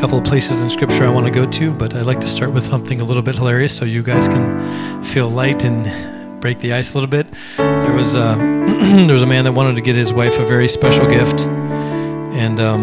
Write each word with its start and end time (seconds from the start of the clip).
couple 0.00 0.16
of 0.16 0.24
places 0.24 0.62
in 0.62 0.70
Scripture 0.70 1.04
I 1.04 1.10
want 1.10 1.26
to 1.26 1.30
go 1.30 1.44
to, 1.44 1.74
but 1.74 1.94
I'd 1.94 2.06
like 2.06 2.20
to 2.20 2.26
start 2.26 2.52
with 2.52 2.64
something 2.64 3.02
a 3.02 3.04
little 3.04 3.22
bit 3.22 3.34
hilarious 3.34 3.76
so 3.76 3.84
you 3.84 4.02
guys 4.02 4.28
can 4.28 5.02
feel 5.04 5.28
light 5.28 5.62
and 5.62 6.40
break 6.40 6.58
the 6.60 6.72
ice 6.72 6.92
a 6.92 6.94
little 6.94 7.10
bit. 7.10 7.26
There 7.58 7.92
was 7.92 8.14
a, 8.14 8.34
there 9.06 9.12
was 9.12 9.20
a 9.20 9.26
man 9.26 9.44
that 9.44 9.52
wanted 9.52 9.76
to 9.76 9.82
get 9.82 9.96
his 9.96 10.10
wife 10.10 10.38
a 10.38 10.46
very 10.46 10.70
special 10.70 11.06
gift, 11.06 11.42
and 11.42 12.58
um, 12.60 12.80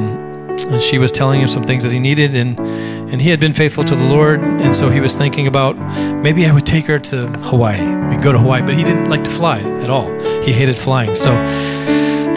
and 0.68 0.80
she 0.80 1.00
was 1.00 1.12
telling 1.12 1.42
him 1.42 1.48
some 1.48 1.64
things 1.64 1.84
that 1.84 1.92
he 1.92 1.98
needed 2.00 2.36
and 2.36 2.60
and 2.60 3.20
he 3.20 3.30
had 3.30 3.40
been 3.40 3.54
faithful 3.54 3.84
to 3.84 3.96
the 3.96 4.06
Lord 4.06 4.40
and 4.40 4.76
so 4.76 4.92
he 4.92 5.00
was 5.00 5.16
thinking 5.16 5.48
about 5.48 5.76
maybe 6.22 6.46
I 6.46 6.54
would 6.54 6.68
take 6.68 6.86
her 6.86 7.00
to 7.00 7.28
Hawaii. 7.50 7.80
We 8.10 8.16
could 8.16 8.24
go 8.24 8.32
to 8.32 8.40
Hawaii, 8.40 8.62
but 8.62 8.76
he 8.76 8.84
didn't 8.84 9.10
like 9.10 9.24
to 9.24 9.30
fly 9.32 9.60
at 9.60 9.90
all. 9.90 10.12
He 10.44 10.52
hated 10.52 10.78
flying. 10.78 11.16
So 11.16 11.32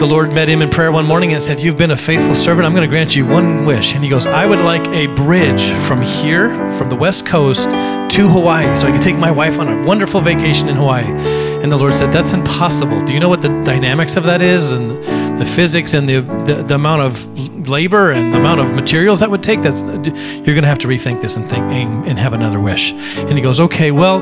the 0.01 0.07
Lord 0.07 0.33
met 0.33 0.49
him 0.49 0.63
in 0.63 0.69
prayer 0.69 0.91
one 0.91 1.05
morning 1.05 1.31
and 1.31 1.39
said, 1.39 1.61
You've 1.61 1.77
been 1.77 1.91
a 1.91 1.95
faithful 1.95 2.33
servant. 2.33 2.65
I'm 2.65 2.73
going 2.73 2.81
to 2.81 2.89
grant 2.89 3.15
you 3.15 3.23
one 3.23 3.67
wish. 3.67 3.93
And 3.93 4.03
he 4.03 4.09
goes, 4.09 4.25
I 4.25 4.47
would 4.47 4.61
like 4.61 4.87
a 4.87 5.05
bridge 5.13 5.69
from 5.69 6.01
here, 6.01 6.49
from 6.71 6.89
the 6.89 6.95
West 6.95 7.27
Coast 7.27 7.69
to 7.69 8.27
Hawaii, 8.27 8.75
so 8.75 8.87
I 8.87 8.91
could 8.91 9.03
take 9.03 9.15
my 9.15 9.29
wife 9.29 9.59
on 9.59 9.67
a 9.67 9.85
wonderful 9.85 10.19
vacation 10.19 10.69
in 10.69 10.75
Hawaii. 10.75 11.05
And 11.05 11.71
the 11.71 11.77
Lord 11.77 11.93
said, 11.93 12.11
That's 12.11 12.33
impossible. 12.33 13.05
Do 13.05 13.13
you 13.13 13.19
know 13.19 13.29
what 13.29 13.43
the 13.43 13.49
dynamics 13.63 14.15
of 14.15 14.23
that 14.23 14.41
is? 14.41 14.71
And 14.71 14.89
the 15.39 15.45
physics 15.45 15.93
and 15.93 16.09
the, 16.09 16.21
the, 16.45 16.63
the 16.63 16.73
amount 16.73 17.03
of 17.03 17.69
labor 17.69 18.09
and 18.09 18.33
the 18.33 18.39
amount 18.39 18.59
of 18.59 18.73
materials 18.73 19.19
that 19.19 19.29
would 19.29 19.43
take? 19.43 19.61
That's, 19.61 19.83
you're 19.83 20.01
going 20.55 20.63
to 20.63 20.67
have 20.67 20.79
to 20.79 20.87
rethink 20.87 21.21
this 21.21 21.35
and, 21.35 21.47
think, 21.47 21.63
and, 21.65 22.07
and 22.07 22.17
have 22.17 22.33
another 22.33 22.59
wish. 22.59 22.91
And 22.91 23.37
he 23.37 23.41
goes, 23.43 23.59
Okay, 23.59 23.91
well, 23.91 24.21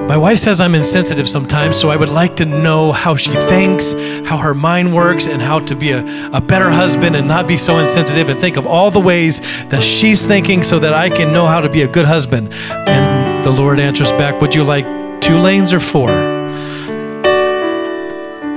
my 0.00 0.16
wife 0.16 0.38
says 0.38 0.60
I'm 0.60 0.74
insensitive 0.74 1.28
sometimes, 1.28 1.76
so 1.76 1.90
I 1.90 1.96
would 1.96 2.08
like 2.08 2.36
to 2.36 2.44
know 2.44 2.92
how 2.92 3.16
she 3.16 3.32
thinks, 3.32 3.94
how 4.26 4.36
her 4.38 4.54
mind 4.54 4.94
works, 4.94 5.26
and 5.26 5.42
how 5.42 5.58
to 5.60 5.74
be 5.74 5.90
a, 5.90 6.04
a 6.32 6.40
better 6.40 6.70
husband 6.70 7.16
and 7.16 7.26
not 7.26 7.48
be 7.48 7.56
so 7.56 7.78
insensitive 7.78 8.28
and 8.28 8.38
think 8.38 8.56
of 8.56 8.66
all 8.66 8.90
the 8.90 9.00
ways 9.00 9.40
that 9.68 9.82
she's 9.82 10.24
thinking 10.24 10.62
so 10.62 10.78
that 10.78 10.94
I 10.94 11.10
can 11.10 11.32
know 11.32 11.46
how 11.46 11.60
to 11.60 11.68
be 11.68 11.82
a 11.82 11.88
good 11.88 12.06
husband. 12.06 12.52
And 12.70 13.44
the 13.44 13.50
Lord 13.50 13.80
answers 13.80 14.12
back, 14.12 14.40
Would 14.40 14.54
you 14.54 14.62
like 14.62 14.84
two 15.20 15.36
lanes 15.36 15.72
or 15.72 15.80
four? 15.80 16.10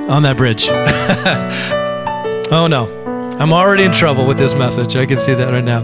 On 0.09 0.23
that 0.23 0.37
bridge. 0.37 0.67
oh 2.51 2.67
no, 2.69 3.37
I'm 3.39 3.51
already 3.51 3.83
in 3.83 3.93
trouble 3.93 4.27
with 4.27 4.37
this 4.37 4.53
message. 4.53 4.95
I 4.95 5.05
can 5.05 5.17
see 5.17 5.33
that 5.33 5.51
right 5.51 5.63
now. 5.63 5.81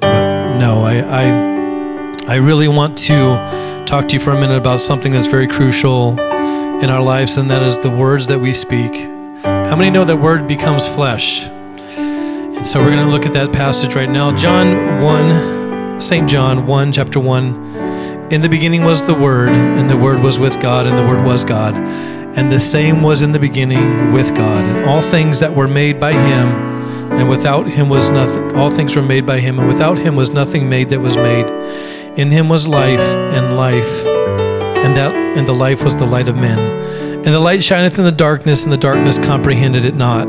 But 0.00 0.58
no, 0.58 0.84
I, 0.84 1.00
I, 1.00 2.34
I 2.34 2.36
really 2.36 2.68
want 2.68 2.96
to 2.98 3.67
talk 3.88 4.06
to 4.06 4.12
you 4.12 4.20
for 4.20 4.32
a 4.32 4.38
minute 4.38 4.58
about 4.58 4.80
something 4.80 5.12
that's 5.12 5.28
very 5.28 5.48
crucial 5.48 6.10
in 6.20 6.90
our 6.90 7.00
lives, 7.00 7.38
and 7.38 7.50
that 7.50 7.62
is 7.62 7.78
the 7.78 7.88
words 7.88 8.26
that 8.26 8.38
we 8.38 8.52
speak. 8.52 8.92
How 9.42 9.76
many 9.76 9.88
know 9.88 10.04
that 10.04 10.18
word 10.18 10.46
becomes 10.46 10.86
flesh? 10.86 11.46
And 11.46 12.66
so 12.66 12.80
we're 12.80 12.90
going 12.90 13.06
to 13.06 13.10
look 13.10 13.24
at 13.24 13.32
that 13.32 13.50
passage 13.50 13.94
right 13.94 14.10
now. 14.10 14.36
John 14.36 15.02
1, 15.02 16.02
St. 16.02 16.28
John 16.28 16.66
1, 16.66 16.92
chapter 16.92 17.18
1. 17.18 18.30
In 18.30 18.42
the 18.42 18.48
beginning 18.50 18.84
was 18.84 19.06
the 19.06 19.14
Word, 19.14 19.48
and 19.48 19.88
the 19.88 19.96
Word 19.96 20.22
was 20.22 20.38
with 20.38 20.60
God, 20.60 20.86
and 20.86 20.98
the 20.98 21.06
Word 21.06 21.24
was 21.24 21.42
God. 21.42 21.74
And 21.74 22.52
the 22.52 22.60
same 22.60 23.02
was 23.02 23.22
in 23.22 23.32
the 23.32 23.38
beginning 23.38 24.12
with 24.12 24.34
God. 24.36 24.66
And 24.66 24.84
all 24.84 25.00
things 25.00 25.40
that 25.40 25.54
were 25.54 25.66
made 25.66 25.98
by 25.98 26.12
Him, 26.12 26.48
and 27.10 27.30
without 27.30 27.66
Him 27.66 27.88
was 27.88 28.10
nothing. 28.10 28.54
All 28.54 28.70
things 28.70 28.94
were 28.94 29.02
made 29.02 29.24
by 29.24 29.40
Him, 29.40 29.58
and 29.58 29.66
without 29.66 29.96
Him 29.96 30.14
was 30.14 30.28
nothing 30.28 30.68
made 30.68 30.90
that 30.90 31.00
was 31.00 31.16
made. 31.16 31.46
In 32.18 32.32
Him 32.32 32.48
was 32.48 32.66
life, 32.66 32.98
and 32.98 33.56
life, 33.56 34.04
and 34.04 34.96
that, 34.96 35.14
and 35.14 35.46
the 35.46 35.52
life 35.52 35.84
was 35.84 35.94
the 35.94 36.04
light 36.04 36.26
of 36.26 36.34
men. 36.34 36.58
And 37.14 37.26
the 37.26 37.38
light 37.38 37.62
shineth 37.62 37.96
in 37.96 38.04
the 38.04 38.10
darkness, 38.10 38.64
and 38.64 38.72
the 38.72 38.76
darkness 38.76 39.18
comprehended 39.18 39.84
it 39.84 39.94
not. 39.94 40.26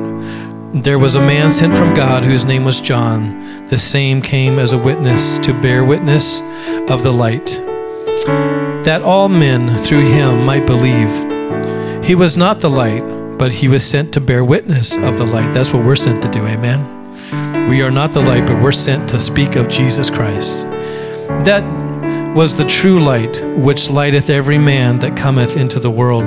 There 0.72 1.00
was 1.00 1.16
a 1.16 1.20
man 1.20 1.52
sent 1.52 1.76
from 1.76 1.96
God 1.96 2.24
whose 2.24 2.46
name 2.46 2.64
was 2.64 2.80
John. 2.80 3.66
The 3.66 3.80
same 3.80 4.22
came 4.22 4.60
as 4.60 4.72
a 4.72 4.78
witness 4.78 5.40
to 5.40 5.52
bear 5.52 5.84
witness 5.84 6.42
of 6.92 7.02
the 7.02 7.12
light, 7.12 7.60
that 8.86 9.02
all 9.04 9.28
men 9.28 9.76
through 9.80 10.06
him 10.06 10.46
might 10.46 10.68
believe. 10.68 12.06
He 12.06 12.14
was 12.14 12.38
not 12.38 12.60
the 12.60 12.70
light, 12.70 13.02
but 13.40 13.52
he 13.52 13.68
was 13.68 13.84
sent 13.84 14.14
to 14.14 14.22
bear 14.22 14.46
witness 14.46 14.96
of 14.96 15.18
the 15.18 15.26
light. 15.26 15.56
That's 15.56 15.74
what 15.74 15.84
we're 15.84 15.96
sent 15.96 16.22
to 16.22 16.30
do, 16.30 16.46
amen? 16.46 17.68
We 17.68 17.82
are 17.82 17.90
not 17.90 18.14
the 18.14 18.22
light, 18.22 18.46
but 18.46 18.62
we're 18.62 18.72
sent 18.74 19.10
to 19.10 19.20
speak 19.20 19.56
of 19.56 19.70
Jesus 19.70 20.12
Christ. 20.12 20.68
That 21.46 21.64
was 22.36 22.58
the 22.58 22.66
true 22.66 23.00
light, 23.00 23.42
which 23.56 23.90
lighteth 23.90 24.30
every 24.30 24.58
man 24.58 25.00
that 25.00 25.18
cometh 25.18 25.58
into 25.58 25.80
the 25.80 25.90
world. 25.90 26.26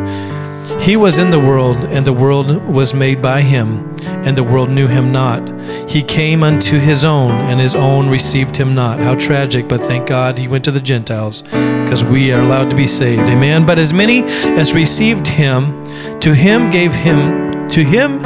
He 0.81 0.97
was 0.97 1.19
in 1.19 1.31
the 1.31 1.39
world, 1.39 1.77
and 1.77 2.05
the 2.05 2.12
world 2.12 2.67
was 2.67 2.95
made 2.95 3.21
by 3.21 3.43
him, 3.43 3.95
and 4.05 4.37
the 4.37 4.43
world 4.43 4.71
knew 4.71 4.87
him 4.89 5.12
not. 5.12 5.49
He 5.89 6.03
came 6.03 6.43
unto 6.43 6.78
his 6.78 7.05
own, 7.05 7.33
and 7.33 7.61
his 7.61 7.75
own 7.75 8.09
received 8.09 8.56
him 8.56 8.75
not. 8.75 8.99
How 9.00 9.15
tragic, 9.15 9.69
but 9.69 9.84
thank 9.84 10.09
God 10.09 10.39
he 10.39 10.49
went 10.49 10.65
to 10.65 10.71
the 10.71 10.81
Gentiles, 10.81 11.43
because 11.43 12.03
we 12.03 12.33
are 12.33 12.41
allowed 12.41 12.71
to 12.71 12.77
be 12.77 12.87
saved. 12.87 13.23
Amen. 13.23 13.67
But 13.67 13.79
as 13.79 13.93
many 13.93 14.25
as 14.25 14.73
received 14.73 15.29
him, 15.29 15.84
to 16.21 16.34
him 16.34 16.71
gave 16.71 16.93
him, 16.93 17.69
to 17.69 17.84
him, 17.84 18.23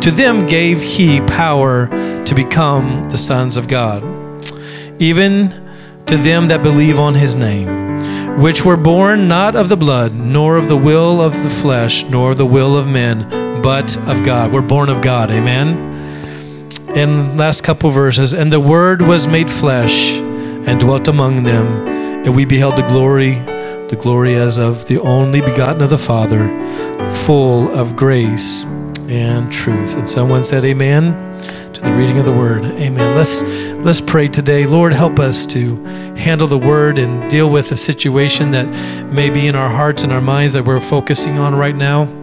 to 0.00 0.10
them 0.10 0.46
gave 0.46 0.80
he 0.80 1.20
power 1.22 1.88
to 2.24 2.34
become 2.34 3.10
the 3.10 3.18
sons 3.18 3.56
of 3.56 3.68
God. 3.68 4.02
Even 4.98 5.59
to 6.10 6.16
them 6.16 6.48
that 6.48 6.60
believe 6.60 6.98
on 6.98 7.14
his 7.14 7.36
name, 7.36 8.42
which 8.42 8.64
were 8.64 8.76
born 8.76 9.28
not 9.28 9.54
of 9.54 9.68
the 9.68 9.76
blood, 9.76 10.12
nor 10.12 10.56
of 10.56 10.66
the 10.66 10.76
will 10.76 11.20
of 11.20 11.40
the 11.44 11.48
flesh, 11.48 12.02
nor 12.06 12.32
of 12.32 12.36
the 12.36 12.44
will 12.44 12.76
of 12.76 12.88
men, 12.88 13.62
but 13.62 13.96
of 14.08 14.24
God. 14.24 14.52
We're 14.52 14.60
born 14.60 14.88
of 14.88 15.02
God. 15.02 15.30
Amen. 15.30 15.68
And 16.96 17.38
last 17.38 17.62
couple 17.62 17.90
verses, 17.90 18.32
and 18.34 18.52
the 18.52 18.58
word 18.58 19.02
was 19.02 19.28
made 19.28 19.48
flesh 19.48 20.18
and 20.18 20.80
dwelt 20.80 21.06
among 21.06 21.44
them, 21.44 21.86
and 22.26 22.34
we 22.34 22.44
beheld 22.44 22.74
the 22.74 22.82
glory, 22.82 23.34
the 23.86 23.96
glory 23.96 24.34
as 24.34 24.58
of 24.58 24.88
the 24.88 24.98
only 24.98 25.40
begotten 25.40 25.80
of 25.80 25.90
the 25.90 25.98
Father, 25.98 26.48
full 27.12 27.72
of 27.72 27.94
grace 27.94 28.64
and 29.08 29.52
truth. 29.52 29.96
And 29.96 30.10
someone 30.10 30.44
said, 30.44 30.64
Amen 30.64 31.29
to 31.80 31.86
the 31.86 31.96
reading 31.96 32.18
of 32.18 32.26
the 32.26 32.32
word. 32.32 32.64
Amen. 32.64 33.16
Let's 33.16 33.42
let's 33.84 34.00
pray 34.00 34.28
today. 34.28 34.66
Lord, 34.66 34.92
help 34.92 35.18
us 35.18 35.46
to 35.46 35.82
handle 36.14 36.46
the 36.46 36.58
word 36.58 36.98
and 36.98 37.30
deal 37.30 37.50
with 37.50 37.70
the 37.70 37.76
situation 37.76 38.50
that 38.50 38.66
may 39.12 39.30
be 39.30 39.46
in 39.46 39.54
our 39.54 39.70
hearts 39.70 40.02
and 40.02 40.12
our 40.12 40.20
minds 40.20 40.52
that 40.54 40.64
we're 40.64 40.80
focusing 40.80 41.38
on 41.38 41.54
right 41.54 41.74
now. 41.74 42.19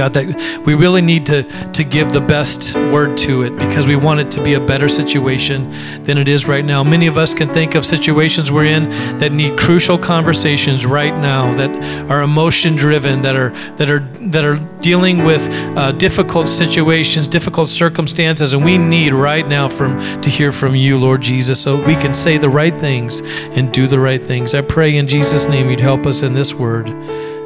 God, 0.00 0.14
that 0.14 0.62
we 0.64 0.72
really 0.72 1.02
need 1.02 1.26
to, 1.26 1.42
to 1.72 1.84
give 1.84 2.10
the 2.10 2.22
best 2.22 2.74
word 2.74 3.18
to 3.18 3.42
it 3.42 3.58
because 3.58 3.86
we 3.86 3.96
want 3.96 4.18
it 4.18 4.30
to 4.30 4.42
be 4.42 4.54
a 4.54 4.60
better 4.60 4.88
situation 4.88 5.68
than 6.04 6.16
it 6.16 6.26
is 6.26 6.48
right 6.48 6.64
now. 6.64 6.82
Many 6.82 7.06
of 7.06 7.18
us 7.18 7.34
can 7.34 7.48
think 7.48 7.74
of 7.74 7.84
situations 7.84 8.50
we're 8.50 8.64
in 8.64 8.88
that 9.18 9.30
need 9.30 9.58
crucial 9.58 9.98
conversations 9.98 10.86
right 10.86 11.12
now, 11.12 11.52
that 11.52 12.10
are 12.10 12.22
emotion 12.22 12.76
driven, 12.76 13.20
that 13.20 13.36
are 13.36 13.50
that 13.76 13.90
are 13.90 13.98
that 14.30 14.42
are 14.42 14.56
dealing 14.80 15.22
with 15.26 15.46
uh, 15.76 15.92
difficult 15.92 16.48
situations, 16.48 17.28
difficult 17.28 17.68
circumstances, 17.68 18.54
and 18.54 18.64
we 18.64 18.78
need 18.78 19.12
right 19.12 19.46
now 19.46 19.68
from 19.68 20.00
to 20.22 20.30
hear 20.30 20.50
from 20.50 20.74
you, 20.74 20.96
Lord 20.96 21.20
Jesus, 21.20 21.60
so 21.60 21.76
we 21.76 21.94
can 21.94 22.14
say 22.14 22.38
the 22.38 22.48
right 22.48 22.80
things 22.80 23.20
and 23.54 23.70
do 23.70 23.86
the 23.86 24.00
right 24.00 24.24
things. 24.24 24.54
I 24.54 24.62
pray 24.62 24.96
in 24.96 25.06
Jesus' 25.06 25.44
name 25.44 25.68
you'd 25.68 25.80
help 25.80 26.06
us 26.06 26.22
in 26.22 26.32
this 26.32 26.54
word 26.54 26.88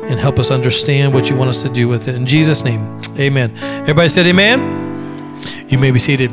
and 0.08 0.20
help 0.20 0.38
us 0.38 0.50
understand 0.50 1.14
what 1.14 1.30
you 1.30 1.36
want 1.36 1.50
us 1.50 1.62
to 1.62 1.68
do 1.68 1.88
with 1.88 2.08
it. 2.08 2.14
In 2.14 2.26
Jesus' 2.26 2.64
name, 2.64 3.00
amen. 3.18 3.56
Everybody 3.56 4.08
said 4.08 4.26
amen? 4.26 5.36
You 5.68 5.78
may 5.78 5.90
be 5.90 5.98
seated. 5.98 6.30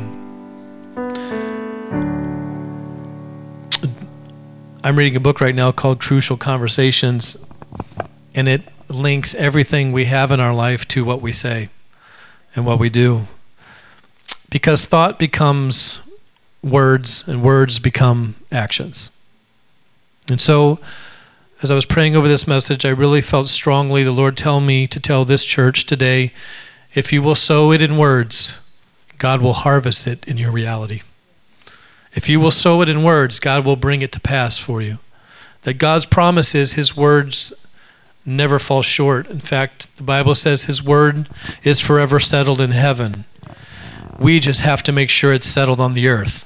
I'm 4.84 4.96
reading 4.96 5.16
a 5.16 5.20
book 5.20 5.40
right 5.40 5.54
now 5.54 5.70
called 5.70 6.00
Crucial 6.00 6.36
Conversations, 6.36 7.36
and 8.34 8.48
it 8.48 8.62
links 8.88 9.34
everything 9.36 9.92
we 9.92 10.06
have 10.06 10.32
in 10.32 10.40
our 10.40 10.52
life 10.52 10.86
to 10.88 11.04
what 11.04 11.22
we 11.22 11.32
say 11.32 11.68
and 12.54 12.66
what 12.66 12.78
we 12.78 12.90
do. 12.90 13.22
Because 14.50 14.84
thought 14.84 15.18
becomes 15.18 16.02
words, 16.62 17.26
and 17.26 17.42
words 17.42 17.78
become 17.78 18.34
actions. 18.50 19.10
And 20.28 20.40
so, 20.40 20.78
as 21.62 21.70
I 21.70 21.76
was 21.76 21.86
praying 21.86 22.16
over 22.16 22.26
this 22.26 22.48
message, 22.48 22.84
I 22.84 22.90
really 22.90 23.20
felt 23.20 23.48
strongly 23.48 24.02
the 24.02 24.10
Lord 24.10 24.36
tell 24.36 24.60
me 24.60 24.88
to 24.88 24.98
tell 24.98 25.24
this 25.24 25.44
church 25.44 25.86
today 25.86 26.32
if 26.92 27.12
you 27.12 27.22
will 27.22 27.36
sow 27.36 27.70
it 27.70 27.80
in 27.80 27.96
words, 27.96 28.58
God 29.18 29.40
will 29.40 29.52
harvest 29.52 30.06
it 30.06 30.26
in 30.26 30.36
your 30.36 30.50
reality. 30.50 31.02
If 32.14 32.28
you 32.28 32.40
will 32.40 32.50
sow 32.50 32.82
it 32.82 32.88
in 32.88 33.04
words, 33.04 33.38
God 33.38 33.64
will 33.64 33.76
bring 33.76 34.02
it 34.02 34.10
to 34.12 34.20
pass 34.20 34.58
for 34.58 34.82
you. 34.82 34.98
That 35.62 35.74
God's 35.74 36.04
promise 36.04 36.54
is 36.54 36.72
his 36.72 36.96
words 36.96 37.52
never 38.26 38.58
fall 38.58 38.82
short. 38.82 39.30
In 39.30 39.38
fact, 39.38 39.96
the 39.96 40.02
Bible 40.02 40.34
says 40.34 40.64
his 40.64 40.82
word 40.82 41.28
is 41.62 41.80
forever 41.80 42.18
settled 42.18 42.60
in 42.60 42.72
heaven. 42.72 43.24
We 44.18 44.40
just 44.40 44.60
have 44.60 44.82
to 44.82 44.92
make 44.92 45.10
sure 45.10 45.32
it's 45.32 45.46
settled 45.46 45.80
on 45.80 45.94
the 45.94 46.08
earth. 46.08 46.44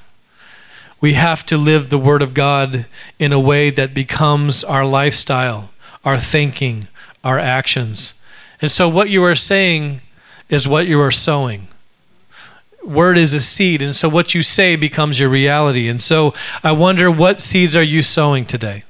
We 0.99 1.13
have 1.13 1.45
to 1.47 1.57
live 1.57 1.89
the 1.89 1.99
word 1.99 2.21
of 2.21 2.33
God 2.33 2.87
in 3.19 3.31
a 3.31 3.39
way 3.39 3.69
that 3.69 3.93
becomes 3.93 4.63
our 4.63 4.85
lifestyle, 4.85 5.69
our 6.03 6.17
thinking, 6.17 6.87
our 7.23 7.37
actions. 7.37 8.13
And 8.61 8.71
so 8.71 8.89
what 8.89 9.09
you 9.09 9.23
are 9.23 9.35
saying 9.35 10.01
is 10.49 10.67
what 10.67 10.87
you 10.87 10.99
are 10.99 11.11
sowing. 11.11 11.67
Word 12.83 13.17
is 13.17 13.33
a 13.33 13.41
seed 13.41 13.81
and 13.81 13.95
so 13.95 14.09
what 14.09 14.33
you 14.33 14.41
say 14.41 14.75
becomes 14.75 15.19
your 15.19 15.29
reality. 15.29 15.87
And 15.87 16.01
so 16.01 16.33
i 16.63 16.71
wonder 16.71 17.11
what 17.11 17.39
seeds 17.39 17.75
are 17.75 17.83
you 17.83 18.01
sowing 18.01 18.45
today 18.45 18.83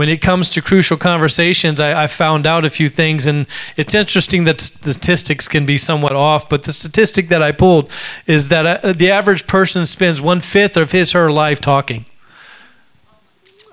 when 0.00 0.08
it 0.08 0.22
comes 0.22 0.48
to 0.48 0.62
crucial 0.62 0.96
conversations, 0.96 1.78
I, 1.78 2.04
I, 2.04 2.06
found 2.06 2.46
out 2.46 2.64
a 2.64 2.70
few 2.70 2.88
things, 2.88 3.26
and 3.26 3.46
it's 3.76 3.94
interesting 3.94 4.44
that 4.44 4.58
statistics 4.58 5.46
can 5.46 5.66
be 5.66 5.76
somewhat 5.76 6.16
off. 6.16 6.48
But 6.48 6.62
the 6.62 6.72
statistic 6.72 7.28
that 7.28 7.42
I 7.42 7.52
pulled 7.52 7.90
is 8.26 8.48
that 8.48 8.82
uh, 8.82 8.94
the 8.94 9.10
average 9.10 9.46
person 9.46 9.84
spends 9.84 10.18
one 10.18 10.40
fifth 10.40 10.78
of 10.78 10.92
his 10.92 11.12
her 11.12 11.30
life 11.30 11.60
talking. 11.60 12.06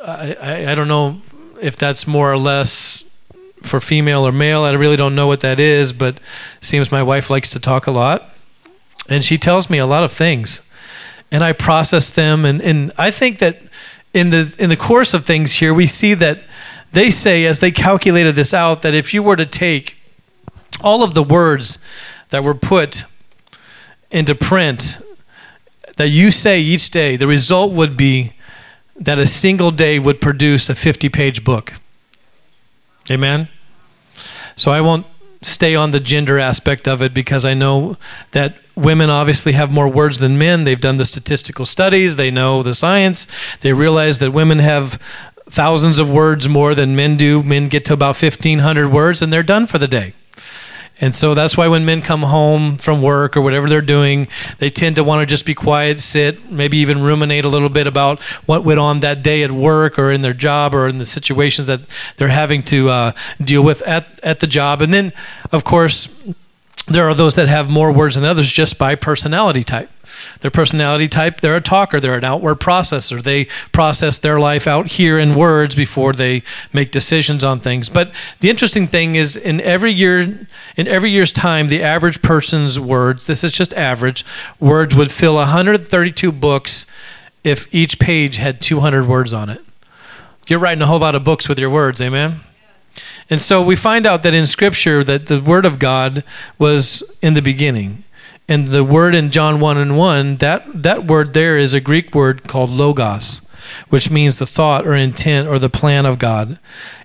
I, 0.05 0.35
I, 0.41 0.71
I 0.73 0.75
don't 0.75 0.89
know 0.89 1.21
if 1.61 1.77
that's 1.77 2.05
more 2.05 2.29
or 2.29 2.37
less 2.37 3.05
for 3.63 3.79
female 3.79 4.27
or 4.27 4.33
male. 4.33 4.63
I 4.63 4.73
really 4.73 4.97
don't 4.97 5.15
know 5.15 5.27
what 5.27 5.39
that 5.39 5.61
is, 5.61 5.93
but 5.93 6.19
seems 6.59 6.91
my 6.91 7.03
wife 7.03 7.29
likes 7.29 7.51
to 7.51 7.59
talk 7.61 7.87
a 7.87 7.91
lot, 7.91 8.33
and 9.07 9.23
she 9.23 9.37
tells 9.37 9.69
me 9.69 9.77
a 9.77 9.85
lot 9.85 10.03
of 10.03 10.11
things, 10.11 10.69
and 11.31 11.41
I 11.41 11.53
process 11.53 12.09
them, 12.09 12.43
and 12.43 12.61
and 12.61 12.91
I 12.97 13.11
think 13.11 13.39
that 13.39 13.61
in 14.17 14.31
the 14.31 14.55
in 14.57 14.69
the 14.69 14.77
course 14.77 15.13
of 15.13 15.25
things 15.25 15.59
here, 15.59 15.73
we 15.73 15.85
see 15.85 16.15
that 16.15 16.39
they 16.91 17.11
say, 17.11 17.45
as 17.45 17.59
they 17.59 17.71
calculated 17.71 18.35
this 18.35 18.53
out, 18.53 18.81
that 18.81 18.95
if 18.95 19.13
you 19.13 19.21
were 19.21 19.35
to 19.35 19.45
take 19.45 19.97
all 20.81 21.03
of 21.03 21.13
the 21.13 21.21
words 21.21 21.77
that 22.29 22.43
were 22.43 22.55
put 22.55 23.03
into 24.09 24.33
print 24.33 24.97
that 25.97 26.09
you 26.09 26.31
say 26.31 26.59
each 26.59 26.89
day, 26.89 27.15
the 27.15 27.27
result 27.27 27.73
would 27.73 27.95
be 27.95 28.33
that 28.95 29.19
a 29.19 29.27
single 29.27 29.69
day 29.71 29.99
would 29.99 30.19
produce 30.19 30.69
a 30.69 30.75
50 30.75 31.09
page 31.09 31.43
book. 31.43 31.73
Amen? 33.11 33.49
So 34.55 34.71
I 34.71 34.81
won't 34.81 35.05
stay 35.43 35.75
on 35.75 35.91
the 35.91 35.99
gender 35.99 36.39
aspect 36.39 36.87
of 36.87 37.01
it 37.01 37.13
because 37.13 37.45
I 37.45 37.53
know 37.53 37.97
that 38.31 38.55
women 38.77 39.09
obviously 39.09 39.53
have 39.53 39.71
more 39.71 39.89
words 39.89 40.19
than 40.19 40.37
men. 40.37 40.63
They've 40.63 40.79
done 40.79 40.97
the 40.97 41.05
statistical 41.05 41.65
studies, 41.65 42.15
they 42.15 42.31
know 42.31 42.63
the 42.63 42.73
science. 42.73 43.27
They 43.61 43.73
realize 43.73 44.19
that 44.19 44.31
women 44.31 44.59
have 44.59 45.01
thousands 45.49 45.99
of 45.99 46.09
words 46.09 46.47
more 46.47 46.75
than 46.75 46.95
men 46.95 47.17
do. 47.17 47.41
Men 47.41 47.67
get 47.67 47.85
to 47.85 47.93
about 47.93 48.21
1,500 48.21 48.91
words 48.91 49.21
and 49.21 49.33
they're 49.33 49.43
done 49.43 49.65
for 49.65 49.77
the 49.77 49.87
day. 49.87 50.13
And 50.99 51.13
so 51.13 51.35
that's 51.35 51.55
why 51.55 51.67
when 51.67 51.85
men 51.85 52.01
come 52.01 52.23
home 52.23 52.77
from 52.77 53.03
work 53.03 53.37
or 53.37 53.41
whatever 53.41 53.69
they're 53.69 53.81
doing, 53.81 54.27
they 54.57 54.71
tend 54.71 54.95
to 54.95 55.03
want 55.03 55.21
to 55.21 55.27
just 55.27 55.45
be 55.45 55.53
quiet, 55.53 55.99
sit, 55.99 56.51
maybe 56.51 56.77
even 56.77 57.03
ruminate 57.03 57.45
a 57.45 57.49
little 57.49 57.69
bit 57.69 57.85
about 57.85 58.19
what 58.47 58.63
went 58.63 58.79
on 58.79 59.01
that 59.01 59.21
day 59.21 59.43
at 59.43 59.51
work 59.51 59.99
or 59.99 60.11
in 60.11 60.21
their 60.21 60.33
job 60.33 60.73
or 60.73 60.87
in 60.87 60.97
the 60.97 61.05
situations 61.05 61.67
that 61.67 61.81
they're 62.17 62.29
having 62.29 62.63
to 62.63 62.89
uh, 62.89 63.11
deal 63.39 63.63
with 63.63 63.83
at, 63.83 64.19
at 64.23 64.39
the 64.39 64.47
job. 64.47 64.81
And 64.81 64.91
then, 64.91 65.13
of 65.51 65.63
course, 65.63 66.07
there 66.87 67.07
are 67.07 67.13
those 67.13 67.35
that 67.35 67.47
have 67.49 67.69
more 67.69 67.91
words 67.91 68.15
than 68.15 68.23
others 68.23 68.51
just 68.51 68.77
by 68.77 68.95
personality 68.95 69.63
type. 69.63 69.89
Their 70.39 70.51
personality 70.51 71.07
type, 71.07 71.41
they're 71.41 71.57
a 71.57 71.61
talker, 71.61 71.99
they're 71.99 72.17
an 72.17 72.23
outward 72.23 72.59
processor. 72.59 73.21
They 73.21 73.45
process 73.71 74.17
their 74.17 74.39
life 74.39 74.65
out 74.65 74.93
here 74.93 75.19
in 75.19 75.35
words 75.35 75.75
before 75.75 76.13
they 76.13 76.43
make 76.71 76.91
decisions 76.91 77.43
on 77.43 77.59
things. 77.59 77.89
But 77.89 78.13
the 78.39 78.49
interesting 78.49 78.87
thing 78.87 79.15
is 79.15 79.35
in 79.35 79.59
every 79.61 79.91
year 79.91 80.47
in 80.75 80.87
every 80.87 81.09
year's 81.09 81.31
time, 81.31 81.67
the 81.67 81.83
average 81.83 82.21
person's 82.21 82.79
words, 82.79 83.27
this 83.27 83.43
is 83.43 83.51
just 83.51 83.73
average, 83.73 84.23
words 84.59 84.95
would 84.95 85.11
fill 85.11 85.35
132 85.35 86.31
books 86.31 86.85
if 87.43 87.73
each 87.73 87.99
page 87.99 88.37
had 88.37 88.61
200 88.61 89.05
words 89.05 89.33
on 89.33 89.49
it. 89.49 89.61
You're 90.47 90.59
writing 90.59 90.81
a 90.81 90.87
whole 90.87 90.99
lot 90.99 91.15
of 91.15 91.23
books 91.25 91.49
with 91.49 91.59
your 91.59 91.69
words, 91.69 92.01
amen? 92.01 92.39
And 93.29 93.41
so 93.41 93.61
we 93.61 93.75
find 93.75 94.05
out 94.05 94.23
that 94.23 94.33
in 94.33 94.47
Scripture 94.47 95.03
that 95.03 95.27
the 95.27 95.41
Word 95.41 95.65
of 95.65 95.79
God 95.79 96.23
was 96.57 97.17
in 97.21 97.33
the 97.33 97.41
beginning. 97.41 98.03
And 98.47 98.67
the 98.67 98.83
word 98.83 99.13
in 99.13 99.29
John 99.29 99.59
1 99.59 99.77
and 99.77 99.97
1, 99.97 100.37
that, 100.37 100.83
that 100.83 101.05
word 101.05 101.33
there 101.33 101.57
is 101.57 101.73
a 101.73 101.81
Greek 101.81 102.15
word 102.15 102.47
called 102.47 102.69
logos, 102.69 103.41
which 103.89 104.09
means 104.09 104.37
the 104.37 104.45
thought 104.45 104.87
or 104.87 104.95
intent 104.95 105.49
or 105.49 105.59
the 105.59 105.69
plan 105.69 106.05
of 106.05 106.17
God. 106.17 106.57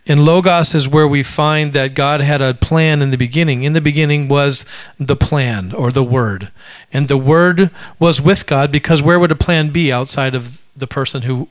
And 0.06 0.24
logos 0.24 0.72
is 0.72 0.88
where 0.88 1.06
we 1.06 1.24
find 1.24 1.72
that 1.72 1.94
God 1.94 2.20
had 2.20 2.40
a 2.40 2.54
plan 2.54 3.02
in 3.02 3.10
the 3.10 3.18
beginning. 3.18 3.64
In 3.64 3.72
the 3.72 3.80
beginning 3.80 4.28
was 4.28 4.64
the 4.98 5.16
plan 5.16 5.72
or 5.72 5.90
the 5.90 6.04
word. 6.04 6.52
And 6.92 7.08
the 7.08 7.18
word 7.18 7.72
was 7.98 8.20
with 8.20 8.46
God 8.46 8.70
because 8.70 9.02
where 9.02 9.18
would 9.18 9.32
a 9.32 9.36
plan 9.36 9.70
be 9.70 9.92
outside 9.92 10.36
of 10.36 10.62
the 10.76 10.86
person 10.86 11.22
who 11.22 11.48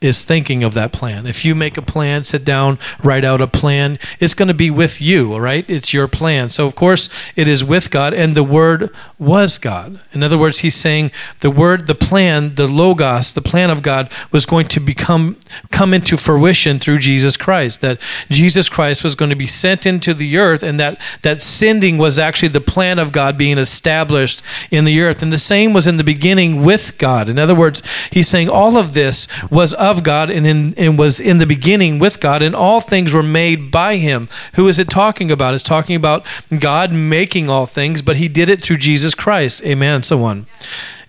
is 0.00 0.24
thinking 0.24 0.62
of 0.62 0.74
that 0.74 0.92
plan. 0.92 1.26
If 1.26 1.44
you 1.44 1.54
make 1.54 1.76
a 1.76 1.82
plan, 1.82 2.24
sit 2.24 2.44
down, 2.44 2.78
write 3.02 3.24
out 3.24 3.40
a 3.40 3.46
plan, 3.46 3.98
it's 4.18 4.34
going 4.34 4.48
to 4.48 4.54
be 4.54 4.70
with 4.70 5.00
you, 5.00 5.34
all 5.34 5.40
right? 5.40 5.68
It's 5.68 5.92
your 5.92 6.08
plan. 6.08 6.48
So, 6.50 6.66
of 6.66 6.74
course, 6.74 7.10
it 7.36 7.46
is 7.46 7.62
with 7.62 7.90
God, 7.90 8.14
and 8.14 8.34
the 8.34 8.44
Word 8.44 8.90
was 9.18 9.58
God. 9.58 10.00
In 10.12 10.22
other 10.22 10.38
words, 10.38 10.60
he's 10.60 10.74
saying 10.74 11.10
the 11.40 11.50
Word, 11.50 11.86
the 11.86 11.94
plan, 11.94 12.54
the 12.54 12.66
Logos, 12.66 13.32
the 13.32 13.42
plan 13.42 13.68
of 13.68 13.82
God 13.82 14.10
was 14.32 14.46
going 14.46 14.66
to 14.68 14.80
become 14.80 15.36
come 15.70 15.92
into 15.92 16.16
fruition 16.16 16.78
through 16.78 16.98
Jesus 16.98 17.36
Christ. 17.36 17.80
That 17.82 18.00
Jesus 18.30 18.68
Christ 18.68 19.04
was 19.04 19.14
going 19.14 19.30
to 19.30 19.36
be 19.36 19.46
sent 19.46 19.84
into 19.84 20.14
the 20.14 20.38
earth, 20.38 20.62
and 20.62 20.80
that, 20.80 21.00
that 21.22 21.42
sending 21.42 21.98
was 21.98 22.18
actually 22.18 22.48
the 22.48 22.60
plan 22.60 22.98
of 22.98 23.12
God 23.12 23.36
being 23.36 23.58
established 23.58 24.42
in 24.70 24.84
the 24.84 25.00
earth. 25.00 25.22
And 25.22 25.32
the 25.32 25.38
same 25.38 25.72
was 25.72 25.86
in 25.86 25.98
the 25.98 26.04
beginning 26.04 26.62
with 26.64 26.96
God. 26.96 27.28
In 27.28 27.38
other 27.38 27.54
words, 27.54 27.82
he's 28.10 28.28
saying 28.28 28.48
all 28.48 28.78
of 28.78 28.94
this 28.94 29.28
was 29.50 29.59
of 29.74 30.02
God 30.02 30.30
and, 30.30 30.46
in, 30.46 30.74
and 30.76 30.98
was 30.98 31.20
in 31.20 31.38
the 31.38 31.46
beginning 31.46 31.98
with 31.98 32.20
God, 32.20 32.42
and 32.42 32.54
all 32.54 32.80
things 32.80 33.12
were 33.12 33.22
made 33.22 33.70
by 33.70 33.96
him. 33.96 34.28
Who 34.54 34.68
is 34.68 34.78
it 34.78 34.88
talking 34.88 35.30
about? 35.30 35.54
It's 35.54 35.62
talking 35.62 35.96
about 35.96 36.26
God 36.58 36.92
making 36.92 37.48
all 37.48 37.66
things, 37.66 38.02
but 38.02 38.16
he 38.16 38.28
did 38.28 38.48
it 38.48 38.62
through 38.62 38.78
Jesus 38.78 39.14
Christ. 39.14 39.64
Amen. 39.64 40.02
So 40.02 40.22
on. 40.24 40.46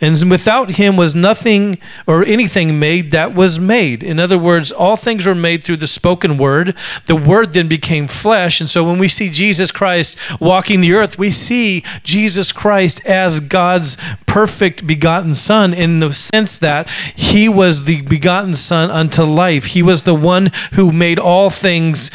And 0.01 0.31
without 0.31 0.71
him 0.71 0.97
was 0.97 1.13
nothing 1.13 1.77
or 2.07 2.23
anything 2.23 2.79
made 2.79 3.11
that 3.11 3.35
was 3.35 3.59
made. 3.59 4.01
In 4.01 4.19
other 4.19 4.37
words, 4.37 4.71
all 4.71 4.97
things 4.97 5.27
were 5.27 5.35
made 5.35 5.63
through 5.63 5.77
the 5.77 5.87
spoken 5.87 6.39
word. 6.39 6.75
The 7.05 7.15
word 7.15 7.53
then 7.53 7.67
became 7.67 8.07
flesh. 8.07 8.59
And 8.59 8.69
so 8.69 8.83
when 8.83 8.97
we 8.97 9.07
see 9.07 9.29
Jesus 9.29 9.71
Christ 9.71 10.17
walking 10.41 10.81
the 10.81 10.93
earth, 10.93 11.19
we 11.19 11.29
see 11.29 11.83
Jesus 12.03 12.51
Christ 12.51 13.05
as 13.05 13.39
God's 13.39 13.95
perfect 14.25 14.87
begotten 14.87 15.35
Son 15.35 15.73
in 15.73 15.99
the 15.99 16.13
sense 16.13 16.57
that 16.57 16.89
he 17.15 17.47
was 17.47 17.83
the 17.83 18.01
begotten 18.01 18.55
Son 18.55 18.89
unto 18.89 19.23
life. 19.23 19.65
He 19.65 19.83
was 19.83 20.03
the 20.03 20.15
one 20.15 20.51
who 20.73 20.91
made 20.91 21.19
all 21.19 21.49
things 21.49 22.09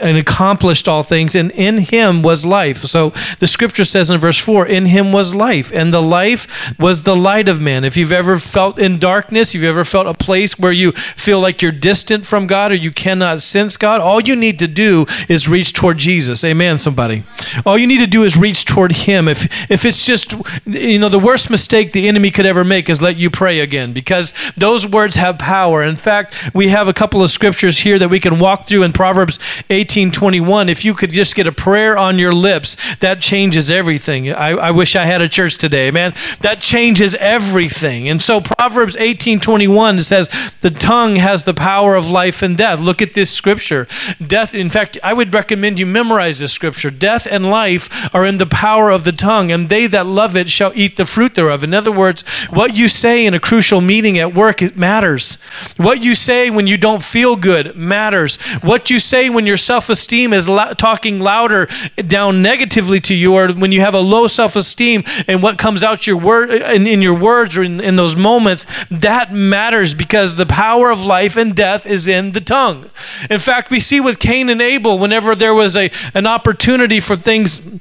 and 0.00 0.16
accomplished 0.16 0.88
all 0.88 1.02
things, 1.02 1.34
and 1.34 1.50
in 1.52 1.78
him 1.78 2.22
was 2.22 2.44
life. 2.44 2.78
So 2.78 3.10
the 3.38 3.46
scripture 3.46 3.84
says 3.84 4.10
in 4.10 4.18
verse 4.18 4.38
4 4.38 4.66
In 4.66 4.86
him 4.86 5.12
was 5.12 5.34
life, 5.34 5.70
and 5.72 5.92
the 5.92 6.02
life 6.02 6.76
was 6.78 7.03
the 7.04 7.16
light 7.16 7.48
of 7.48 7.60
man. 7.60 7.84
If 7.84 7.96
you've 7.96 8.12
ever 8.12 8.38
felt 8.38 8.78
in 8.78 8.98
darkness, 8.98 9.50
if 9.54 9.62
you've 9.62 9.70
ever 9.70 9.84
felt 9.84 10.06
a 10.06 10.14
place 10.14 10.58
where 10.58 10.72
you 10.72 10.92
feel 10.92 11.40
like 11.40 11.62
you're 11.62 11.72
distant 11.72 12.26
from 12.26 12.46
God 12.46 12.72
or 12.72 12.76
you 12.76 12.90
cannot 12.90 13.42
sense 13.42 13.76
God, 13.76 14.00
all 14.00 14.20
you 14.20 14.34
need 14.34 14.58
to 14.58 14.66
do 14.66 15.06
is 15.28 15.48
reach 15.48 15.72
toward 15.72 15.98
Jesus. 15.98 16.44
Amen, 16.44 16.78
somebody. 16.78 17.24
All 17.66 17.78
you 17.78 17.86
need 17.86 18.00
to 18.00 18.06
do 18.06 18.24
is 18.24 18.36
reach 18.36 18.64
toward 18.64 18.92
Him. 18.92 19.28
If, 19.28 19.70
if 19.70 19.84
it's 19.84 20.06
just, 20.06 20.34
you 20.66 20.98
know, 20.98 21.08
the 21.08 21.18
worst 21.18 21.50
mistake 21.50 21.92
the 21.92 22.08
enemy 22.08 22.30
could 22.30 22.46
ever 22.46 22.64
make 22.64 22.88
is 22.88 23.02
let 23.02 23.16
you 23.16 23.30
pray 23.30 23.60
again 23.60 23.92
because 23.92 24.32
those 24.56 24.86
words 24.86 25.16
have 25.16 25.38
power. 25.38 25.82
In 25.82 25.96
fact, 25.96 26.50
we 26.54 26.68
have 26.68 26.88
a 26.88 26.92
couple 26.92 27.22
of 27.22 27.30
scriptures 27.30 27.80
here 27.80 27.98
that 27.98 28.08
we 28.08 28.20
can 28.20 28.38
walk 28.38 28.66
through 28.66 28.82
in 28.82 28.92
Proverbs 28.92 29.38
18 29.70 30.10
21. 30.10 30.68
If 30.68 30.84
you 30.84 30.94
could 30.94 31.12
just 31.12 31.34
get 31.34 31.46
a 31.46 31.52
prayer 31.52 31.96
on 31.96 32.18
your 32.18 32.32
lips, 32.32 32.76
that 32.96 33.20
changes 33.20 33.70
everything. 33.70 34.30
I, 34.30 34.50
I 34.50 34.70
wish 34.70 34.96
I 34.96 35.04
had 35.04 35.20
a 35.20 35.28
church 35.28 35.58
today, 35.58 35.90
man. 35.90 36.14
That 36.40 36.60
changes 36.60 36.93
changes 36.94 37.16
everything. 37.16 38.08
And 38.08 38.22
so 38.22 38.40
Proverbs 38.40 38.96
18:21 38.96 40.00
says 40.02 40.28
the 40.60 40.70
tongue 40.70 41.16
has 41.16 41.42
the 41.42 41.52
power 41.52 41.96
of 41.96 42.08
life 42.08 42.40
and 42.40 42.56
death. 42.56 42.78
Look 42.78 43.02
at 43.02 43.14
this 43.14 43.30
scripture. 43.30 43.88
Death 44.24 44.54
in 44.54 44.70
fact, 44.70 44.96
I 45.02 45.12
would 45.12 45.34
recommend 45.34 45.80
you 45.80 45.86
memorize 45.86 46.38
this 46.38 46.52
scripture. 46.52 46.90
Death 46.90 47.26
and 47.28 47.50
life 47.50 48.08
are 48.14 48.24
in 48.24 48.38
the 48.38 48.46
power 48.46 48.90
of 48.90 49.02
the 49.02 49.10
tongue, 49.10 49.50
and 49.50 49.70
they 49.70 49.88
that 49.88 50.06
love 50.06 50.36
it 50.36 50.48
shall 50.48 50.70
eat 50.76 50.96
the 50.96 51.04
fruit 51.04 51.34
thereof. 51.34 51.64
In 51.64 51.74
other 51.74 51.90
words, 51.90 52.22
what 52.50 52.76
you 52.76 52.88
say 52.88 53.26
in 53.26 53.34
a 53.34 53.40
crucial 53.40 53.80
meeting 53.80 54.16
at 54.16 54.32
work 54.32 54.62
it 54.62 54.76
matters. 54.76 55.34
What 55.76 56.00
you 56.00 56.14
say 56.14 56.48
when 56.48 56.68
you 56.68 56.76
don't 56.76 57.02
feel 57.02 57.34
good 57.34 57.74
matters. 57.74 58.36
What 58.62 58.88
you 58.88 59.00
say 59.00 59.28
when 59.28 59.46
your 59.46 59.56
self-esteem 59.56 60.32
is 60.32 60.46
talking 60.78 61.18
louder 61.18 61.66
down 61.96 62.40
negatively 62.40 63.00
to 63.00 63.14
you 63.14 63.34
or 63.34 63.52
when 63.52 63.72
you 63.72 63.80
have 63.80 63.94
a 63.94 64.00
low 64.00 64.28
self-esteem 64.28 65.02
and 65.26 65.42
what 65.42 65.58
comes 65.58 65.82
out 65.82 66.06
your 66.06 66.16
word 66.16 66.50
and 66.50 66.83
in, 66.86 67.02
your 67.02 67.14
words 67.14 67.56
or 67.56 67.62
in, 67.62 67.80
in 67.80 67.96
those 67.96 68.16
moments, 68.16 68.66
that 68.90 69.32
matters 69.32 69.94
because 69.94 70.36
the 70.36 70.46
power 70.46 70.90
of 70.90 71.00
life 71.00 71.36
and 71.36 71.54
death 71.54 71.86
is 71.86 72.08
in 72.08 72.32
the 72.32 72.40
tongue. 72.40 72.90
In 73.30 73.38
fact, 73.38 73.70
we 73.70 73.80
see 73.80 74.00
with 74.00 74.18
Cain 74.18 74.48
and 74.48 74.60
Abel, 74.60 74.98
whenever 74.98 75.34
there 75.34 75.54
was 75.54 75.76
a, 75.76 75.90
an 76.14 76.26
opportunity 76.26 77.00
for 77.00 77.16
things 77.16 77.80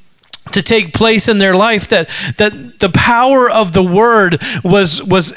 to 0.51 0.62
take 0.62 0.93
place 0.93 1.27
in 1.27 1.38
their 1.38 1.53
life 1.53 1.88
that 1.88 2.09
that 2.38 2.79
the 2.79 2.89
power 2.89 3.50
of 3.50 3.71
the 3.71 3.83
word 3.83 4.41
was 4.63 5.01
was 5.01 5.31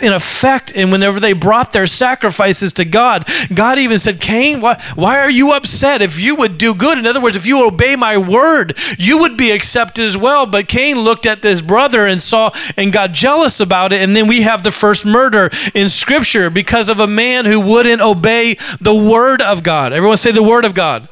in 0.00 0.12
effect 0.12 0.72
and 0.76 0.92
whenever 0.92 1.18
they 1.18 1.32
brought 1.32 1.72
their 1.72 1.86
sacrifices 1.86 2.72
to 2.72 2.84
God 2.84 3.26
God 3.52 3.78
even 3.78 3.98
said 3.98 4.20
Cain 4.20 4.60
why, 4.60 4.80
why 4.94 5.18
are 5.18 5.30
you 5.30 5.52
upset? 5.52 6.00
If 6.00 6.20
you 6.20 6.36
would 6.36 6.58
do 6.58 6.74
good 6.74 6.96
in 6.96 7.06
other 7.06 7.20
words 7.20 7.36
if 7.36 7.44
you 7.44 7.66
obey 7.66 7.96
my 7.96 8.16
word 8.16 8.78
you 8.98 9.18
would 9.18 9.36
be 9.36 9.50
accepted 9.50 10.04
as 10.04 10.16
well. 10.16 10.46
But 10.46 10.68
Cain 10.68 11.00
looked 11.00 11.26
at 11.26 11.42
his 11.42 11.60
brother 11.60 12.06
and 12.06 12.22
saw 12.22 12.50
and 12.76 12.92
got 12.92 13.12
jealous 13.12 13.58
about 13.58 13.92
it 13.92 14.00
and 14.00 14.14
then 14.14 14.28
we 14.28 14.42
have 14.42 14.62
the 14.62 14.70
first 14.70 15.04
murder 15.04 15.50
in 15.74 15.88
scripture 15.88 16.50
because 16.50 16.88
of 16.88 17.00
a 17.00 17.06
man 17.06 17.46
who 17.46 17.58
wouldn't 17.58 18.00
obey 18.00 18.56
the 18.80 18.94
word 18.94 19.42
of 19.42 19.62
God. 19.64 19.92
Everyone 19.92 20.16
say 20.16 20.30
the 20.30 20.42
word 20.42 20.64
of 20.64 20.74
God 20.74 21.08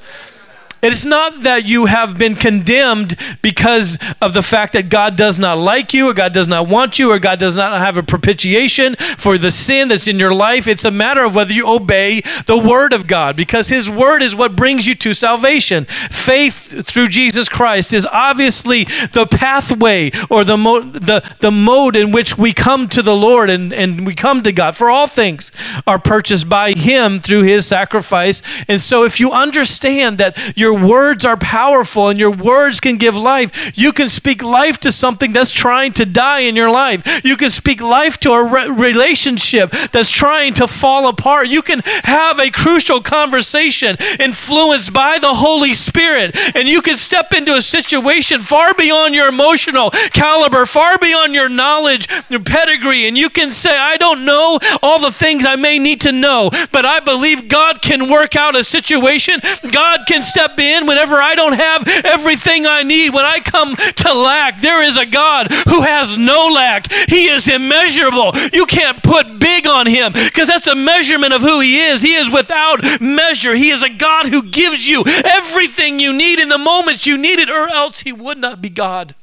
it's 0.84 1.04
not 1.04 1.42
that 1.42 1.66
you 1.66 1.86
have 1.86 2.18
been 2.18 2.34
condemned 2.34 3.16
because 3.42 3.98
of 4.20 4.34
the 4.34 4.42
fact 4.42 4.72
that 4.74 4.88
God 4.88 5.16
does 5.16 5.38
not 5.38 5.58
like 5.58 5.94
you, 5.94 6.10
or 6.10 6.14
God 6.14 6.32
does 6.32 6.48
not 6.48 6.68
want 6.68 6.98
you, 6.98 7.10
or 7.10 7.18
God 7.18 7.38
does 7.38 7.56
not 7.56 7.78
have 7.80 7.96
a 7.96 8.02
propitiation 8.02 8.94
for 8.96 9.38
the 9.38 9.50
sin 9.50 9.88
that's 9.88 10.08
in 10.08 10.18
your 10.18 10.34
life. 10.34 10.66
It's 10.68 10.84
a 10.84 10.90
matter 10.90 11.24
of 11.24 11.34
whether 11.34 11.52
you 11.52 11.68
obey 11.68 12.20
the 12.46 12.58
Word 12.58 12.92
of 12.92 13.06
God, 13.06 13.36
because 13.36 13.68
His 13.68 13.88
Word 13.88 14.22
is 14.22 14.34
what 14.34 14.56
brings 14.56 14.86
you 14.86 14.94
to 14.96 15.14
salvation. 15.14 15.84
Faith 15.84 16.86
through 16.86 17.08
Jesus 17.08 17.48
Christ 17.48 17.92
is 17.92 18.06
obviously 18.06 18.84
the 19.12 19.26
pathway 19.30 20.10
or 20.30 20.44
the, 20.44 20.56
mo- 20.56 20.80
the, 20.82 21.22
the 21.40 21.50
mode 21.50 21.96
in 21.96 22.12
which 22.12 22.36
we 22.38 22.52
come 22.52 22.88
to 22.88 23.02
the 23.02 23.16
Lord 23.16 23.50
and, 23.50 23.72
and 23.72 24.06
we 24.06 24.14
come 24.14 24.42
to 24.42 24.52
God. 24.52 24.76
For 24.76 24.90
all 24.90 25.06
things 25.06 25.50
are 25.86 25.98
purchased 25.98 26.48
by 26.48 26.72
Him 26.72 27.20
through 27.20 27.42
His 27.42 27.66
sacrifice. 27.66 28.42
And 28.68 28.80
so 28.80 29.04
if 29.04 29.20
you 29.20 29.32
understand 29.32 30.18
that 30.18 30.36
your 30.56 30.74
words 30.74 31.24
are 31.24 31.36
powerful 31.36 32.08
and 32.08 32.18
your 32.18 32.30
words 32.30 32.80
can 32.80 32.96
give 32.96 33.16
life. 33.16 33.76
You 33.76 33.92
can 33.92 34.08
speak 34.08 34.42
life 34.42 34.78
to 34.80 34.92
something 34.92 35.32
that's 35.32 35.50
trying 35.50 35.92
to 35.94 36.06
die 36.06 36.40
in 36.40 36.56
your 36.56 36.70
life. 36.70 37.24
You 37.24 37.36
can 37.36 37.50
speak 37.50 37.80
life 37.82 38.18
to 38.20 38.32
a 38.32 38.44
re- 38.44 38.68
relationship 38.68 39.70
that's 39.92 40.10
trying 40.10 40.54
to 40.54 40.68
fall 40.68 41.08
apart. 41.08 41.48
You 41.48 41.62
can 41.62 41.80
have 42.04 42.38
a 42.38 42.50
crucial 42.50 43.00
conversation 43.00 43.96
influenced 44.18 44.92
by 44.92 45.18
the 45.18 45.34
Holy 45.34 45.74
Spirit, 45.74 46.36
and 46.54 46.68
you 46.68 46.80
can 46.80 46.96
step 46.96 47.32
into 47.32 47.54
a 47.54 47.62
situation 47.62 48.40
far 48.40 48.74
beyond 48.74 49.14
your 49.14 49.28
emotional 49.28 49.90
caliber, 50.12 50.66
far 50.66 50.98
beyond 50.98 51.34
your 51.34 51.48
knowledge, 51.48 52.08
your 52.28 52.42
pedigree, 52.42 53.06
and 53.06 53.16
you 53.16 53.30
can 53.30 53.52
say, 53.52 53.76
I 53.76 53.96
don't 53.96 54.24
know 54.24 54.58
all 54.82 55.00
the 55.00 55.10
things 55.10 55.44
I 55.44 55.56
may 55.64 55.78
need 55.78 56.02
to 56.02 56.12
know, 56.12 56.50
but 56.70 56.84
I 56.84 57.00
believe 57.00 57.48
God 57.48 57.80
can 57.80 58.10
work 58.10 58.36
out 58.36 58.54
a 58.54 58.62
situation. 58.62 59.40
God 59.72 60.00
can 60.06 60.22
step 60.22 60.58
in 60.60 60.86
whenever 60.86 61.16
I 61.16 61.34
don't 61.34 61.54
have 61.54 61.88
everything 62.04 62.66
I 62.66 62.82
need. 62.82 63.14
When 63.14 63.24
I 63.24 63.40
come 63.40 63.74
to 63.76 64.12
lack, 64.12 64.60
there 64.60 64.82
is 64.82 64.98
a 64.98 65.06
God 65.06 65.50
who 65.68 65.80
has 65.80 66.18
no 66.18 66.48
lack. 66.48 66.92
He 67.08 67.28
is 67.28 67.48
immeasurable. 67.48 68.32
You 68.52 68.66
can't 68.66 69.02
put 69.02 69.38
big 69.38 69.66
on 69.66 69.86
him 69.86 70.12
because 70.12 70.48
that's 70.48 70.66
a 70.66 70.74
measurement 70.74 71.32
of 71.32 71.40
who 71.40 71.60
he 71.60 71.80
is. 71.80 72.02
He 72.02 72.14
is 72.14 72.28
without 72.30 73.00
measure. 73.00 73.54
He 73.54 73.70
is 73.70 73.82
a 73.82 73.88
God 73.88 74.26
who 74.26 74.42
gives 74.42 74.86
you 74.86 75.02
everything 75.24 75.98
you 75.98 76.12
need 76.12 76.38
in 76.38 76.50
the 76.50 76.58
moments 76.58 77.06
you 77.06 77.16
need 77.16 77.38
it, 77.38 77.48
or 77.48 77.68
else 77.68 78.00
he 78.00 78.12
would 78.12 78.38
not 78.38 78.60
be 78.60 78.68
God. 78.68 79.14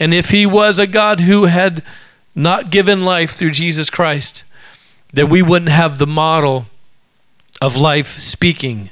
And 0.00 0.12
if 0.12 0.30
he 0.30 0.44
was 0.46 0.80
a 0.80 0.88
God 0.88 1.20
who 1.20 1.44
had 1.44 1.84
not 2.34 2.70
given 2.70 3.04
life 3.04 3.30
through 3.30 3.52
Jesus 3.52 3.90
Christ, 3.90 4.42
then 5.14 5.28
we 5.28 5.42
wouldn't 5.42 5.70
have 5.70 5.98
the 5.98 6.06
model 6.06 6.66
of 7.60 7.76
life 7.76 8.08
speaking 8.08 8.90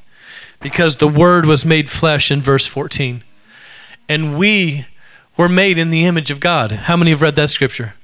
because 0.61 0.97
the 0.97 1.09
Word 1.09 1.45
was 1.45 1.67
made 1.67 1.91
flesh 1.91 2.31
in 2.31 2.41
verse 2.41 2.67
14. 2.67 3.23
And 4.09 4.39
we 4.39 4.87
were 5.37 5.49
made 5.49 5.79
in 5.79 5.91
the 5.91 6.05
image 6.05 6.31
of 6.31 6.41
God. 6.41 6.73
How 6.73 6.97
many 6.97 7.11
have 7.11 7.23
read 7.23 7.37
that 7.37 7.51
scripture? 7.51 7.95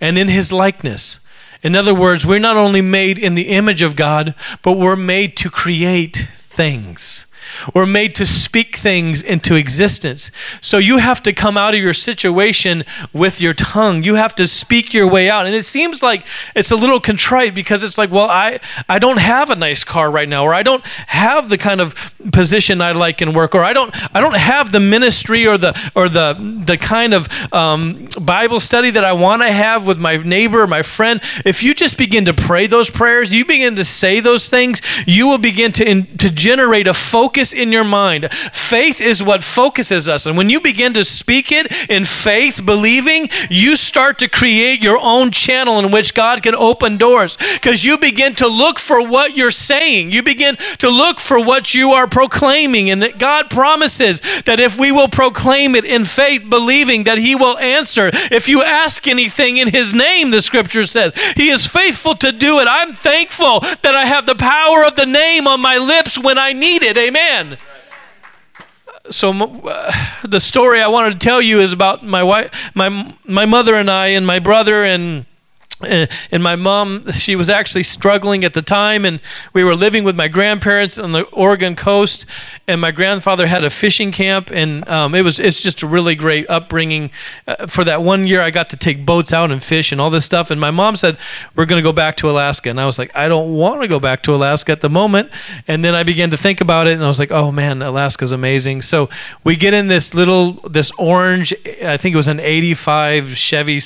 And 0.00 0.18
in 0.18 0.28
His 0.28 0.52
likeness. 0.52 1.20
In 1.62 1.76
other 1.76 1.94
words, 1.94 2.24
we're 2.24 2.38
not 2.38 2.56
only 2.56 2.80
made 2.80 3.18
in 3.18 3.34
the 3.34 3.48
image 3.48 3.82
of 3.82 3.96
God, 3.96 4.34
but 4.62 4.78
we're 4.78 4.96
made 4.96 5.36
to 5.38 5.50
create 5.50 6.28
things. 6.38 7.26
We're 7.74 7.86
made 7.86 8.14
to 8.16 8.26
speak 8.26 8.76
things 8.76 9.22
into 9.22 9.54
existence. 9.54 10.30
So 10.60 10.78
you 10.78 10.98
have 10.98 11.22
to 11.22 11.32
come 11.32 11.56
out 11.56 11.74
of 11.74 11.80
your 11.80 11.94
situation 11.94 12.84
with 13.12 13.40
your 13.40 13.54
tongue. 13.54 14.02
You 14.02 14.14
have 14.14 14.34
to 14.36 14.46
speak 14.46 14.92
your 14.94 15.08
way 15.08 15.30
out. 15.30 15.46
And 15.46 15.54
it 15.54 15.64
seems 15.64 16.02
like 16.02 16.26
it's 16.54 16.70
a 16.70 16.76
little 16.76 17.00
contrite 17.00 17.54
because 17.54 17.82
it's 17.82 17.98
like, 17.98 18.10
well, 18.10 18.28
I, 18.28 18.60
I 18.88 18.98
don't 18.98 19.18
have 19.18 19.50
a 19.50 19.56
nice 19.56 19.84
car 19.84 20.10
right 20.10 20.28
now, 20.28 20.44
or 20.44 20.54
I 20.54 20.62
don't 20.62 20.84
have 21.06 21.48
the 21.48 21.58
kind 21.58 21.80
of 21.80 21.94
position 22.32 22.80
I 22.80 22.92
like 22.92 23.22
in 23.22 23.32
work, 23.32 23.54
or 23.54 23.62
I 23.62 23.72
don't 23.72 23.94
I 24.14 24.20
don't 24.20 24.36
have 24.36 24.72
the 24.72 24.80
ministry 24.80 25.46
or 25.46 25.58
the 25.58 25.72
or 25.94 26.08
the 26.08 26.34
the 26.66 26.76
kind 26.76 27.14
of 27.14 27.28
um, 27.52 28.08
Bible 28.20 28.60
study 28.60 28.90
that 28.90 29.04
I 29.04 29.12
want 29.12 29.42
to 29.42 29.52
have 29.52 29.86
with 29.86 29.98
my 29.98 30.16
neighbor 30.16 30.62
or 30.62 30.66
my 30.66 30.82
friend. 30.82 31.20
If 31.44 31.62
you 31.62 31.74
just 31.74 31.98
begin 31.98 32.24
to 32.26 32.34
pray 32.34 32.66
those 32.66 32.90
prayers, 32.90 33.32
you 33.32 33.44
begin 33.44 33.76
to 33.76 33.84
say 33.84 34.20
those 34.20 34.48
things, 34.48 34.80
you 35.06 35.26
will 35.26 35.38
begin 35.38 35.72
to 35.72 35.88
in, 35.88 36.06
to 36.18 36.30
generate 36.30 36.86
a 36.86 36.94
focus 36.94 37.29
focus 37.30 37.52
in 37.52 37.70
your 37.70 37.84
mind. 37.84 38.28
Faith 38.32 39.00
is 39.00 39.22
what 39.22 39.44
focuses 39.44 40.08
us. 40.08 40.26
And 40.26 40.36
when 40.36 40.50
you 40.50 40.60
begin 40.60 40.92
to 40.94 41.04
speak 41.04 41.52
it 41.52 41.88
in 41.88 42.04
faith, 42.04 42.66
believing, 42.66 43.28
you 43.48 43.76
start 43.76 44.18
to 44.18 44.28
create 44.28 44.82
your 44.82 44.98
own 45.00 45.30
channel 45.30 45.78
in 45.78 45.92
which 45.92 46.12
God 46.12 46.42
can 46.42 46.56
open 46.56 46.96
doors 46.96 47.36
because 47.54 47.84
you 47.84 47.98
begin 47.98 48.34
to 48.34 48.48
look 48.48 48.80
for 48.80 49.06
what 49.06 49.36
you're 49.36 49.52
saying. 49.52 50.10
You 50.10 50.24
begin 50.24 50.56
to 50.78 50.90
look 50.90 51.20
for 51.20 51.38
what 51.38 51.72
you 51.72 51.92
are 51.92 52.08
proclaiming. 52.08 52.90
And 52.90 53.00
that 53.00 53.18
God 53.18 53.48
promises 53.48 54.20
that 54.42 54.58
if 54.58 54.76
we 54.76 54.90
will 54.90 55.06
proclaim 55.08 55.76
it 55.76 55.84
in 55.84 56.02
faith, 56.02 56.50
believing 56.50 57.04
that 57.04 57.18
He 57.18 57.36
will 57.36 57.58
answer. 57.58 58.10
If 58.12 58.48
you 58.48 58.64
ask 58.64 59.06
anything 59.06 59.56
in 59.56 59.68
His 59.68 59.94
name, 59.94 60.32
the 60.32 60.42
scripture 60.42 60.84
says, 60.84 61.12
He 61.36 61.48
is 61.50 61.64
faithful 61.64 62.16
to 62.16 62.32
do 62.32 62.58
it. 62.58 62.66
I'm 62.68 62.92
thankful 62.92 63.60
that 63.60 63.94
I 63.94 64.06
have 64.06 64.26
the 64.26 64.34
power 64.34 64.84
of 64.84 64.96
the 64.96 65.06
name 65.06 65.46
on 65.46 65.60
my 65.60 65.78
lips 65.78 66.18
when 66.18 66.36
I 66.36 66.52
need 66.52 66.82
it. 66.82 66.96
Amen. 66.96 67.19
Amen. 67.20 67.58
So 69.10 69.30
uh, 69.32 69.92
the 70.26 70.40
story 70.40 70.80
I 70.80 70.88
wanted 70.88 71.12
to 71.12 71.18
tell 71.18 71.42
you 71.42 71.58
is 71.58 71.72
about 71.72 72.04
my 72.04 72.22
wife, 72.22 72.74
my 72.74 73.14
my 73.24 73.44
mother 73.44 73.74
and 73.74 73.90
I, 73.90 74.08
and 74.08 74.26
my 74.26 74.38
brother 74.38 74.84
and 74.84 75.26
and 75.82 76.42
my 76.42 76.56
mom 76.56 77.10
she 77.12 77.36
was 77.36 77.48
actually 77.48 77.82
struggling 77.82 78.44
at 78.44 78.54
the 78.54 78.62
time 78.62 79.04
and 79.04 79.20
we 79.52 79.64
were 79.64 79.74
living 79.74 80.04
with 80.04 80.16
my 80.16 80.28
grandparents 80.28 80.98
on 80.98 81.12
the 81.12 81.24
oregon 81.26 81.74
coast 81.74 82.26
and 82.66 82.80
my 82.80 82.90
grandfather 82.90 83.46
had 83.46 83.64
a 83.64 83.70
fishing 83.70 84.12
camp 84.12 84.50
and 84.50 84.88
um, 84.88 85.14
it 85.14 85.22
was 85.22 85.38
it's 85.38 85.60
just 85.60 85.82
a 85.82 85.86
really 85.86 86.14
great 86.14 86.48
upbringing 86.48 87.10
uh, 87.46 87.66
for 87.66 87.84
that 87.84 88.02
one 88.02 88.26
year 88.26 88.40
i 88.40 88.50
got 88.50 88.68
to 88.70 88.76
take 88.76 89.04
boats 89.04 89.32
out 89.32 89.50
and 89.50 89.62
fish 89.62 89.92
and 89.92 90.00
all 90.00 90.10
this 90.10 90.24
stuff 90.24 90.50
and 90.50 90.60
my 90.60 90.70
mom 90.70 90.96
said 90.96 91.16
we're 91.54 91.66
going 91.66 91.80
to 91.80 91.86
go 91.86 91.92
back 91.92 92.16
to 92.16 92.28
alaska 92.28 92.68
and 92.68 92.80
i 92.80 92.86
was 92.86 92.98
like 92.98 93.14
i 93.16 93.28
don't 93.28 93.54
want 93.54 93.80
to 93.80 93.88
go 93.88 94.00
back 94.00 94.22
to 94.22 94.34
alaska 94.34 94.72
at 94.72 94.80
the 94.80 94.90
moment 94.90 95.30
and 95.66 95.84
then 95.84 95.94
i 95.94 96.02
began 96.02 96.30
to 96.30 96.36
think 96.36 96.60
about 96.60 96.86
it 96.86 96.92
and 96.92 97.04
i 97.04 97.08
was 97.08 97.18
like 97.18 97.30
oh 97.30 97.50
man 97.50 97.82
alaska's 97.82 98.32
amazing. 98.32 98.82
So 98.82 99.08
we 99.44 99.56
get 99.56 99.74
in 99.74 99.88
this 99.88 100.14
little 100.14 100.52
this 100.68 100.90
orange 100.98 101.52
i 101.84 101.96
think 101.96 102.14
it 102.14 102.16
was 102.16 102.28
an 102.28 102.40
85 102.40 103.36
chevy 103.36 103.80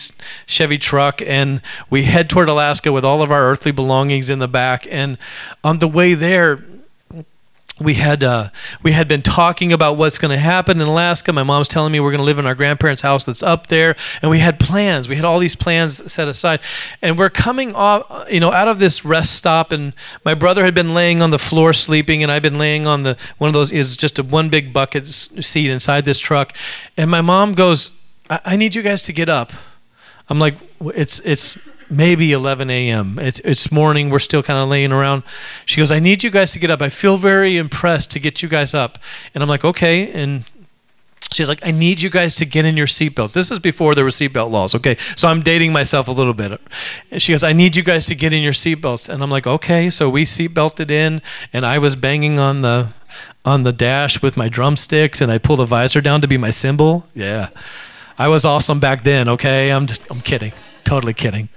chevy 0.46 0.78
truck 0.78 1.20
and 1.22 1.60
we 1.90 2.04
head 2.04 2.28
toward 2.28 2.48
Alaska 2.48 2.92
with 2.92 3.04
all 3.04 3.22
of 3.22 3.30
our 3.30 3.50
earthly 3.50 3.72
belongings 3.72 4.30
in 4.30 4.38
the 4.38 4.48
back. 4.48 4.86
And 4.90 5.18
on 5.62 5.78
the 5.78 5.88
way 5.88 6.14
there, 6.14 6.62
we 7.80 7.94
had 7.94 8.22
uh, 8.22 8.50
we 8.84 8.92
had 8.92 9.08
been 9.08 9.22
talking 9.22 9.72
about 9.72 9.96
what's 9.96 10.16
going 10.16 10.30
to 10.30 10.38
happen 10.38 10.80
in 10.80 10.86
Alaska. 10.86 11.32
My 11.32 11.42
mom's 11.42 11.66
telling 11.66 11.90
me 11.90 11.98
we're 11.98 12.12
going 12.12 12.20
to 12.20 12.24
live 12.24 12.38
in 12.38 12.46
our 12.46 12.54
grandparents' 12.54 13.02
house 13.02 13.24
that's 13.24 13.42
up 13.42 13.66
there, 13.66 13.96
and 14.22 14.30
we 14.30 14.38
had 14.38 14.60
plans. 14.60 15.08
We 15.08 15.16
had 15.16 15.24
all 15.24 15.40
these 15.40 15.56
plans 15.56 16.12
set 16.12 16.28
aside, 16.28 16.60
and 17.02 17.18
we're 17.18 17.30
coming 17.30 17.74
off, 17.74 18.30
you 18.30 18.38
know, 18.38 18.52
out 18.52 18.68
of 18.68 18.78
this 18.78 19.04
rest 19.04 19.34
stop. 19.34 19.72
And 19.72 19.92
my 20.24 20.34
brother 20.34 20.64
had 20.64 20.74
been 20.74 20.94
laying 20.94 21.20
on 21.20 21.30
the 21.32 21.38
floor 21.38 21.72
sleeping, 21.72 22.22
and 22.22 22.30
I've 22.30 22.42
been 22.42 22.58
laying 22.58 22.86
on 22.86 23.02
the 23.02 23.16
one 23.38 23.48
of 23.48 23.54
those 23.54 23.72
is 23.72 23.96
just 23.96 24.20
a 24.20 24.22
one 24.22 24.50
big 24.50 24.72
bucket 24.72 25.06
seat 25.06 25.68
inside 25.68 26.04
this 26.04 26.20
truck. 26.20 26.56
And 26.96 27.10
my 27.10 27.22
mom 27.22 27.54
goes, 27.54 27.90
I, 28.30 28.40
I 28.44 28.56
need 28.56 28.76
you 28.76 28.82
guys 28.82 29.02
to 29.02 29.12
get 29.12 29.28
up." 29.28 29.52
I'm 30.28 30.38
like, 30.38 30.56
"It's 30.80 31.18
it's." 31.20 31.58
Maybe 31.96 32.32
11 32.32 32.70
a.m. 32.70 33.18
It's, 33.18 33.40
it's 33.40 33.70
morning. 33.70 34.10
We're 34.10 34.18
still 34.18 34.42
kind 34.42 34.58
of 34.58 34.68
laying 34.68 34.92
around. 34.92 35.22
She 35.64 35.80
goes, 35.80 35.90
I 35.90 36.00
need 36.00 36.22
you 36.22 36.30
guys 36.30 36.52
to 36.52 36.58
get 36.58 36.70
up. 36.70 36.82
I 36.82 36.88
feel 36.88 37.16
very 37.16 37.56
impressed 37.56 38.10
to 38.12 38.20
get 38.20 38.42
you 38.42 38.48
guys 38.48 38.74
up. 38.74 38.98
And 39.34 39.42
I'm 39.42 39.48
like, 39.48 39.64
okay. 39.64 40.10
And 40.12 40.44
she's 41.32 41.48
like, 41.48 41.64
I 41.66 41.70
need 41.70 42.00
you 42.00 42.10
guys 42.10 42.36
to 42.36 42.46
get 42.46 42.64
in 42.64 42.76
your 42.76 42.86
seatbelts. 42.86 43.34
This 43.34 43.50
is 43.50 43.58
before 43.58 43.94
there 43.94 44.04
were 44.04 44.10
seatbelt 44.10 44.50
laws. 44.50 44.74
Okay. 44.74 44.96
So 45.16 45.28
I'm 45.28 45.42
dating 45.42 45.72
myself 45.72 46.08
a 46.08 46.12
little 46.12 46.34
bit. 46.34 46.60
And 47.10 47.20
she 47.20 47.32
goes, 47.32 47.42
I 47.42 47.52
need 47.52 47.76
you 47.76 47.82
guys 47.82 48.06
to 48.06 48.14
get 48.14 48.32
in 48.32 48.42
your 48.42 48.52
seatbelts. 48.52 49.08
And 49.08 49.22
I'm 49.22 49.30
like, 49.30 49.46
okay. 49.46 49.90
So 49.90 50.08
we 50.08 50.24
seatbelted 50.24 50.90
in 50.90 51.20
and 51.52 51.66
I 51.66 51.78
was 51.78 51.96
banging 51.96 52.38
on 52.38 52.62
the, 52.62 52.88
on 53.44 53.62
the 53.62 53.72
dash 53.72 54.22
with 54.22 54.36
my 54.36 54.48
drumsticks 54.48 55.20
and 55.20 55.30
I 55.30 55.38
pulled 55.38 55.58
the 55.58 55.66
visor 55.66 56.00
down 56.00 56.20
to 56.20 56.28
be 56.28 56.36
my 56.36 56.50
cymbal. 56.50 57.06
Yeah. 57.14 57.48
I 58.18 58.28
was 58.28 58.44
awesome 58.44 58.78
back 58.78 59.02
then, 59.02 59.28
okay? 59.28 59.70
I'm 59.70 59.86
just, 59.86 60.08
I'm 60.10 60.20
kidding. 60.20 60.52
Totally 60.84 61.14
kidding. 61.14 61.48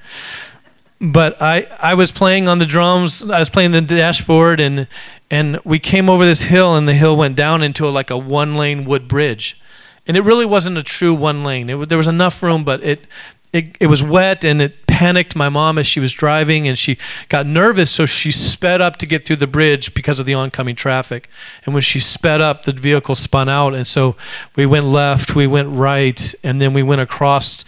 But 0.99 1.39
I, 1.41 1.67
I 1.79 1.93
was 1.93 2.11
playing 2.11 2.47
on 2.47 2.57
the 2.59 2.65
drums, 2.65 3.29
I 3.29 3.39
was 3.39 3.49
playing 3.49 3.71
the 3.71 3.81
dashboard, 3.81 4.59
and, 4.59 4.87
and 5.29 5.59
we 5.63 5.77
came 5.77 6.09
over 6.09 6.25
this 6.25 6.43
hill, 6.43 6.75
and 6.75 6.87
the 6.87 6.95
hill 6.95 7.15
went 7.15 7.35
down 7.35 7.61
into 7.61 7.87
a, 7.87 7.91
like 7.91 8.09
a 8.09 8.17
one 8.17 8.55
lane 8.55 8.83
wood 8.85 9.07
bridge. 9.07 9.59
And 10.07 10.17
it 10.17 10.21
really 10.21 10.45
wasn't 10.45 10.77
a 10.77 10.83
true 10.83 11.13
one 11.13 11.43
lane. 11.43 11.69
It, 11.69 11.89
there 11.89 11.97
was 11.97 12.07
enough 12.07 12.41
room, 12.41 12.63
but 12.63 12.81
it, 12.83 13.05
it, 13.53 13.77
it 13.79 13.87
was 13.87 14.01
wet 14.01 14.43
and 14.43 14.61
it 14.61 14.87
panicked 14.87 15.35
my 15.35 15.47
mom 15.47 15.77
as 15.77 15.85
she 15.85 15.99
was 15.99 16.11
driving 16.11 16.67
and 16.67 16.77
she 16.77 16.97
got 17.29 17.45
nervous 17.45 17.91
so 17.91 18.05
she 18.05 18.31
sped 18.31 18.81
up 18.81 18.97
to 18.97 19.05
get 19.05 19.25
through 19.25 19.35
the 19.35 19.47
bridge 19.47 19.93
because 19.93 20.19
of 20.19 20.25
the 20.25 20.33
oncoming 20.33 20.75
traffic 20.75 21.29
and 21.65 21.73
when 21.73 21.83
she 21.83 21.99
sped 21.99 22.41
up 22.41 22.63
the 22.63 22.71
vehicle 22.71 23.13
spun 23.13 23.47
out 23.47 23.75
and 23.75 23.85
so 23.85 24.15
we 24.55 24.65
went 24.65 24.85
left 24.85 25.35
we 25.35 25.45
went 25.45 25.69
right 25.69 26.33
and 26.43 26.59
then 26.59 26.73
we 26.73 26.81
went 26.81 26.99
across 26.99 27.63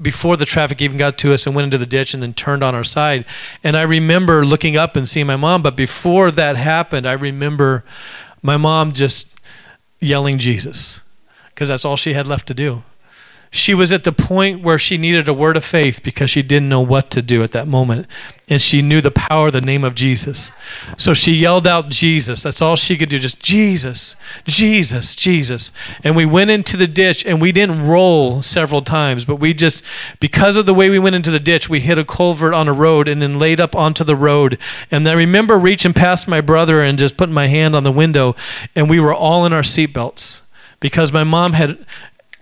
before 0.00 0.36
the 0.36 0.44
traffic 0.44 0.82
even 0.82 0.96
got 0.96 1.18
to 1.18 1.32
us 1.32 1.46
and 1.46 1.54
went 1.54 1.64
into 1.64 1.78
the 1.78 1.86
ditch 1.86 2.12
and 2.14 2.22
then 2.22 2.34
turned 2.34 2.62
on 2.62 2.74
our 2.74 2.84
side. 2.84 3.24
And 3.64 3.76
i 3.76 3.82
remember 3.82 4.44
looking 4.44 4.76
up 4.76 4.96
and 4.96 5.08
seeing 5.08 5.26
my 5.26 5.36
mom 5.36 5.62
but 5.62 5.76
before 5.76 6.30
that 6.30 6.56
happened 6.56 7.06
i 7.06 7.12
remember 7.12 7.84
my 8.42 8.56
mom 8.56 8.92
just 8.92 9.38
yelling 10.00 10.38
jesus 10.38 11.00
because 11.48 11.68
that's 11.68 11.84
all 11.84 11.96
she 11.96 12.12
had 12.12 12.26
left 12.26 12.46
to 12.48 12.54
do 12.54 12.82
she 13.56 13.74
was 13.74 13.92
at 13.92 14.04
the 14.04 14.12
point 14.12 14.62
where 14.62 14.78
she 14.78 14.98
needed 14.98 15.28
a 15.28 15.34
word 15.34 15.56
of 15.56 15.64
faith 15.64 16.02
because 16.02 16.30
she 16.30 16.42
didn't 16.42 16.68
know 16.68 16.80
what 16.80 17.10
to 17.10 17.22
do 17.22 17.42
at 17.42 17.52
that 17.52 17.66
moment. 17.66 18.06
And 18.48 18.62
she 18.62 18.80
knew 18.80 19.00
the 19.00 19.10
power 19.10 19.48
of 19.48 19.52
the 19.52 19.60
name 19.60 19.82
of 19.82 19.94
Jesus. 19.94 20.52
So 20.96 21.14
she 21.14 21.32
yelled 21.32 21.66
out, 21.66 21.88
Jesus. 21.88 22.42
That's 22.42 22.62
all 22.62 22.76
she 22.76 22.96
could 22.96 23.08
do, 23.08 23.18
just 23.18 23.40
Jesus, 23.40 24.14
Jesus, 24.46 25.14
Jesus. 25.14 25.72
And 26.04 26.14
we 26.14 26.24
went 26.26 26.50
into 26.50 26.76
the 26.76 26.86
ditch 26.86 27.26
and 27.26 27.40
we 27.40 27.50
didn't 27.50 27.86
roll 27.86 28.42
several 28.42 28.82
times, 28.82 29.24
but 29.24 29.36
we 29.36 29.52
just, 29.52 29.84
because 30.20 30.56
of 30.56 30.66
the 30.66 30.74
way 30.74 30.90
we 30.90 30.98
went 30.98 31.16
into 31.16 31.30
the 31.30 31.40
ditch, 31.40 31.68
we 31.68 31.80
hit 31.80 31.98
a 31.98 32.04
culvert 32.04 32.54
on 32.54 32.68
a 32.68 32.72
road 32.72 33.08
and 33.08 33.20
then 33.20 33.38
laid 33.38 33.60
up 33.60 33.74
onto 33.74 34.04
the 34.04 34.16
road. 34.16 34.58
And 34.90 35.08
I 35.08 35.12
remember 35.12 35.58
reaching 35.58 35.92
past 35.92 36.28
my 36.28 36.40
brother 36.40 36.80
and 36.80 36.98
just 36.98 37.16
putting 37.16 37.34
my 37.34 37.48
hand 37.48 37.74
on 37.74 37.84
the 37.84 37.92
window, 37.92 38.36
and 38.74 38.88
we 38.88 39.00
were 39.00 39.14
all 39.14 39.44
in 39.44 39.52
our 39.52 39.62
seatbelts 39.62 40.42
because 40.78 41.12
my 41.12 41.24
mom 41.24 41.54
had 41.54 41.84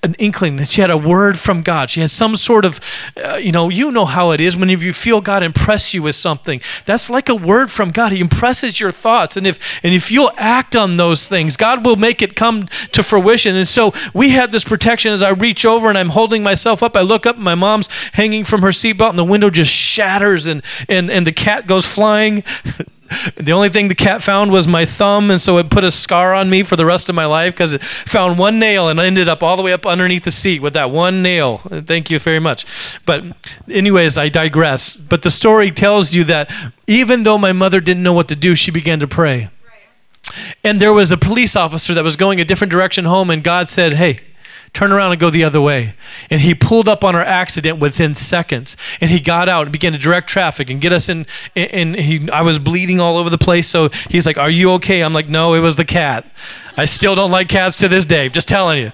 an 0.05 0.15
inkling 0.19 0.57
that 0.57 0.69
she 0.69 0.83
had 0.83 0.91
a 0.91 0.99
word 0.99 1.39
from 1.39 1.63
God. 1.63 1.91
She 1.91 2.01
had 2.01 2.11
some 2.11 2.37
sort 2.37 2.65
of, 2.65 2.79
uh, 3.17 3.37
you 3.37 3.51
know, 3.51 3.71
you 3.71 3.91
know 3.91 4.05
how 4.05 4.31
it 4.33 4.41
is 4.41 4.57
when 4.57 4.69
you 4.69 4.93
feel 4.93 5.21
God 5.23 5.43
impress 5.43 5.95
you 5.95 6.03
with 6.03 6.15
something. 6.15 6.61
That's 6.85 7.09
like 7.09 7.29
a 7.29 7.35
word 7.35 7.71
from 7.71 7.91
God. 7.91 8.13
He 8.13 8.21
impresses 8.21 8.79
your 8.79 8.93
thoughts, 8.93 9.37
and 9.37 9.47
if 9.47 9.81
and 9.83 9.95
if 9.95 10.11
you'll 10.11 10.33
act 10.37 10.77
on 10.77 10.99
those 10.99 11.27
things, 11.29 11.57
God 11.57 11.85
will 11.85 11.97
make 11.97 12.21
it 12.21 12.37
come 12.37 12.67
to 12.93 13.03
fruition. 13.03 13.57
And 13.57 13.67
so 13.67 13.93
we 14.13 14.31
had 14.31 14.53
this 14.53 14.65
protection. 14.65 15.13
As 15.13 15.23
I 15.23 15.31
reach 15.31 15.65
over 15.65 15.89
and 15.89 15.97
I'm 15.97 16.11
holding 16.11 16.43
myself 16.43 16.83
up, 16.83 16.97
I 16.97 17.01
look 17.01 17.27
up, 17.27 17.37
and 17.37 17.45
my 17.45 17.55
mom's 17.55 17.89
hanging 18.13 18.45
from 18.45 18.61
her 18.61 18.69
seatbelt, 18.69 19.11
and 19.11 19.19
the 19.19 19.25
window 19.25 19.49
just 19.49 19.73
shatters, 19.73 20.47
and 20.47 20.63
and 20.89 21.11
and 21.11 21.27
the 21.27 21.33
cat 21.33 21.67
goes 21.67 21.87
flying. 21.87 22.45
The 23.37 23.53
only 23.53 23.69
thing 23.69 23.89
the 23.89 23.95
cat 23.95 24.23
found 24.23 24.51
was 24.51 24.67
my 24.67 24.85
thumb, 24.85 25.31
and 25.31 25.41
so 25.41 25.59
it 25.59 25.71
put 25.71 25.85
a 25.85 25.91
scar 25.91 26.35
on 26.35 26.51
me 26.51 26.63
for 26.63 26.77
the 26.77 26.87
rest 26.87 27.09
of 27.09 27.15
my 27.15 27.27
life 27.27 27.55
because 27.55 27.75
it 27.75 27.83
found 27.83 28.39
one 28.39 28.59
nail 28.59 28.89
and 28.89 28.99
ended 29.01 29.29
up 29.29 29.43
all 29.43 29.57
the 29.57 29.63
way 29.63 29.73
up 29.73 29.87
underneath 29.87 30.25
the 30.25 30.33
seat 30.33 30.61
with 30.63 30.75
that 30.75 30.91
one 30.91 31.23
nail. 31.23 31.59
Thank 31.59 32.11
you 32.11 32.19
very 32.19 32.41
much. 32.41 32.65
But, 33.05 33.25
anyways, 33.69 34.17
I 34.17 34.29
digress. 34.29 34.97
But 34.97 35.23
the 35.23 35.31
story 35.31 35.71
tells 35.71 36.15
you 36.15 36.25
that 36.25 36.51
even 36.87 37.23
though 37.23 37.39
my 37.39 37.53
mother 37.53 37.81
didn't 37.81 38.03
know 38.03 38.13
what 38.13 38.29
to 38.29 38.37
do, 38.37 38.55
she 38.55 38.71
began 38.71 39.01
to 39.01 39.07
pray. 39.07 39.51
And 40.63 40.81
there 40.81 40.93
was 40.93 41.13
a 41.13 41.17
police 41.17 41.55
officer 41.57 41.95
that 41.95 42.05
was 42.05 42.17
going 42.17 42.41
a 42.41 42.45
different 42.45 42.71
direction 42.71 43.05
home, 43.05 43.31
and 43.31 43.45
God 43.45 43.69
said, 43.69 43.95
Hey, 43.95 44.19
turn 44.75 44.93
around 44.93 45.13
and 45.13 45.21
go 45.21 45.31
the 45.31 45.45
other 45.45 45.61
way. 45.61 45.95
And 46.29 46.41
he 46.41 46.55
pulled 46.55 46.89
up 46.89 47.05
on 47.05 47.15
our 47.15 47.23
accident 47.23 47.79
within 47.79 48.15
seconds. 48.15 48.77
And 49.01 49.11
he 49.11 49.21
got 49.21 49.49
out 49.49 49.63
and 49.63 49.73
began 49.73 49.93
to 49.93 49.99
direct 49.99 50.29
traffic 50.29 50.69
and 50.69 50.81
get 50.81 50.93
us 50.93 51.09
in. 51.09 51.27
And 51.57 51.97
he, 51.97 52.29
I 52.31 52.43
was 52.43 52.59
bleeding 52.59 53.01
all 53.01 53.17
over 53.17 53.31
the 53.31 53.39
place. 53.39 53.69
So 53.69 53.89
he's 54.11 54.27
like, 54.27 54.37
Are 54.37 54.51
you 54.51 54.73
okay? 54.73 55.03
I'm 55.03 55.15
like, 55.15 55.29
No, 55.29 55.55
it 55.55 55.61
was 55.61 55.77
the 55.77 55.85
cat. 55.85 56.27
I 56.77 56.85
still 56.85 57.15
don't 57.15 57.31
like 57.31 57.49
cats 57.49 57.79
to 57.79 57.89
this 57.89 58.05
day. 58.05 58.29
Just 58.29 58.49
telling 58.49 58.79
you. 58.79 58.93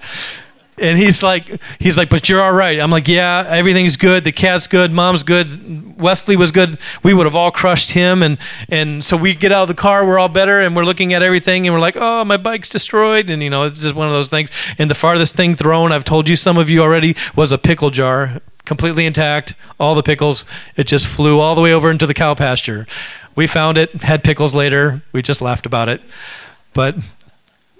And 0.81 0.97
he's 0.97 1.21
like, 1.21 1.61
he's 1.79 1.95
like, 1.95 2.09
but 2.09 2.27
you're 2.27 2.41
all 2.41 2.51
right. 2.51 2.79
I'm 2.79 2.89
like, 2.89 3.07
yeah, 3.07 3.45
everything's 3.47 3.97
good. 3.97 4.23
The 4.23 4.31
cat's 4.31 4.65
good. 4.65 4.91
Mom's 4.91 5.21
good. 5.23 6.01
Wesley 6.01 6.35
was 6.35 6.51
good. 6.51 6.79
We 7.03 7.13
would 7.13 7.27
have 7.27 7.35
all 7.35 7.51
crushed 7.51 7.91
him. 7.91 8.23
And 8.23 8.39
and 8.67 9.03
so 9.03 9.15
we 9.15 9.35
get 9.35 9.51
out 9.51 9.63
of 9.63 9.67
the 9.67 9.75
car. 9.75 10.05
We're 10.05 10.17
all 10.17 10.27
better, 10.27 10.59
and 10.59 10.75
we're 10.75 10.83
looking 10.83 11.13
at 11.13 11.21
everything, 11.21 11.67
and 11.67 11.73
we're 11.75 11.79
like, 11.79 11.97
oh, 11.97 12.25
my 12.25 12.37
bike's 12.37 12.67
destroyed. 12.67 13.29
And 13.29 13.43
you 13.43 13.49
know, 13.49 13.63
it's 13.63 13.79
just 13.79 13.95
one 13.95 14.07
of 14.07 14.13
those 14.13 14.29
things. 14.29 14.49
And 14.79 14.89
the 14.89 14.95
farthest 14.95 15.35
thing 15.35 15.55
thrown, 15.55 15.91
I've 15.91 16.03
told 16.03 16.27
you, 16.27 16.35
some 16.35 16.57
of 16.57 16.67
you 16.67 16.81
already, 16.81 17.15
was 17.35 17.51
a 17.51 17.59
pickle 17.59 17.91
jar, 17.91 18.41
completely 18.65 19.05
intact, 19.05 19.53
all 19.79 19.93
the 19.93 20.03
pickles. 20.03 20.45
It 20.75 20.87
just 20.87 21.05
flew 21.05 21.39
all 21.39 21.53
the 21.53 21.61
way 21.61 21.73
over 21.73 21.91
into 21.91 22.07
the 22.07 22.15
cow 22.15 22.33
pasture. 22.33 22.87
We 23.35 23.45
found 23.45 23.77
it, 23.77 24.01
had 24.01 24.23
pickles 24.23 24.55
later. 24.55 25.03
We 25.13 25.21
just 25.21 25.41
laughed 25.41 25.67
about 25.67 25.89
it. 25.89 26.01
But 26.73 26.95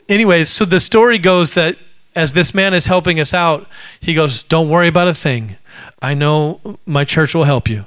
anyways, 0.08 0.50
so 0.50 0.66
the 0.66 0.80
story 0.80 1.18
goes 1.18 1.56
that 1.56 1.78
as 2.16 2.34
this 2.34 2.54
man 2.54 2.74
is 2.74 2.88
helping 2.88 3.20
us 3.20 3.34
out, 3.34 3.68
he 4.00 4.14
goes, 4.14 4.44
Don't 4.44 4.70
worry 4.70 4.88
about 4.88 5.08
a 5.08 5.14
thing. 5.14 5.58
I 6.02 6.14
know 6.14 6.60
my 6.86 7.04
church 7.04 7.34
will 7.34 7.46
help 7.46 7.70
you. 7.70 7.86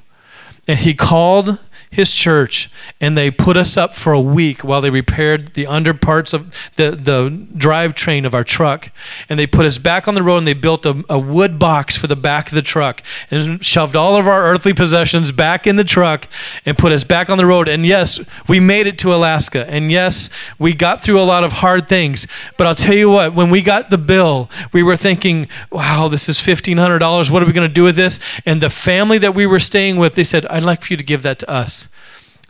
And 0.67 0.79
he 0.79 0.95
called 0.95 1.59
his 1.95 2.13
church 2.13 2.69
and 3.01 3.17
they 3.17 3.31
put 3.31 3.57
us 3.57 3.77
up 3.77 3.95
for 3.95 4.13
a 4.13 4.21
week 4.21 4.65
while 4.65 4.81
they 4.81 4.91
repaired 4.91 5.55
the 5.55 5.67
under 5.67 5.95
parts 5.95 6.33
of 6.33 6.51
the, 6.75 6.91
the 6.91 7.31
drivetrain 7.57 8.27
of 8.27 8.35
our 8.35 8.43
truck. 8.43 8.91
And 9.29 9.39
they 9.39 9.47
put 9.47 9.65
us 9.65 9.79
back 9.79 10.09
on 10.09 10.15
the 10.15 10.23
road 10.23 10.39
and 10.39 10.47
they 10.47 10.55
built 10.55 10.85
a, 10.85 11.05
a 11.09 11.19
wood 11.19 11.59
box 11.59 11.97
for 11.97 12.09
the 12.09 12.17
back 12.17 12.49
of 12.49 12.55
the 12.55 12.63
truck 12.63 13.01
and 13.31 13.65
shoved 13.65 13.95
all 13.95 14.17
of 14.17 14.27
our 14.27 14.45
earthly 14.45 14.75
possessions 14.75 15.31
back 15.31 15.69
in 15.69 15.77
the 15.77 15.85
truck 15.85 16.27
and 16.67 16.77
put 16.77 16.91
us 16.91 17.05
back 17.05 17.31
on 17.31 17.39
the 17.39 17.47
road. 17.47 17.69
And 17.69 17.87
yes, 17.87 18.19
we 18.49 18.59
made 18.59 18.89
it 18.89 18.99
to 18.99 19.15
Alaska. 19.15 19.65
And 19.71 19.93
yes, 19.93 20.31
we 20.59 20.75
got 20.75 21.03
through 21.03 21.21
a 21.21 21.23
lot 21.23 21.45
of 21.45 21.53
hard 21.53 21.89
things. 21.89 22.27
But 22.57 22.67
I'll 22.67 22.75
tell 22.75 22.95
you 22.95 23.11
what, 23.11 23.35
when 23.35 23.51
we 23.51 23.63
got 23.63 23.91
the 23.91 23.99
bill, 23.99 24.51
we 24.73 24.83
were 24.83 24.97
thinking, 24.97 25.47
wow, 25.71 26.09
this 26.09 26.29
is 26.29 26.39
$1,500. 26.39 27.31
What 27.31 27.43
are 27.43 27.47
we 27.47 27.53
going 27.53 27.69
to 27.69 27.75
do 27.75 27.85
with 27.85 27.97
this? 27.97 28.19
And 28.45 28.61
the 28.61 28.71
family 28.71 29.19
that 29.19 29.35
we 29.35 29.47
were 29.47 29.61
staying 29.61 29.97
with, 29.97 30.17
they 30.17 30.25
said, 30.25 30.45
I'd 30.47 30.65
like 30.65 30.83
for 30.83 30.93
you 30.93 30.97
to 30.97 31.05
give 31.05 31.23
that 31.23 31.39
to 31.39 31.51
us. 31.51 31.84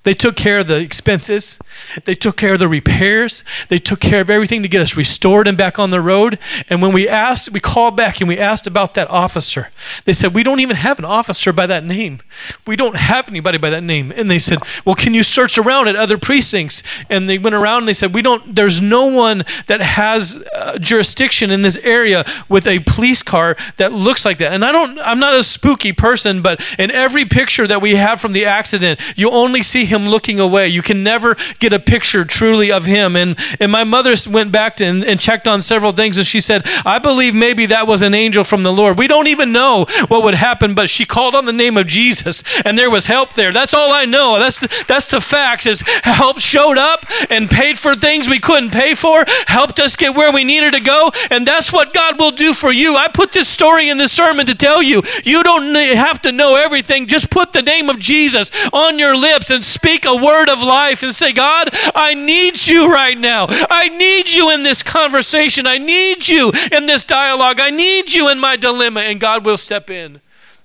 They 0.05 0.15
took 0.15 0.37
care 0.37 0.59
of 0.59 0.69
the 0.69 0.81
expenses. 0.81 1.59
They 2.05 2.15
took 2.15 2.37
care 2.37 2.53
of 2.53 2.59
the 2.59 2.69
repairs. 2.69 3.43
They 3.69 3.79
took 3.79 4.01
care 4.01 4.21
of 4.21 4.31
everything 4.31 4.63
to 4.63 4.69
get 4.69 4.81
us 4.81 4.97
restored 4.97 5.49
and 5.49 5.57
back 5.57 5.79
on 5.79 5.91
the 5.91 6.01
road. 6.01 6.39
And 6.69 6.81
when 6.83 6.93
we 6.93 7.09
asked, 7.09 7.51
we 7.51 7.61
called 7.61 7.97
back 7.97 8.21
and 8.21 8.29
we 8.29 8.39
asked 8.39 8.67
about 8.67 8.95
that 8.95 9.11
officer. 9.11 9.71
They 10.05 10.13
said, 10.13 10.35
We 10.35 10.43
don't 10.43 10.61
even 10.61 10.77
have 10.77 10.99
an 10.99 11.05
officer 11.05 11.53
by 11.53 11.67
that 11.67 11.85
name. 11.85 12.21
We 12.67 12.77
don't 12.77 12.97
have 12.97 13.29
anybody 13.29 13.59
by 13.59 13.71
that 13.71 13.83
name. 13.83 14.13
And 14.15 14.31
they 14.31 14.39
said, 14.39 14.59
Well, 14.85 14.95
can 14.95 15.15
you 15.15 15.23
search 15.23 15.57
around 15.57 15.89
at 15.89 15.97
other 15.97 16.19
precincts? 16.19 16.83
And 17.09 17.29
they 17.29 17.39
went 17.39 17.55
around 17.55 17.79
and 17.79 17.89
they 17.89 17.95
said, 17.95 18.13
We 18.13 18.23
don't, 18.23 18.55
there's 18.55 18.83
no 18.83 19.07
one 19.07 19.45
that 19.69 19.81
has 19.81 20.45
uh, 20.55 20.79
jurisdiction 20.79 21.51
in 21.51 21.63
this 21.63 21.79
area 21.79 22.25
with 22.49 22.67
a 22.67 22.81
police 22.81 23.23
car 23.23 23.57
that 23.79 23.93
looks 23.93 24.27
like 24.27 24.37
that. 24.39 24.53
And 24.53 24.65
I 24.65 24.71
don't, 24.71 24.99
I'm 24.99 25.19
not 25.19 25.35
a 25.35 25.43
spooky 25.43 25.93
person, 25.93 26.43
but 26.43 26.63
in 26.79 26.91
every 26.91 27.25
picture 27.25 27.67
that 27.67 27.81
we 27.81 27.95
have 27.95 28.21
from 28.21 28.33
the 28.33 28.45
accident, 28.45 29.01
you 29.17 29.31
only 29.31 29.63
see 29.63 29.87
him 29.87 29.94
looking 30.03 30.41
away. 30.41 30.69
You 30.69 30.83
can 30.83 31.03
never 31.03 31.37
get 31.59 31.73
a 31.73 31.79
picture 31.79 32.25
truly 32.25 32.71
of 32.71 32.85
him. 32.85 33.17
And, 33.17 33.39
and 33.61 33.71
my 33.71 33.85
mother 33.85 34.15
went 34.29 34.53
back 34.53 34.77
to, 34.77 34.85
and, 34.85 35.05
and 35.05 35.21
checked 35.21 35.49
on 35.49 35.63
several 35.63 35.93
things, 35.93 36.19
and 36.19 36.27
she 36.27 36.41
said, 36.41 36.63
I 36.85 36.99
believe 36.99 37.35
maybe 37.35 37.67
that 37.67 37.87
was 37.87 38.03
an 38.03 38.15
angel 38.15 38.45
from 38.45 38.63
the 38.63 38.73
Lord. 38.73 38.99
We 38.99 39.07
don't 39.07 39.29
even 39.29 39.53
know 39.53 39.87
what 40.09 40.23
would 40.25 40.35
happen, 40.35 40.75
but 40.75 40.91
she 40.91 41.05
called 41.05 41.35
on 41.35 41.47
the 41.47 41.53
name 41.53 41.77
of 41.77 41.87
Jesus, 41.87 42.43
and 42.65 42.79
there 42.79 42.91
was 42.91 43.07
help 43.07 43.35
there. 43.35 43.53
That's 43.53 43.75
all 43.75 43.93
I 43.93 44.05
know. 44.05 44.39
That's 44.39 44.61
the, 44.61 44.85
that's 44.89 45.07
the 45.07 45.21
facts. 45.21 45.67
Is 45.67 45.83
help 46.03 46.41
showed 46.41 46.79
up 46.79 47.05
and 47.31 47.51
paid 47.51 47.79
for 47.79 47.95
things 47.95 48.29
we 48.29 48.41
couldn't 48.41 48.71
pay 48.71 48.95
for, 48.95 49.25
helped 49.47 49.79
us 49.81 49.97
get 49.97 50.15
where 50.15 50.33
we 50.33 50.45
needed 50.45 50.73
to 50.73 50.81
go, 50.81 51.11
and 51.31 51.47
that's 51.47 51.73
what 51.73 51.95
God 51.95 52.19
will 52.19 52.31
do 52.31 52.53
for 52.53 52.73
you. 52.73 52.97
I 52.97 53.09
put 53.09 53.33
this 53.33 53.49
story 53.49 53.89
in 53.89 53.99
this 53.99 54.13
sermon 54.13 54.47
to 54.47 54.55
tell 54.55 54.83
you, 54.83 55.03
you 55.25 55.43
don't 55.43 55.75
have 55.75 56.21
to 56.23 56.33
know 56.33 56.57
everything. 56.57 57.07
Just 57.07 57.31
put 57.31 57.53
the 57.53 57.63
name 57.63 57.89
of 57.89 57.99
Jesus 57.99 58.51
on 58.73 58.99
your 58.99 59.17
lips 59.17 59.51
and 59.51 59.63
speak 59.65 59.84
a 60.05 60.17
word 60.17 60.49
of 60.49 60.61
life 60.61 61.03
and 61.03 61.15
say, 61.15 61.33
God, 61.33 61.69
I 61.95 62.15
need 62.15 62.67
you 62.67 62.93
right 62.93 63.17
now. 63.17 63.47
I 63.49 63.89
need 63.89 64.31
you 64.31 64.51
in 64.51 64.63
this 64.63 64.83
conversation. 64.83 65.67
I 65.67 65.79
need 65.79 66.29
you 66.29 66.53
in 66.73 66.87
this 66.87 67.05
dialogue. 67.05 67.61
I 67.61 67.71
need 67.71 68.13
you 68.13 68.29
in 68.31 68.39
my 68.39 68.57
dilemma, 68.57 69.01
and 69.01 69.21
God 69.21 69.45
will 69.45 69.59
step 69.59 69.91
in. 69.91 70.21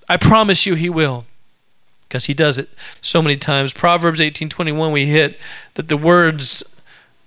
I 0.08 0.18
promise 0.18 0.66
you, 0.66 0.76
He 0.76 0.90
will. 0.90 1.26
Because 2.10 2.26
he 2.26 2.34
does 2.34 2.58
it 2.58 2.70
so 3.02 3.22
many 3.22 3.38
times. 3.38 3.72
Proverbs 3.72 4.20
18:21 4.20 4.92
we 4.92 5.06
hit 5.06 5.40
that 5.76 5.90
the 5.90 5.98
words 5.98 6.64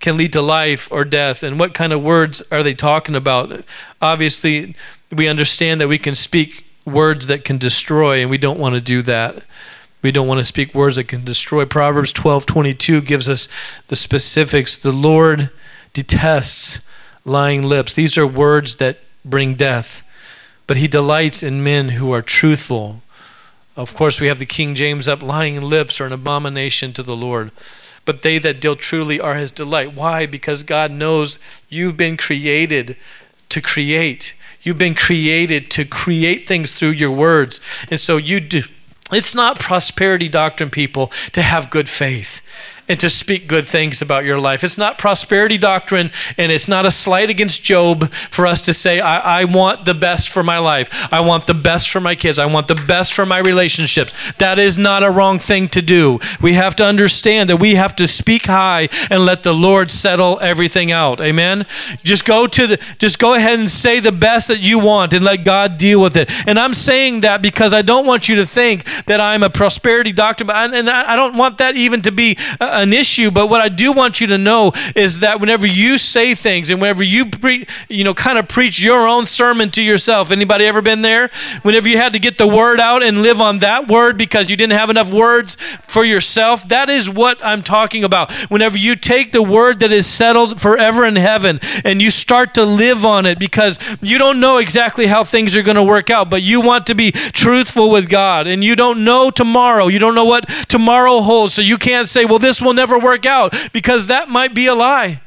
can 0.01 0.17
lead 0.17 0.33
to 0.33 0.43
life 0.43 0.89
or 0.91 1.05
death. 1.05 1.45
And 1.45 1.59
what 1.59 1.73
kind 1.73 1.93
of 1.93 2.03
words 2.03 2.43
are 2.51 2.65
they 2.65 2.75
talking 2.75 3.15
about? 3.15 3.65
Obviously, 4.03 4.75
we 5.13 5.29
understand 5.29 5.81
that 5.81 5.87
we 5.87 5.99
can 5.99 6.17
speak 6.17 6.67
words 6.85 7.29
that 7.29 7.45
can 7.45 7.59
destroy, 7.59 8.21
and 8.21 8.29
we 8.29 8.39
don't 8.39 8.59
want 8.59 8.75
to 8.75 8.81
do 8.81 9.03
that. 9.03 9.45
We 10.03 10.13
don't 10.13 10.27
want 10.27 10.39
to 10.41 10.45
speak 10.45 10.75
words 10.75 10.97
that 10.97 11.09
can 11.09 11.25
destroy. 11.25 11.65
Proverbs 11.65 12.13
12:22 12.13 13.01
gives 13.01 13.29
us 13.29 13.49
the 13.87 13.97
specifics. 13.97 14.77
The 14.77 14.93
Lord 14.93 15.51
detests 15.93 16.81
lying 17.25 17.63
lips. 17.63 17.95
These 17.95 18.19
are 18.19 18.27
words 18.27 18.77
that 18.77 18.99
bring 19.25 19.55
death. 19.55 20.03
but 20.67 20.77
he 20.77 20.89
delights 20.89 21.43
in 21.43 21.63
men 21.63 21.91
who 21.91 22.13
are 22.13 22.23
truthful. 22.23 23.03
Of 23.77 23.95
course, 23.95 24.21
we 24.21 24.29
have 24.29 24.39
the 24.39 24.47
King 24.47 24.75
James 24.75 25.09
up 25.09 25.23
lying 25.23 25.61
lips 25.61 26.01
are 26.01 26.07
an 26.07 26.13
abomination 26.13 26.93
to 26.95 27.03
the 27.03 27.17
Lord. 27.17 27.51
But 28.05 28.23
they 28.23 28.39
that 28.39 28.61
deal 28.61 28.77
truly 28.77 29.21
are 29.21 29.35
his 29.35 29.53
delight. 29.53 29.93
Why? 29.93 30.25
Because 30.25 30.63
God 30.63 30.91
knows 30.91 31.39
you've 31.69 31.97
been 31.97 32.17
created 32.17 32.97
to 33.49 33.61
create. 33.61 34.35
You've 34.63 34.79
been 34.79 34.95
created 34.95 35.71
to 35.73 35.85
create 35.85 36.47
things 36.47 36.73
through 36.73 36.91
your 36.91 37.11
words. 37.11 37.61
And 37.91 38.01
so 38.01 38.17
you 38.17 38.41
do. 38.41 38.63
It's 39.13 39.35
not 39.35 39.61
prosperity 39.61 40.29
doctrine, 40.29 40.71
people, 40.71 41.09
to 41.33 41.43
have 41.43 41.71
good 41.71 41.89
faith 41.89 42.41
and 42.89 42.99
to 43.01 43.09
speak 43.09 43.47
good 43.47 43.65
things 43.65 44.03
about 44.03 44.25
your 44.25 44.39
life. 44.39 44.65
It's 44.65 44.77
not 44.77 44.99
prosperity 44.99 45.57
doctrine 45.57 46.11
and 46.37 46.51
it's 46.51 46.69
not 46.69 46.85
a 46.85 46.91
slight 46.91 47.31
against 47.31 47.63
Job 47.63 48.13
for 48.13 48.47
us 48.47 48.61
to 48.63 48.75
say, 48.75 49.01
I, 49.01 49.43
I, 49.43 49.45
want 49.45 49.85
the 49.85 49.95
best 49.95 50.29
for 50.29 50.43
my 50.43 50.59
life. 50.59 51.13
I 51.13 51.21
want 51.21 51.47
the 51.47 51.55
best 51.55 51.91
for 51.91 52.01
my 52.01 52.15
kids. 52.15 52.39
I 52.39 52.47
want 52.47 52.69
the 52.69 52.75
best 52.75 53.13
for 53.15 53.25
my 53.25 53.39
relationships. 53.39 54.13
That 54.39 54.59
is 54.59 54.77
not 54.77 55.03
a 55.03 55.11
wrong 55.11 55.39
thing 55.39 55.69
to 55.69 55.83
do. 55.83 56.19
We 56.41 56.55
have 56.55 56.75
to 56.77 56.85
understand 56.85 57.49
that 57.51 57.59
we 57.59 57.75
have 57.77 57.95
to 57.97 58.07
speak 58.07 58.47
high 58.47 58.89
and 59.11 59.25
let 59.25 59.43
the 59.43 59.55
Lord 59.55 59.91
settle 59.91 60.39
everything 60.41 60.91
out. 60.91 61.21
Amen. 61.21 61.67
Just 62.03 62.25
go 62.25 62.47
to 62.47 62.67
the 62.67 62.83
just 62.99 63.19
go 63.19 63.35
ahead 63.35 63.59
and 63.59 63.71
say 63.71 64.01
the 64.01 64.13
best 64.13 64.49
that 64.49 64.61
you 64.61 64.79
want 64.79 65.13
and 65.13 65.25
let 65.25 65.45
God 65.45 65.79
deal 65.79 66.01
with 66.01 66.17
it. 66.17 66.31
And 66.47 66.59
I'm 66.59 66.75
saying 66.75 67.21
that 67.21 67.43
because 67.43 67.73
I 67.73 67.83
don't 67.83 68.07
want 68.07 68.29
you 68.29 68.37
to 68.37 68.47
think 68.47 68.85
that 69.05 69.21
I'm 69.21 69.43
a 69.43 69.51
prosperity 69.51 70.13
doctor, 70.13 70.51
and 70.51 70.89
I 70.89 71.17
don't 71.17 71.37
want 71.37 71.59
that 71.59 71.77
even 71.77 72.03
to 72.03 72.13
be 72.13 72.37
an 72.83 72.93
issue, 72.93 73.31
but 73.31 73.49
what 73.49 73.61
I 73.61 73.69
do 73.69 73.93
want 73.93 74.21
you 74.21 74.27
to 74.29 74.39
know 74.39 74.73
is 74.95 75.21
that 75.21 75.41
whenever 75.41 75.67
you 75.67 75.99
say 75.99 76.35
things 76.35 76.71
and 76.71 76.81
whenever 76.81 77.03
you 77.03 77.27
pre- 77.27 77.67
you 77.89 78.05
know 78.05 78.15
kind 78.15 78.39
of 78.39 78.49
preach 78.49 78.83
your 78.83 79.07
own 79.07 79.27
sermon 79.27 79.71
to 79.71 79.83
yourself, 79.83 80.31
anybody 80.31 80.67
ever 80.67 80.83
been 80.83 81.03
there? 81.03 81.31
Whenever 81.63 81.89
you 81.89 81.97
had 81.97 82.13
to 82.13 82.19
get 82.19 82.39
the 82.39 82.47
word 82.47 82.81
out 82.81 83.03
and 83.03 83.23
live 83.23 83.41
on 83.41 83.61
that 83.61 83.89
word 83.89 84.17
because 84.17 84.51
you 84.51 84.57
didn't 84.57 84.79
have 84.79 84.91
enough 84.91 85.13
words 85.13 85.57
for 85.83 86.05
yourself, 86.05 86.69
that 86.69 86.89
is 86.89 87.09
what 87.09 87.39
I'm 87.45 87.63
talking 87.63 88.05
about. 88.05 88.33
Whenever 88.51 88.77
you 88.77 88.97
take 88.97 89.33
the 89.33 89.43
word 89.43 89.81
that 89.81 89.93
is 89.93 90.07
settled 90.07 90.61
forever 90.61 91.05
in 91.05 91.17
heaven 91.17 91.61
and 91.85 92.01
you 92.03 92.11
start 92.11 92.55
to 92.55 92.65
live 92.65 93.05
on 93.05 93.27
it 93.27 93.39
because 93.39 93.79
you 94.01 94.19
don't 94.19 94.41
know 94.41 94.59
exactly 94.59 95.07
how 95.07 95.25
things 95.25 95.57
are 95.57 95.63
going 95.63 95.77
to 95.77 95.83
work 95.83 96.11
out, 96.11 96.31
but 96.31 96.43
you 96.43 96.61
want 96.61 96.87
to 96.87 96.95
be 96.95 97.13
truthful 97.13 97.91
with 97.91 98.09
God 98.09 98.47
and 98.47 98.65
you 98.65 98.75
don't 98.75 99.05
know 99.05 99.31
tomorrow. 99.31 99.89
You 99.89 99.99
don't 99.99 100.15
know 100.15 100.25
what 100.25 100.49
tomorrow 100.69 101.21
holds. 101.21 101.55
So 101.55 101.63
you 101.63 101.77
can't 101.77 102.09
say, 102.09 102.25
well, 102.25 102.39
this 102.39 102.62
will 102.65 102.75
never 102.75 102.99
work 102.99 103.27
out 103.27 103.55
because 103.73 104.07
that 104.07 104.29
might 104.29 104.55
be 104.55 104.67
a 104.67 104.75
lie. 104.75 105.21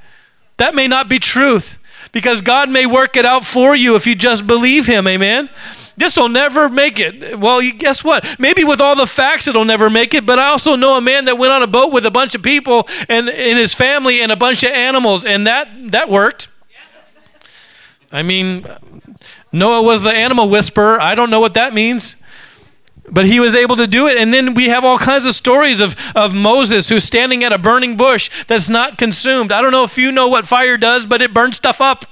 That 0.58 0.76
may 0.76 0.88
not 0.88 1.10
be 1.10 1.20
truth 1.20 1.78
because 2.12 2.42
God 2.42 2.70
may 2.70 2.86
work 2.86 3.18
it 3.18 3.26
out 3.26 3.44
for 3.44 3.76
you 3.76 3.96
if 3.96 4.08
you 4.08 4.16
just 4.16 4.48
believe 4.48 4.86
Him. 4.86 5.08
Amen. 5.08 5.50
This 5.98 6.18
will 6.18 6.30
never 6.30 6.68
make 6.68 7.00
it. 7.00 7.40
Well, 7.40 7.62
guess 7.78 8.04
what? 8.04 8.38
Maybe 8.38 8.64
with 8.64 8.82
all 8.82 8.96
the 8.96 9.08
facts, 9.08 9.48
it'll 9.48 9.66
never 9.66 9.90
make 9.90 10.14
it. 10.14 10.26
But 10.26 10.40
I 10.40 10.48
also 10.48 10.76
know 10.76 10.98
a 10.98 11.02
man 11.02 11.26
that 11.26 11.38
went 11.38 11.54
on 11.54 11.64
a 11.64 11.68
boat 11.68 11.92
with 11.94 12.06
a 12.06 12.12
bunch 12.12 12.36
of 12.36 12.44
people 12.44 12.88
and 13.08 13.30
in 13.30 13.56
his 13.58 13.74
family 13.74 14.22
and 14.22 14.32
a 14.32 14.36
bunch 14.36 14.64
of 14.64 14.72
animals, 14.72 15.24
and 15.26 15.48
that 15.48 15.70
that 15.92 16.10
worked. 16.10 16.50
I 18.12 18.24
mean, 18.24 18.66
Noah 19.52 19.82
was 19.82 20.04
the 20.04 20.12
animal 20.12 20.50
whisperer. 20.50 21.00
I 21.00 21.16
don't 21.16 21.30
know 21.30 21.40
what 21.40 21.54
that 21.54 21.74
means. 21.74 22.18
But 23.10 23.26
he 23.26 23.40
was 23.40 23.56
able 23.56 23.76
to 23.76 23.88
do 23.88 24.08
it. 24.08 24.18
And 24.18 24.34
then 24.34 24.54
we 24.54 24.66
have 24.66 24.84
all 24.84 24.98
kinds 24.98 25.26
of 25.26 25.34
stories 25.34 25.80
of, 25.80 25.96
of 26.16 26.34
Moses 26.34 26.90
who's 26.90 27.04
standing 27.04 27.44
at 27.44 27.54
a 27.54 27.58
burning 27.58 27.96
bush 27.96 28.46
that's 28.46 28.70
not 28.70 28.98
consumed. 28.98 29.52
I 29.52 29.62
don't 29.62 29.72
know 29.72 29.84
if 29.84 29.98
you 29.98 30.12
know 30.12 30.28
what 30.28 30.46
fire 30.46 30.78
does, 30.78 31.06
but 31.06 31.22
it 31.22 31.34
burns 31.34 31.58
stuff 31.58 31.80
up. 31.80 32.06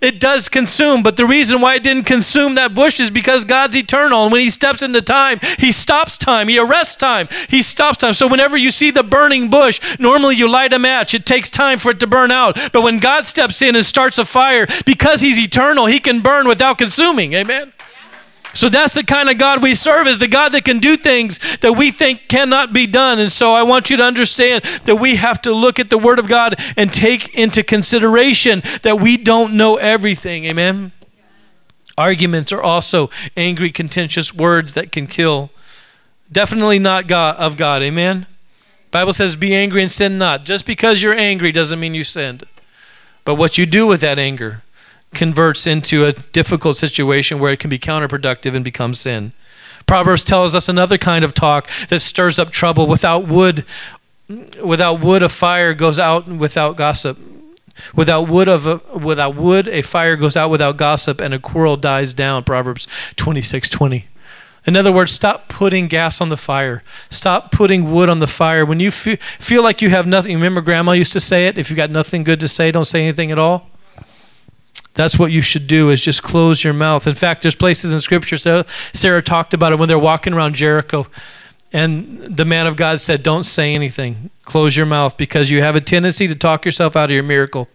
It 0.00 0.18
does 0.18 0.48
consume, 0.48 1.02
but 1.02 1.16
the 1.16 1.26
reason 1.26 1.60
why 1.60 1.76
it 1.76 1.82
didn't 1.82 2.04
consume 2.04 2.56
that 2.56 2.74
bush 2.74 2.98
is 2.98 3.10
because 3.10 3.44
God's 3.44 3.76
eternal. 3.76 4.24
And 4.24 4.32
when 4.32 4.40
He 4.40 4.50
steps 4.50 4.82
into 4.82 5.00
time, 5.00 5.38
He 5.58 5.70
stops 5.72 6.18
time, 6.18 6.48
He 6.48 6.58
arrests 6.58 6.96
time, 6.96 7.28
He 7.48 7.62
stops 7.62 7.98
time. 7.98 8.14
So 8.14 8.26
whenever 8.26 8.56
you 8.56 8.70
see 8.70 8.90
the 8.90 9.04
burning 9.04 9.48
bush, 9.48 9.80
normally 10.00 10.34
you 10.34 10.50
light 10.50 10.72
a 10.72 10.78
match. 10.78 11.14
It 11.14 11.26
takes 11.26 11.50
time 11.50 11.78
for 11.78 11.90
it 11.90 12.00
to 12.00 12.06
burn 12.06 12.30
out. 12.30 12.58
But 12.72 12.82
when 12.82 12.98
God 12.98 13.26
steps 13.26 13.62
in 13.62 13.76
and 13.76 13.86
starts 13.86 14.18
a 14.18 14.24
fire, 14.24 14.66
because 14.84 15.20
He's 15.20 15.38
eternal, 15.38 15.86
He 15.86 16.00
can 16.00 16.20
burn 16.20 16.48
without 16.48 16.78
consuming. 16.78 17.34
Amen. 17.34 17.72
So 18.56 18.70
that's 18.70 18.94
the 18.94 19.04
kind 19.04 19.28
of 19.28 19.36
God 19.36 19.62
we 19.62 19.74
serve 19.74 20.06
is 20.06 20.18
the 20.18 20.28
God 20.28 20.52
that 20.52 20.64
can 20.64 20.78
do 20.78 20.96
things 20.96 21.38
that 21.58 21.74
we 21.74 21.90
think 21.90 22.26
cannot 22.26 22.72
be 22.72 22.86
done. 22.86 23.18
And 23.18 23.30
so 23.30 23.52
I 23.52 23.62
want 23.62 23.90
you 23.90 23.98
to 23.98 24.02
understand 24.02 24.64
that 24.84 24.96
we 24.96 25.16
have 25.16 25.42
to 25.42 25.52
look 25.52 25.78
at 25.78 25.90
the 25.90 25.98
word 25.98 26.18
of 26.18 26.26
God 26.26 26.56
and 26.76 26.92
take 26.92 27.34
into 27.34 27.62
consideration 27.62 28.62
that 28.82 28.98
we 28.98 29.18
don't 29.18 29.54
know 29.58 29.76
everything. 29.76 30.46
Amen. 30.46 30.92
Arguments 31.98 32.50
are 32.50 32.62
also 32.62 33.10
angry, 33.36 33.70
contentious 33.70 34.32
words 34.32 34.72
that 34.72 34.90
can 34.90 35.06
kill. 35.06 35.50
Definitely 36.32 36.78
not 36.78 37.06
God 37.06 37.36
of 37.36 37.56
God. 37.56 37.82
Amen. 37.82 38.26
Bible 38.90 39.12
says, 39.12 39.36
"Be 39.36 39.54
angry 39.54 39.82
and 39.82 39.92
sin 39.92 40.16
not." 40.16 40.44
Just 40.44 40.64
because 40.64 41.02
you're 41.02 41.14
angry 41.14 41.52
doesn't 41.52 41.78
mean 41.78 41.94
you 41.94 42.04
sinned. 42.04 42.44
But 43.24 43.34
what 43.34 43.58
you 43.58 43.66
do 43.66 43.86
with 43.86 44.00
that 44.00 44.18
anger 44.18 44.62
converts 45.14 45.66
into 45.66 46.04
a 46.04 46.12
difficult 46.12 46.76
situation 46.76 47.38
where 47.38 47.52
it 47.52 47.58
can 47.58 47.70
be 47.70 47.78
counterproductive 47.78 48.54
and 48.54 48.64
become 48.64 48.94
sin. 48.94 49.32
Proverbs 49.86 50.24
tells 50.24 50.54
us 50.54 50.68
another 50.68 50.98
kind 50.98 51.24
of 51.24 51.32
talk 51.32 51.68
that 51.88 52.00
stirs 52.00 52.38
up 52.38 52.50
trouble. 52.50 52.86
Without 52.86 53.26
wood, 53.26 53.64
without 54.62 55.00
wood, 55.00 55.22
a 55.22 55.28
fire 55.28 55.74
goes 55.74 55.98
out 55.98 56.26
without 56.26 56.76
gossip. 56.76 57.18
Without 57.94 58.22
wood 58.22 58.48
of 58.48 58.66
a, 58.66 58.80
without 58.98 59.34
wood, 59.34 59.68
a 59.68 59.82
fire 59.82 60.16
goes 60.16 60.36
out 60.36 60.50
without 60.50 60.76
gossip, 60.76 61.20
and 61.20 61.34
a 61.34 61.38
quarrel 61.38 61.76
dies 61.76 62.14
down. 62.14 62.42
Proverbs 62.42 62.88
twenty 63.16 63.42
six 63.42 63.68
twenty. 63.68 64.06
In 64.66 64.74
other 64.74 64.90
words, 64.90 65.12
stop 65.12 65.48
putting 65.48 65.86
gas 65.86 66.20
on 66.20 66.28
the 66.28 66.36
fire. 66.36 66.82
Stop 67.10 67.52
putting 67.52 67.92
wood 67.92 68.08
on 68.08 68.18
the 68.18 68.26
fire. 68.26 68.64
When 68.64 68.80
you 68.80 68.90
feel, 68.90 69.16
feel 69.38 69.62
like 69.62 69.80
you 69.80 69.90
have 69.90 70.06
nothing, 70.06 70.34
remember 70.34 70.62
Grandma 70.62 70.92
used 70.92 71.12
to 71.12 71.20
say 71.20 71.46
it: 71.46 71.58
if 71.58 71.70
you 71.70 71.76
got 71.76 71.90
nothing 71.90 72.24
good 72.24 72.40
to 72.40 72.48
say, 72.48 72.72
don't 72.72 72.86
say 72.86 73.02
anything 73.02 73.30
at 73.30 73.38
all. 73.38 73.70
That's 74.96 75.18
what 75.18 75.30
you 75.30 75.42
should 75.42 75.66
do 75.66 75.90
is 75.90 76.02
just 76.02 76.22
close 76.22 76.64
your 76.64 76.72
mouth. 76.72 77.06
In 77.06 77.14
fact, 77.14 77.42
there's 77.42 77.54
places 77.54 77.92
in 77.92 78.00
scripture 78.00 78.36
Sarah, 78.36 78.64
Sarah 78.92 79.22
talked 79.22 79.54
about 79.54 79.72
it 79.72 79.78
when 79.78 79.88
they're 79.88 79.98
walking 79.98 80.32
around 80.32 80.54
Jericho 80.54 81.06
and 81.72 82.22
the 82.22 82.44
man 82.44 82.66
of 82.66 82.76
God 82.76 83.00
said, 83.00 83.22
"Don't 83.22 83.44
say 83.44 83.74
anything. 83.74 84.30
Close 84.44 84.76
your 84.76 84.86
mouth 84.86 85.16
because 85.16 85.50
you 85.50 85.60
have 85.60 85.76
a 85.76 85.80
tendency 85.80 86.26
to 86.26 86.34
talk 86.34 86.64
yourself 86.64 86.96
out 86.96 87.10
of 87.10 87.14
your 87.14 87.22
miracle." 87.22 87.68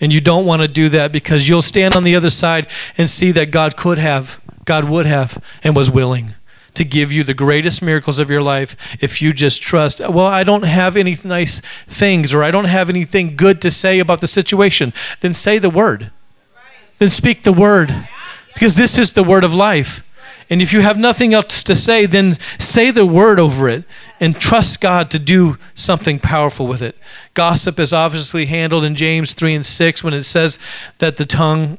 And 0.00 0.12
you 0.12 0.20
don't 0.20 0.44
want 0.44 0.62
to 0.62 0.68
do 0.68 0.88
that 0.90 1.10
because 1.10 1.48
you'll 1.48 1.62
stand 1.62 1.96
on 1.96 2.04
the 2.04 2.14
other 2.14 2.30
side 2.30 2.66
and 2.98 3.08
see 3.08 3.32
that 3.32 3.50
God 3.50 3.76
could 3.76 3.98
have, 3.98 4.40
God 4.64 4.84
would 4.84 5.06
have 5.06 5.42
and 5.64 5.74
was 5.74 5.90
willing 5.90 6.34
to 6.74 6.84
give 6.84 7.10
you 7.10 7.24
the 7.24 7.32
greatest 7.32 7.80
miracles 7.80 8.18
of 8.18 8.28
your 8.28 8.42
life 8.42 8.76
if 9.00 9.22
you 9.22 9.32
just 9.32 9.62
trust, 9.62 10.00
well, 10.00 10.26
I 10.26 10.44
don't 10.44 10.66
have 10.66 10.96
any 10.96 11.16
nice 11.24 11.60
things 11.86 12.34
or 12.34 12.44
I 12.44 12.50
don't 12.50 12.66
have 12.66 12.90
anything 12.90 13.34
good 13.34 13.62
to 13.62 13.70
say 13.70 13.98
about 13.98 14.20
the 14.20 14.28
situation. 14.28 14.92
Then 15.20 15.32
say 15.32 15.58
the 15.58 15.70
word 15.70 16.10
then 16.98 17.10
speak 17.10 17.42
the 17.42 17.52
word. 17.52 18.08
Because 18.54 18.76
this 18.76 18.96
is 18.96 19.12
the 19.12 19.24
word 19.24 19.44
of 19.44 19.52
life. 19.52 20.02
And 20.48 20.62
if 20.62 20.72
you 20.72 20.80
have 20.80 20.98
nothing 20.98 21.34
else 21.34 21.62
to 21.64 21.74
say, 21.74 22.06
then 22.06 22.34
say 22.58 22.90
the 22.90 23.04
word 23.04 23.40
over 23.40 23.68
it 23.68 23.84
and 24.20 24.40
trust 24.40 24.80
God 24.80 25.10
to 25.10 25.18
do 25.18 25.58
something 25.74 26.20
powerful 26.20 26.66
with 26.66 26.82
it. 26.82 26.96
Gossip 27.34 27.80
is 27.80 27.92
obviously 27.92 28.46
handled 28.46 28.84
in 28.84 28.94
James 28.94 29.34
3 29.34 29.56
and 29.56 29.66
6 29.66 30.04
when 30.04 30.14
it 30.14 30.22
says 30.22 30.58
that 30.98 31.16
the 31.16 31.26
tongue 31.26 31.78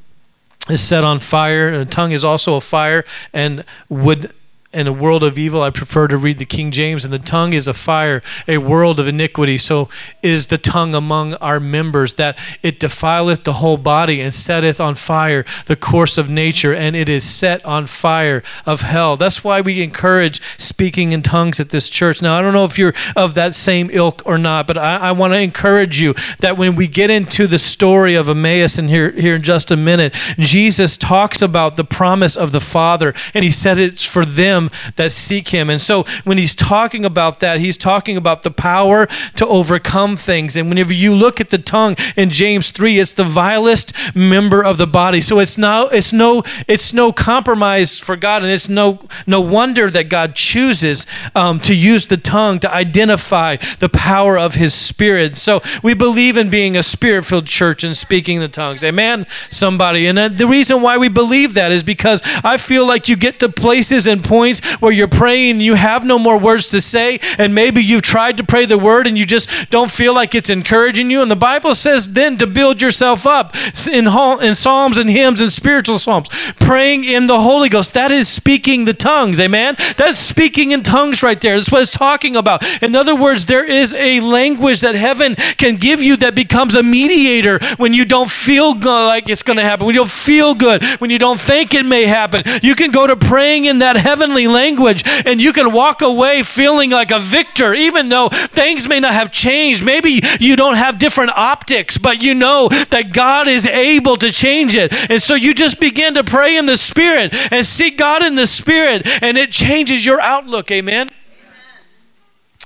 is 0.70 0.82
set 0.82 1.04
on 1.04 1.20
fire. 1.20 1.78
The 1.78 1.86
tongue 1.86 2.12
is 2.12 2.26
also 2.26 2.56
a 2.56 2.62
fire 2.62 3.06
and 3.34 3.64
would 3.88 4.34
in 4.74 4.86
a 4.86 4.92
world 4.92 5.24
of 5.24 5.38
evil, 5.38 5.62
I 5.62 5.70
prefer 5.70 6.08
to 6.10 6.18
read 6.18 6.40
the 6.40 6.46
King 6.46 6.72
James. 6.72 7.06
And 7.06 7.14
the 7.14 7.20
tongue 7.20 7.54
is 7.54 7.68
a 7.68 7.74
fire, 7.74 8.22
a 8.48 8.58
world 8.58 9.00
of 9.00 9.08
iniquity. 9.08 9.58
So 9.58 9.88
is 10.22 10.48
the 10.48 10.58
tongue 10.58 10.94
among 10.94 11.36
our 11.36 11.60
members, 11.60 12.16
that 12.16 12.38
it 12.62 12.80
defileth 12.80 13.44
the 13.44 13.54
whole 13.54 13.78
body 13.78 14.20
and 14.20 14.36
setteth 14.36 14.82
on 14.82 14.96
fire 14.96 15.46
the 15.68 15.76
course 15.76 16.18
of 16.18 16.30
nature, 16.30 16.74
and 16.74 16.96
it 16.96 17.08
is 17.08 17.24
set 17.24 17.64
on 17.66 17.88
fire 17.88 18.44
of 18.66 18.82
hell. 18.82 19.16
That's 19.16 19.44
why 19.44 19.62
we 19.62 19.82
encourage 19.82 20.42
speaking 20.60 21.14
in 21.14 21.22
tongues 21.22 21.60
at 21.60 21.70
this 21.70 21.90
church. 21.90 22.22
Now, 22.22 22.38
I 22.38 22.42
don't 22.42 22.54
know 22.54 22.66
if 22.66 22.78
you're 22.78 22.94
of 23.16 23.36
that 23.36 23.56
same 23.56 23.90
ilk 23.92 24.22
or 24.26 24.38
not, 24.38 24.68
but 24.68 24.78
I, 24.78 24.98
I 24.98 25.12
want 25.14 25.34
to 25.34 25.40
encourage 25.40 26.02
you 26.02 26.14
that 26.40 26.58
when 26.58 26.76
we 26.76 26.88
get 26.88 27.10
into 27.10 27.48
the 27.48 27.60
story 27.60 28.16
of 28.16 28.28
Emmaus 28.28 28.78
and 28.78 28.90
here, 28.90 29.12
here 29.12 29.36
in 29.36 29.44
just 29.44 29.72
a 29.72 29.78
minute, 29.78 30.14
Jesus 30.38 30.98
talks 30.98 31.42
about 31.42 31.78
the 31.78 31.86
promise 31.86 32.36
of 32.36 32.52
the 32.52 32.60
Father, 32.60 33.14
and 33.34 33.46
he 33.46 33.52
said 33.52 33.78
it's 33.78 34.04
for 34.04 34.26
them 34.26 34.57
them 34.58 34.72
that 34.96 35.12
seek 35.12 35.50
him. 35.50 35.70
And 35.70 35.82
so 35.82 36.04
when 36.24 36.38
he's 36.38 36.56
talking 36.56 37.06
about 37.06 37.40
that, 37.40 37.60
he's 37.60 37.78
talking 37.78 38.18
about 38.18 38.44
the 38.44 38.52
power 38.52 39.08
to 39.36 39.48
overcome 39.48 40.18
things. 40.18 40.56
And 40.56 40.70
whenever 40.70 40.94
you 40.94 41.14
look 41.14 41.40
at 41.40 41.50
the 41.50 41.58
tongue 41.58 41.96
in 42.16 42.30
James 42.30 42.72
3, 42.72 43.00
it's 43.00 43.14
the 43.14 43.24
vilest 43.24 43.94
member 44.16 44.64
of 44.64 44.78
the 44.78 44.88
body. 44.88 45.22
So 45.22 45.40
it's 45.40 45.58
no 45.58 45.90
it's 45.92 46.14
no 46.14 46.44
it's 46.68 46.94
no 46.94 47.12
compromise 47.12 48.00
for 48.00 48.16
God 48.16 48.44
and 48.44 48.52
it's 48.52 48.70
no 48.70 49.00
no 49.26 49.42
wonder 49.42 49.90
that 49.90 50.10
God 50.10 50.36
chooses 50.36 51.06
um, 51.36 51.60
to 51.62 51.76
use 51.76 52.08
the 52.08 52.18
tongue 52.18 52.60
to 52.60 52.74
identify 52.74 53.58
the 53.80 53.90
power 53.90 54.38
of 54.38 54.56
his 54.56 54.74
spirit. 54.74 55.38
So 55.38 55.62
we 55.84 55.94
believe 55.94 56.38
in 56.38 56.50
being 56.50 56.76
a 56.76 56.84
spirit-filled 56.84 57.46
church 57.46 57.84
and 57.84 57.96
speaking 57.96 58.40
the 58.40 58.48
tongues. 58.48 58.84
Amen 58.84 59.26
somebody. 59.50 60.08
And 60.08 60.18
uh, 60.18 60.30
the 60.30 60.48
reason 60.48 60.82
why 60.82 60.98
we 60.98 61.10
believe 61.10 61.54
that 61.56 61.72
is 61.72 61.84
because 61.84 62.22
I 62.44 62.58
feel 62.58 62.88
like 62.88 63.10
you 63.10 63.16
get 63.16 63.40
to 63.42 63.50
places 63.50 64.08
and 64.08 64.24
points 64.24 64.47
where 64.80 64.92
you're 64.92 65.08
praying, 65.08 65.62
you 65.62 65.76
have 65.76 66.06
no 66.06 66.20
more 66.20 66.38
words 66.38 66.68
to 66.68 66.82
say, 66.82 67.20
and 67.38 67.54
maybe 67.54 67.82
you've 67.82 68.02
tried 68.02 68.38
to 68.38 68.44
pray 68.44 68.66
the 68.66 68.78
word 68.78 69.08
and 69.08 69.18
you 69.18 69.26
just 69.26 69.70
don't 69.70 69.92
feel 69.92 70.14
like 70.14 70.36
it's 70.36 70.50
encouraging 70.50 71.10
you. 71.12 71.22
And 71.22 71.32
the 71.32 71.36
Bible 71.36 71.76
says 71.76 72.14
then 72.14 72.38
to 72.38 72.48
build 72.48 72.82
yourself 72.82 73.26
up 73.26 73.56
in, 73.92 74.08
in 74.08 74.56
psalms 74.56 74.98
and 74.98 75.10
hymns 75.10 75.42
and 75.42 75.52
spiritual 75.52 76.00
psalms, 76.00 76.30
praying 76.60 77.04
in 77.04 77.28
the 77.28 77.42
Holy 77.42 77.70
Ghost. 77.70 77.94
That 77.94 78.12
is 78.12 78.28
speaking 78.28 78.86
the 78.86 78.94
tongues, 78.94 79.40
amen? 79.40 79.76
That's 79.98 80.20
speaking 80.20 80.72
in 80.72 80.84
tongues 80.84 81.24
right 81.24 81.40
there. 81.40 81.56
That's 81.56 81.72
what 81.72 81.82
it's 81.82 81.92
talking 81.92 82.36
about. 82.36 82.64
In 82.84 82.96
other 82.96 83.16
words, 83.16 83.46
there 83.46 83.66
is 83.66 83.94
a 83.94 84.20
language 84.22 84.82
that 84.82 84.96
heaven 84.96 85.36
can 85.58 85.76
give 85.76 86.02
you 86.02 86.18
that 86.18 86.36
becomes 86.36 86.76
a 86.76 86.84
mediator 86.84 87.60
when 87.78 87.94
you 87.94 88.06
don't 88.06 88.30
feel 88.30 88.78
like 88.78 89.30
it's 89.30 89.44
going 89.44 89.58
to 89.58 89.64
happen, 89.64 89.86
when 89.86 89.96
you 89.96 90.02
don't 90.02 90.10
feel 90.10 90.54
good, 90.54 90.84
when 91.00 91.10
you 91.10 91.18
don't 91.18 91.40
think 91.40 91.74
it 91.74 91.86
may 91.86 92.06
happen. 92.06 92.44
You 92.62 92.76
can 92.76 92.92
go 92.92 93.08
to 93.08 93.16
praying 93.16 93.66
in 93.66 93.80
that 93.80 93.96
heavenly 93.96 94.37
language 94.46 95.04
and 95.26 95.42
you 95.42 95.54
can 95.54 95.72
walk 95.72 96.02
away 96.02 96.44
feeling 96.44 96.92
like 96.92 97.10
a 97.10 97.20
victor, 97.20 97.74
even 97.74 98.10
though 98.10 98.30
things 98.30 98.88
may 98.88 99.00
not 99.00 99.14
have 99.14 99.32
changed. 99.32 99.84
Maybe 99.84 100.20
you 100.40 100.56
don't 100.56 100.76
have 100.76 101.00
different 101.00 101.32
optics, 101.36 101.98
but 101.98 102.22
you 102.22 102.34
know 102.34 102.68
that 102.92 103.14
God 103.14 103.48
is 103.48 103.66
able 103.66 104.18
to 104.18 104.32
change 104.32 104.76
it. 104.76 104.94
And 105.10 105.22
so 105.22 105.34
you 105.34 105.54
just 105.54 105.80
begin 105.80 106.14
to 106.16 106.24
pray 106.24 106.58
in 106.58 106.66
the 106.66 106.78
Spirit 106.78 107.34
and 107.52 107.66
seek 107.66 107.98
God 107.98 108.22
in 108.22 108.36
the 108.36 108.48
Spirit, 108.48 109.08
and 109.24 109.38
it 109.38 109.52
changes 109.52 110.06
your 110.06 110.20
outlook. 110.20 110.70
Amen. 110.70 111.10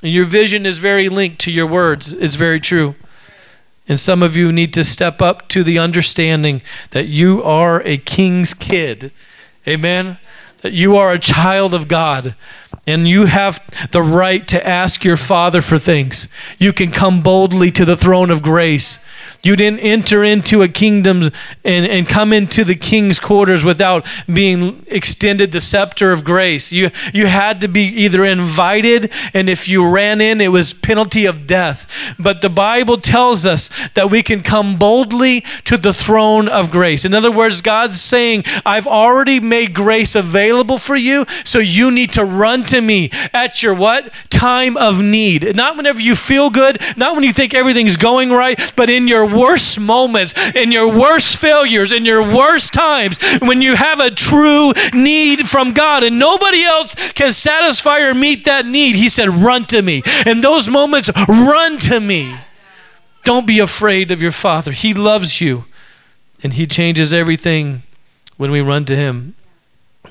Your 0.02 0.26
vision 0.26 0.66
is 0.66 0.80
very 0.80 1.10
linked 1.10 1.40
to 1.42 1.52
your 1.52 1.68
words. 1.68 2.12
It's 2.12 2.36
very 2.36 2.60
true. 2.60 2.96
And 3.88 4.00
some 4.00 4.24
of 4.24 4.36
you 4.36 4.52
need 4.52 4.74
to 4.74 4.84
step 4.84 5.22
up 5.22 5.48
to 5.50 5.64
the 5.64 5.78
understanding 5.78 6.62
that 6.92 7.08
you 7.08 7.44
are 7.44 7.82
a 7.84 7.98
king's 7.98 8.54
kid. 8.54 9.12
Amen. 9.68 10.18
That 10.62 10.74
you 10.74 10.96
are 10.96 11.12
a 11.12 11.20
child 11.20 11.74
of 11.74 11.88
God 11.88 12.36
and 12.88 13.08
you 13.08 13.26
have 13.26 13.64
the 13.92 14.02
right 14.02 14.48
to 14.48 14.68
ask 14.68 15.04
your 15.04 15.18
Father 15.18 15.62
for 15.62 15.78
things. 15.78 16.28
You 16.58 16.74
can 16.74 16.92
come 16.92 17.22
boldly 17.22 17.72
to 17.72 17.86
the 17.86 17.98
throne 17.98 18.32
of 18.32 18.42
grace. 18.42 19.00
You 19.44 19.56
didn't 19.56 19.80
enter 19.80 20.24
into 20.24 20.62
a 20.62 20.68
kingdom 20.68 21.32
and, 21.64 21.86
and 21.86 22.08
come 22.08 22.32
into 22.32 22.64
the 22.64 22.76
king's 22.76 23.20
quarters 23.20 23.64
without 23.64 24.06
being 24.32 24.86
extended 24.88 25.52
the 25.52 25.62
scepter 25.62 26.12
of 26.12 26.24
grace. 26.24 26.72
You, 26.72 26.92
you 27.14 27.26
had 27.26 27.60
to 27.62 27.68
be 27.68 27.82
either 27.82 28.24
invited, 28.24 29.12
and 29.34 29.50
if 29.50 29.68
you 29.68 29.90
ran 29.90 30.22
in, 30.22 30.42
it 30.42 30.52
was 30.52 30.74
penalty 30.74 31.26
of 31.26 31.48
death. 31.48 32.16
But 32.20 32.42
the 32.42 32.50
Bible 32.50 32.98
tells 32.98 33.46
us 33.46 33.70
that 33.96 34.12
we 34.12 34.22
can 34.22 34.42
come 34.44 34.78
boldly 34.78 35.42
to 35.66 35.78
the 35.78 35.94
throne 35.94 36.48
of 36.48 36.70
grace. 36.70 37.04
In 37.04 37.14
other 37.14 37.32
words, 37.32 37.62
God's 37.62 38.00
saying, 38.00 38.44
I've 38.66 38.88
already 38.88 39.40
made 39.40 39.74
grace 39.74 40.14
available 40.14 40.78
for 40.78 40.96
you, 40.96 41.26
so 41.44 41.58
you 41.58 41.90
need 41.90 42.12
to 42.14 42.24
run 42.24 42.64
to 42.66 42.82
me 42.82 43.10
at 43.34 43.64
your 43.64 43.74
what? 43.74 44.14
Time 44.30 44.78
of 44.78 45.02
need. 45.02 45.56
Not 45.56 45.78
whenever 45.78 46.00
you 46.00 46.16
feel 46.16 46.50
good, 46.50 46.80
not 46.96 47.16
when 47.16 47.24
you 47.24 47.32
think 47.32 47.54
everything's 47.54 47.98
going 47.98 48.30
right, 48.30 48.74
but 48.76 48.90
in 48.90 49.08
your 49.08 49.31
worst 49.32 49.80
moments, 49.80 50.34
in 50.56 50.72
your 50.72 50.88
worst 50.88 51.38
failures, 51.38 51.92
in 51.92 52.06
your 52.06 52.22
worst 52.22 52.74
times, 52.74 53.18
when 53.40 53.62
you 53.62 53.76
have 53.76 54.00
a 54.00 54.12
true 54.12 54.74
need 54.94 55.48
from 55.48 55.74
God 55.74 56.04
and 56.04 56.20
nobody 56.20 56.64
else 56.64 56.96
can 57.14 57.32
satisfy 57.32 58.00
or 58.00 58.14
meet 58.14 58.46
that 58.46 58.66
need, 58.66 58.96
He 58.96 59.10
said, 59.10 59.30
Run 59.30 59.66
to 59.66 59.82
me. 59.82 60.04
In 60.26 60.42
those 60.42 60.70
moments, 60.70 61.10
run 61.28 61.78
to 61.80 62.00
me. 62.00 62.36
Don't 63.24 63.48
be 63.48 63.60
afraid 63.60 64.12
of 64.12 64.22
your 64.22 64.32
Father. 64.32 64.72
He 64.72 64.94
loves 64.94 65.42
you 65.42 65.66
and 66.44 66.54
He 66.54 66.66
changes 66.66 67.14
everything 67.14 67.84
when 68.38 68.52
we 68.52 68.62
run 68.62 68.86
to 68.86 68.96
Him. 68.96 69.36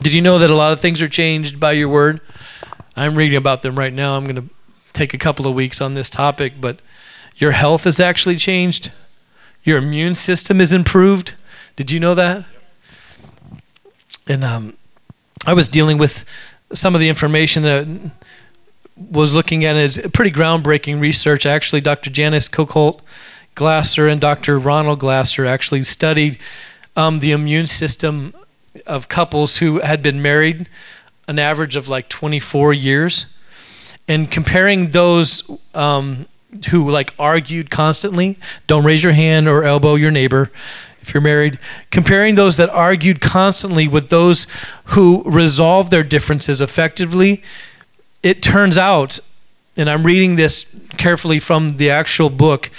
Did 0.01 0.15
you 0.15 0.23
know 0.23 0.39
that 0.39 0.51
a 0.51 0.55
lot 0.55 0.73
of 0.73 0.81
things 0.81 1.03
are 1.03 1.09
changed 1.09 1.59
by 1.59 1.73
your 1.73 1.89
word? 1.89 2.21
I'm 2.97 3.17
reading 3.17 3.37
about 3.37 3.63
them 3.63 3.77
right 3.77 3.93
now. 3.93 4.17
I'm 4.17 4.25
going 4.25 4.49
to 4.49 4.55
take 4.93 5.15
a 5.15 5.19
couple 5.19 5.47
of 5.47 5.55
weeks 5.55 5.81
on 5.81 5.95
this 5.95 6.11
topic, 6.11 6.55
but 6.61 6.81
your 7.37 7.53
health 7.53 7.85
has 7.85 7.99
actually 7.99 8.37
changed. 8.37 8.93
Your 9.63 9.79
immune 9.79 10.15
system 10.15 10.61
is 10.61 10.73
improved. 10.73 11.35
Did 11.77 11.91
you 11.91 12.01
know 12.01 12.15
that? 12.15 12.45
And 14.27 14.45
um, 14.45 14.77
I 15.47 15.53
was 15.53 15.69
dealing 15.69 15.99
with 15.99 16.25
some 16.73 16.95
of 16.95 17.01
the 17.01 17.09
information 17.09 17.63
that 17.65 18.13
was 18.97 19.35
looking 19.35 19.65
at. 19.65 19.77
It's 19.77 20.01
pretty 20.09 20.31
groundbreaking 20.31 21.01
research. 21.01 21.47
Actually, 21.47 21.81
Dr. 21.81 22.11
Janice 22.11 22.49
Cocolt 22.49 23.01
Glasser 23.55 24.07
and 24.09 24.21
Dr. 24.21 24.59
Ronald 24.59 25.01
Glaser 25.01 25.47
actually 25.47 25.83
studied 25.83 26.39
um, 26.97 27.21
the 27.21 27.33
immune 27.33 27.67
system 27.67 28.35
of 28.87 29.09
couples 29.09 29.59
who 29.59 29.81
had 29.81 30.03
been 30.03 30.23
married 30.23 30.69
an 31.27 31.39
average 31.39 31.77
of 31.77 31.89
like 31.89 32.09
24 32.09 32.73
years 32.73 33.27
and 34.09 34.31
comparing 34.31 34.91
those 34.91 35.43
um, 35.75 36.27
who 36.71 36.89
like 36.89 37.15
argued 37.19 37.71
constantly. 37.71 38.39
Don't 38.67 38.85
raise 38.85 39.03
your 39.03 39.13
hand 39.13 39.49
or 39.49 39.65
elbow 39.65 39.95
your 39.95 40.11
neighbor 40.11 40.51
if 41.01 41.15
you're 41.15 41.21
married. 41.21 41.59
Comparing 41.91 42.35
those 42.35 42.57
that 42.57 42.71
argued 42.71 43.21
constantly 43.21 43.89
with 43.89 44.11
those 44.11 44.47
who 44.87 45.23
resolved 45.25 45.91
their 45.91 46.05
differences 46.05 46.61
effectively. 46.61 47.43
It 48.23 48.43
turns 48.43 48.77
out, 48.77 49.19
and 49.77 49.89
I'm 49.89 50.05
reading 50.05 50.37
this 50.37 50.75
carefully 50.99 51.41
from 51.41 51.77
the 51.77 51.91
actual 51.91 52.31
book, 52.31 52.71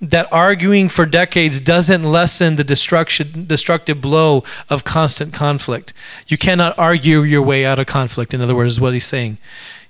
that 0.00 0.30
arguing 0.30 0.88
for 0.88 1.06
decades 1.06 1.58
doesn't 1.58 2.02
lessen 2.02 2.56
the 2.56 2.64
destruction, 2.64 3.46
destructive 3.46 4.00
blow 4.00 4.44
of 4.68 4.84
constant 4.84 5.32
conflict. 5.32 5.92
You 6.26 6.36
cannot 6.36 6.78
argue 6.78 7.22
your 7.22 7.42
way 7.42 7.64
out 7.64 7.78
of 7.78 7.86
conflict, 7.86 8.34
in 8.34 8.40
other 8.40 8.54
words, 8.54 8.74
is 8.74 8.80
what 8.80 8.92
he's 8.92 9.06
saying. 9.06 9.38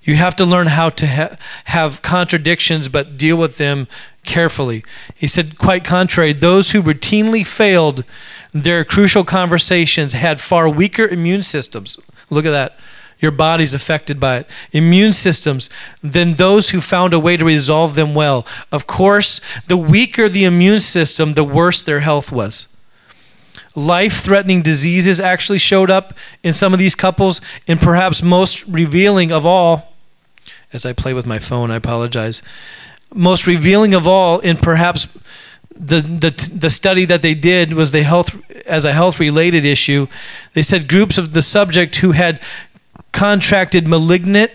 You 0.06 0.14
have 0.14 0.36
to 0.36 0.44
learn 0.44 0.68
how 0.68 0.88
to 0.90 1.06
ha- 1.06 1.36
have 1.66 2.00
contradictions 2.00 2.88
but 2.88 3.18
deal 3.18 3.36
with 3.36 3.58
them 3.58 3.88
carefully. 4.24 4.84
He 5.14 5.26
said, 5.26 5.58
quite 5.58 5.84
contrary, 5.84 6.32
those 6.32 6.70
who 6.70 6.80
routinely 6.80 7.44
failed 7.44 8.04
their 8.52 8.84
crucial 8.84 9.24
conversations 9.24 10.12
had 10.12 10.40
far 10.40 10.68
weaker 10.68 11.06
immune 11.06 11.42
systems. 11.42 11.98
Look 12.30 12.46
at 12.46 12.52
that. 12.52 12.78
Your 13.18 13.32
body's 13.32 13.74
affected 13.74 14.20
by 14.20 14.38
it. 14.38 14.50
Immune 14.72 15.12
systems 15.12 15.68
than 16.02 16.34
those 16.34 16.70
who 16.70 16.80
found 16.80 17.12
a 17.12 17.18
way 17.18 17.36
to 17.36 17.44
resolve 17.44 17.94
them 17.94 18.14
well. 18.14 18.46
Of 18.70 18.86
course, 18.86 19.40
the 19.66 19.76
weaker 19.76 20.28
the 20.28 20.44
immune 20.44 20.80
system, 20.80 21.34
the 21.34 21.44
worse 21.44 21.82
their 21.82 22.00
health 22.00 22.30
was 22.30 22.76
life 23.76 24.20
threatening 24.20 24.62
diseases 24.62 25.20
actually 25.20 25.58
showed 25.58 25.90
up 25.90 26.14
in 26.42 26.52
some 26.52 26.72
of 26.72 26.78
these 26.78 26.94
couples, 26.94 27.40
and 27.68 27.78
perhaps 27.78 28.22
most 28.22 28.66
revealing 28.66 29.30
of 29.30 29.44
all, 29.44 29.95
as 30.72 30.84
I 30.84 30.92
play 30.92 31.14
with 31.14 31.26
my 31.26 31.38
phone, 31.38 31.70
I 31.70 31.76
apologize. 31.76 32.42
Most 33.14 33.46
revealing 33.46 33.94
of 33.94 34.06
all, 34.06 34.40
in 34.40 34.56
perhaps 34.56 35.06
the, 35.74 36.00
the, 36.00 36.50
the 36.54 36.70
study 36.70 37.04
that 37.04 37.22
they 37.22 37.34
did 37.34 37.72
was 37.72 37.92
the 37.92 38.02
health 38.02 38.34
as 38.66 38.84
a 38.84 38.92
health 38.92 39.20
related 39.20 39.64
issue. 39.64 40.06
They 40.54 40.62
said 40.62 40.88
groups 40.88 41.18
of 41.18 41.32
the 41.32 41.42
subject 41.42 41.96
who 41.96 42.12
had 42.12 42.40
contracted 43.12 43.86
malignant 43.86 44.52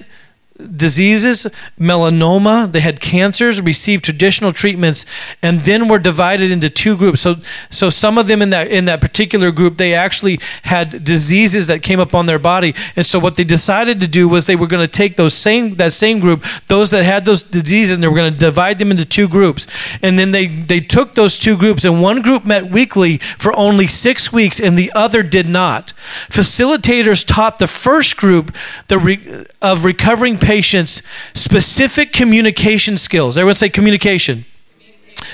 diseases, 0.75 1.47
melanoma, 1.79 2.71
they 2.71 2.79
had 2.79 2.99
cancers, 2.99 3.61
received 3.61 4.03
traditional 4.05 4.53
treatments, 4.53 5.05
and 5.41 5.61
then 5.61 5.87
were 5.87 5.99
divided 5.99 6.51
into 6.51 6.69
two 6.69 6.95
groups. 6.95 7.21
So, 7.21 7.35
so 7.69 7.89
some 7.89 8.17
of 8.17 8.27
them 8.27 8.41
in 8.41 8.49
that 8.51 8.67
in 8.67 8.85
that 8.85 9.01
particular 9.01 9.51
group, 9.51 9.77
they 9.77 9.93
actually 9.93 10.39
had 10.63 11.03
diseases 11.03 11.67
that 11.67 11.81
came 11.81 11.99
up 11.99 12.13
on 12.13 12.25
their 12.25 12.39
body, 12.39 12.73
and 12.95 13.05
so 13.05 13.19
what 13.19 13.35
they 13.35 13.43
decided 13.43 13.99
to 14.01 14.07
do 14.07 14.27
was 14.29 14.45
they 14.45 14.55
were 14.55 14.67
going 14.67 14.85
to 14.85 14.91
take 14.91 15.15
those 15.15 15.33
same 15.33 15.75
that 15.75 15.93
same 15.93 16.19
group, 16.19 16.43
those 16.67 16.91
that 16.91 17.03
had 17.03 17.25
those 17.25 17.43
diseases, 17.43 17.95
and 17.95 18.03
they 18.03 18.07
were 18.07 18.15
going 18.15 18.31
to 18.31 18.39
divide 18.39 18.79
them 18.79 18.91
into 18.91 19.05
two 19.05 19.27
groups, 19.27 19.67
and 20.01 20.17
then 20.17 20.31
they 20.31 20.47
they 20.47 20.79
took 20.79 21.15
those 21.15 21.37
two 21.37 21.57
groups, 21.57 21.83
and 21.83 22.01
one 22.01 22.21
group 22.21 22.45
met 22.45 22.69
weekly 22.69 23.17
for 23.17 23.55
only 23.55 23.87
six 23.87 24.31
weeks, 24.31 24.59
and 24.59 24.77
the 24.77 24.91
other 24.93 25.23
did 25.23 25.47
not. 25.47 25.93
Facilitators 26.29 27.25
taught 27.25 27.59
the 27.59 27.67
first 27.67 28.17
group 28.17 28.55
the 28.87 28.97
re, 28.97 29.45
of 29.61 29.83
recovering 29.83 30.37
patients 30.37 30.50
patients 30.55 31.01
specific 31.33 32.11
communication 32.11 32.97
skills. 32.97 33.37
Everyone 33.37 33.55
say 33.55 33.69
communication. 33.69 34.43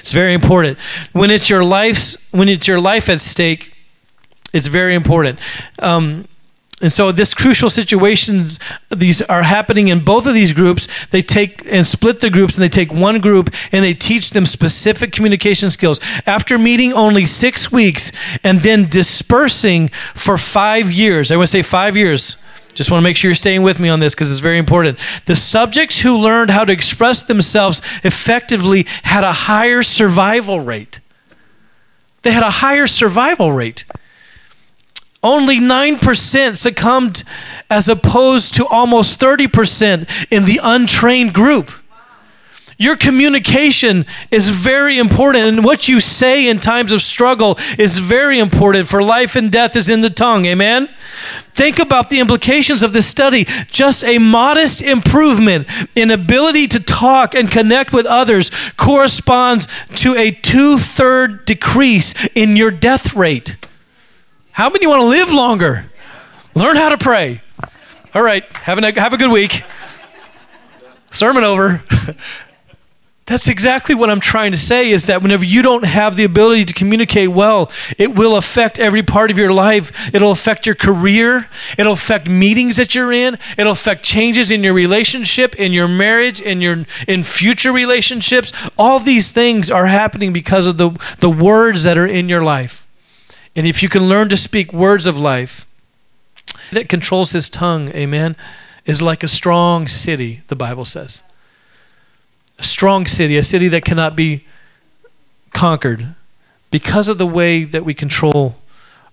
It's 0.01 0.13
very 0.13 0.34
important. 0.34 0.77
When 1.12 1.30
it's 1.32 1.49
your 1.49 1.63
life's 1.63 2.17
when 2.32 2.47
it's 2.49 2.67
your 2.67 2.80
life 2.91 3.10
at 3.13 3.19
stake, 3.19 3.63
it's 4.53 4.67
very 4.80 4.93
important. 5.01 5.39
Um, 5.89 6.25
And 6.84 6.93
so 6.93 7.12
this 7.12 7.34
crucial 7.34 7.69
situations 7.69 8.60
these 9.06 9.19
are 9.36 9.43
happening 9.58 9.88
in 9.93 9.99
both 10.06 10.27
of 10.27 10.34
these 10.39 10.53
groups. 10.53 10.88
They 11.15 11.23
take 11.23 11.51
and 11.75 11.84
split 11.88 12.17
the 12.19 12.30
groups 12.30 12.53
and 12.56 12.63
they 12.65 12.73
take 12.82 12.91
one 13.10 13.19
group 13.19 13.45
and 13.73 13.80
they 13.84 13.95
teach 14.10 14.25
them 14.36 14.45
specific 14.45 15.10
communication 15.15 15.71
skills. 15.71 15.99
After 16.25 16.58
meeting 16.58 16.93
only 16.93 17.25
6 17.25 17.71
weeks 17.71 18.12
and 18.43 18.62
then 18.62 18.89
dispersing 18.89 19.89
for 20.13 20.38
5 20.38 20.91
years. 20.91 21.32
I 21.32 21.36
want 21.36 21.49
to 21.49 21.58
say 21.58 21.63
5 21.63 21.97
years. 21.97 22.38
Just 22.77 22.91
want 22.91 23.01
to 23.01 23.03
make 23.03 23.17
sure 23.17 23.29
you're 23.29 23.35
staying 23.35 23.63
with 23.63 23.79
me 23.79 23.89
on 23.89 23.99
this 23.99 24.13
because 24.13 24.29
it's 24.29 24.39
very 24.39 24.59
important. 24.59 24.99
The 25.25 25.35
subjects 25.35 26.01
who 26.01 26.15
learned 26.15 26.51
how 26.51 26.63
to 26.63 26.71
express 26.71 27.23
themselves 27.23 27.81
effectively 28.03 28.85
had 29.01 29.23
a 29.23 29.33
higher 29.33 29.81
survival 29.81 30.59
rate. 30.59 30.99
They 32.21 32.33
had 32.33 32.43
a 32.43 32.51
higher 32.51 32.85
survival 32.85 33.51
rate. 33.51 33.83
Only 35.23 35.59
9% 35.59 36.55
succumbed 36.55 37.23
as 37.67 37.89
opposed 37.89 38.53
to 38.53 38.67
almost 38.67 39.19
30% 39.19 40.27
in 40.29 40.45
the 40.45 40.59
untrained 40.61 41.33
group. 41.33 41.71
Your 42.79 42.95
communication 42.95 44.05
is 44.29 44.49
very 44.49 44.99
important, 44.99 45.45
and 45.45 45.65
what 45.65 45.87
you 45.87 45.99
say 45.99 46.47
in 46.47 46.59
times 46.59 46.91
of 46.91 47.01
struggle 47.01 47.57
is 47.79 47.97
very 47.97 48.37
important, 48.37 48.87
for 48.87 49.01
life 49.01 49.35
and 49.35 49.51
death 49.51 49.75
is 49.75 49.89
in 49.89 50.01
the 50.01 50.11
tongue. 50.11 50.45
Amen? 50.45 50.87
Think 51.53 51.79
about 51.79 52.11
the 52.11 52.19
implications 52.19 52.83
of 52.83 52.93
this 52.93 53.07
study. 53.07 53.45
Just 53.71 54.03
a 54.03 54.19
modest 54.19 54.83
improvement 54.83 55.67
in 55.95 56.11
ability 56.11 56.67
to 56.67 56.79
talk 56.79 57.33
and 57.33 57.49
connect 57.49 57.93
with 57.93 58.05
others 58.05 58.51
corresponds 58.77 59.67
to 59.95 60.15
a 60.15 60.29
two 60.29 60.77
third 60.77 61.45
decrease 61.45 62.13
in 62.35 62.55
your 62.55 62.69
death 62.69 63.15
rate. 63.15 63.57
How 64.51 64.69
many 64.69 64.85
want 64.85 65.01
to 65.01 65.07
live 65.07 65.33
longer? 65.33 65.89
Learn 66.53 66.75
how 66.75 66.89
to 66.89 66.97
pray. 66.97 67.41
All 68.13 68.21
right, 68.21 68.43
have 68.53 68.77
a, 68.77 68.99
have 68.99 69.13
a 69.13 69.17
good 69.17 69.31
week. 69.31 69.63
Sermon 71.09 71.43
over. 71.43 71.83
That's 73.27 73.49
exactly 73.49 73.93
what 73.93 74.09
I'm 74.09 74.21
trying 74.21 74.53
to 74.53 74.57
say 74.57 74.89
is 74.89 75.05
that 75.07 75.21
whenever 75.21 75.43
you 75.43 75.61
don't 75.61 75.83
have 75.83 76.15
the 76.15 76.23
ability 76.23 76.63
to 76.63 76.73
communicate 76.73 77.27
well, 77.27 77.69
it 77.97 78.15
will 78.15 78.37
affect 78.37 78.79
every 78.79 79.03
part 79.03 79.31
of 79.31 79.37
your 79.37 79.51
life. 79.51 80.15
It'll 80.15 80.31
affect 80.31 80.65
your 80.65 80.75
career. 80.75 81.49
It'll 81.77 81.91
affect 81.91 82.29
meetings 82.29 82.77
that 82.77 82.95
you're 82.95 83.11
in. 83.11 83.37
It'll 83.57 83.73
affect 83.73 84.03
changes 84.03 84.49
in 84.49 84.63
your 84.63 84.73
relationship, 84.73 85.55
in 85.55 85.73
your 85.73 85.89
marriage, 85.89 86.39
in 86.39 86.61
your 86.61 86.85
in 87.05 87.23
future 87.23 87.73
relationships. 87.73 88.53
All 88.77 88.97
these 88.97 89.33
things 89.33 89.69
are 89.69 89.87
happening 89.87 90.31
because 90.31 90.65
of 90.65 90.77
the, 90.77 90.91
the 91.19 91.29
words 91.29 91.83
that 91.83 91.97
are 91.97 92.07
in 92.07 92.29
your 92.29 92.43
life. 92.43 92.87
And 93.57 93.67
if 93.67 93.83
you 93.83 93.89
can 93.89 94.07
learn 94.07 94.29
to 94.29 94.37
speak 94.37 94.71
words 94.71 95.05
of 95.05 95.19
life 95.19 95.65
that 96.71 96.87
controls 96.87 97.33
his 97.33 97.49
tongue, 97.49 97.89
amen, 97.89 98.37
is 98.85 99.01
like 99.01 99.21
a 99.21 99.27
strong 99.27 99.85
city, 99.85 100.43
the 100.47 100.55
Bible 100.55 100.85
says 100.85 101.23
a 102.59 102.63
strong 102.63 103.05
city, 103.05 103.37
a 103.37 103.43
city 103.43 103.67
that 103.67 103.83
cannot 103.85 104.15
be 104.15 104.45
conquered 105.53 106.15
because 106.71 107.09
of 107.09 107.17
the 107.17 107.25
way 107.27 107.63
that 107.63 107.83
we 107.85 107.93
control 107.93 108.57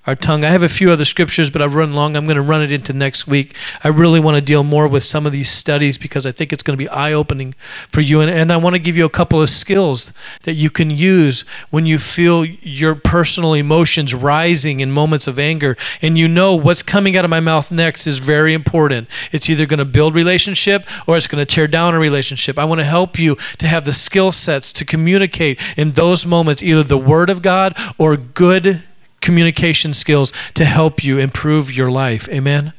our 0.06 0.14
tongue. 0.14 0.44
I 0.44 0.50
have 0.50 0.62
a 0.62 0.68
few 0.68 0.90
other 0.90 1.04
scriptures, 1.04 1.48
but 1.48 1.62
I've 1.62 1.74
run 1.74 1.94
long. 1.94 2.14
I'm 2.14 2.26
going 2.26 2.36
to 2.36 2.42
run 2.42 2.62
it 2.62 2.70
into 2.70 2.92
next 2.92 3.26
week. 3.26 3.56
I 3.82 3.88
really 3.88 4.20
want 4.20 4.36
to 4.36 4.42
deal 4.42 4.62
more 4.62 4.86
with 4.86 5.02
some 5.02 5.24
of 5.24 5.32
these 5.32 5.48
studies 5.48 5.96
because 5.96 6.26
I 6.26 6.32
think 6.32 6.52
it's 6.52 6.62
going 6.62 6.76
to 6.78 6.82
be 6.82 6.88
eye 6.90 7.12
opening 7.12 7.54
for 7.88 8.02
you. 8.02 8.20
And, 8.20 8.30
and 8.30 8.52
I 8.52 8.58
want 8.58 8.74
to 8.74 8.78
give 8.78 8.96
you 8.96 9.06
a 9.06 9.10
couple 9.10 9.40
of 9.40 9.48
skills 9.48 10.12
that 10.42 10.54
you 10.54 10.68
can 10.68 10.90
use 10.90 11.42
when 11.70 11.86
you 11.86 11.98
feel 11.98 12.44
your 12.44 12.94
personal 12.94 13.54
emotions 13.54 14.14
rising 14.14 14.80
in 14.80 14.90
moments 14.90 15.26
of 15.26 15.38
anger. 15.38 15.76
And 16.02 16.18
you 16.18 16.28
know 16.28 16.54
what's 16.54 16.82
coming 16.82 17.16
out 17.16 17.24
of 17.24 17.30
my 17.30 17.40
mouth 17.40 17.72
next 17.72 18.06
is 18.06 18.18
very 18.18 18.52
important. 18.52 19.08
It's 19.32 19.48
either 19.48 19.64
going 19.64 19.78
to 19.78 19.84
build 19.86 20.14
relationship 20.14 20.86
or 21.06 21.16
it's 21.16 21.26
going 21.26 21.44
to 21.44 21.50
tear 21.50 21.66
down 21.66 21.94
a 21.94 21.98
relationship. 21.98 22.58
I 22.58 22.66
want 22.66 22.80
to 22.80 22.84
help 22.84 23.18
you 23.18 23.36
to 23.58 23.66
have 23.66 23.86
the 23.86 23.92
skill 23.94 24.32
sets 24.32 24.70
to 24.74 24.84
communicate 24.84 25.60
in 25.78 25.92
those 25.92 26.26
moments, 26.26 26.62
either 26.62 26.82
the 26.82 26.98
word 26.98 27.30
of 27.30 27.40
God 27.40 27.74
or 27.96 28.18
good 28.18 28.82
communication 29.24 29.94
skills 29.94 30.32
to 30.54 30.64
help 30.64 31.02
you 31.02 31.18
improve 31.18 31.74
your 31.74 31.90
life. 31.90 32.28
Amen. 32.28 32.72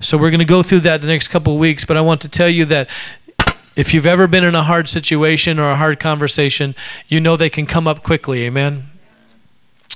So 0.00 0.16
we're 0.16 0.30
going 0.30 0.40
to 0.40 0.46
go 0.46 0.62
through 0.62 0.80
that 0.80 1.00
the 1.00 1.06
next 1.06 1.28
couple 1.28 1.54
of 1.54 1.58
weeks, 1.58 1.84
but 1.84 1.96
I 1.96 2.00
want 2.00 2.20
to 2.22 2.28
tell 2.28 2.48
you 2.48 2.64
that 2.66 2.88
if 3.76 3.92
you've 3.92 4.06
ever 4.06 4.26
been 4.26 4.44
in 4.44 4.54
a 4.54 4.62
hard 4.62 4.88
situation 4.88 5.58
or 5.58 5.70
a 5.70 5.76
hard 5.76 6.00
conversation, 6.00 6.74
you 7.08 7.20
know 7.20 7.36
they 7.36 7.50
can 7.50 7.66
come 7.66 7.86
up 7.86 8.02
quickly. 8.02 8.44
Amen. 8.44 8.84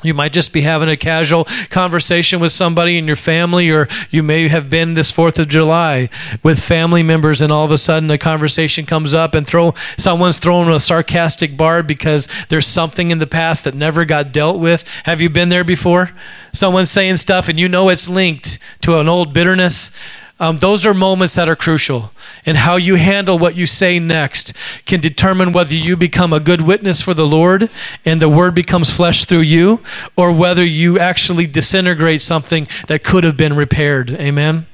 You 0.02 0.14
might 0.14 0.32
just 0.32 0.52
be 0.52 0.62
having 0.62 0.88
a 0.88 0.96
casual 0.96 1.46
conversation 1.68 2.40
with 2.40 2.52
somebody 2.52 2.96
in 2.98 3.06
your 3.06 3.16
family, 3.16 3.70
or 3.70 3.88
you 4.10 4.22
may 4.22 4.48
have 4.48 4.70
been 4.70 4.94
this 4.94 5.12
4th 5.12 5.38
of 5.38 5.48
July 5.48 6.08
with 6.42 6.62
family 6.62 7.02
members, 7.02 7.40
and 7.40 7.52
all 7.52 7.64
of 7.64 7.70
a 7.70 7.78
sudden 7.78 8.10
a 8.10 8.18
conversation 8.18 8.86
comes 8.86 9.14
up 9.14 9.34
and 9.34 9.46
throw 9.46 9.74
someone's 9.96 10.38
throwing 10.38 10.68
a 10.68 10.80
sarcastic 10.80 11.56
barb 11.56 11.86
because 11.86 12.28
there's 12.48 12.66
something 12.66 13.10
in 13.10 13.18
the 13.18 13.26
past 13.26 13.64
that 13.64 13.74
never 13.74 14.04
got 14.04 14.32
dealt 14.32 14.58
with. 14.58 14.88
Have 15.04 15.20
you 15.20 15.28
been 15.28 15.48
there 15.48 15.64
before? 15.64 16.10
Someone's 16.52 16.90
saying 16.90 17.16
stuff 17.16 17.48
and 17.48 17.58
you 17.58 17.68
know 17.68 17.88
it's 17.88 18.08
linked 18.08 18.58
to 18.82 18.98
an 18.98 19.08
old 19.08 19.32
bitterness. 19.32 19.90
Um, 20.40 20.56
those 20.56 20.86
are 20.86 20.94
moments 20.94 21.34
that 21.34 21.50
are 21.50 21.54
crucial. 21.54 22.12
And 22.46 22.56
how 22.56 22.76
you 22.76 22.94
handle 22.94 23.38
what 23.38 23.56
you 23.56 23.66
say 23.66 23.98
next 23.98 24.54
can 24.86 24.98
determine 24.98 25.52
whether 25.52 25.74
you 25.74 25.98
become 25.98 26.32
a 26.32 26.40
good 26.40 26.62
witness 26.62 27.02
for 27.02 27.12
the 27.12 27.26
Lord 27.26 27.68
and 28.06 28.22
the 28.22 28.28
word 28.28 28.54
becomes 28.54 28.90
flesh 28.90 29.26
through 29.26 29.40
you, 29.40 29.82
or 30.16 30.32
whether 30.32 30.64
you 30.64 30.98
actually 30.98 31.46
disintegrate 31.46 32.22
something 32.22 32.66
that 32.88 33.04
could 33.04 33.22
have 33.22 33.36
been 33.36 33.54
repaired. 33.54 34.10
Amen. 34.12 34.66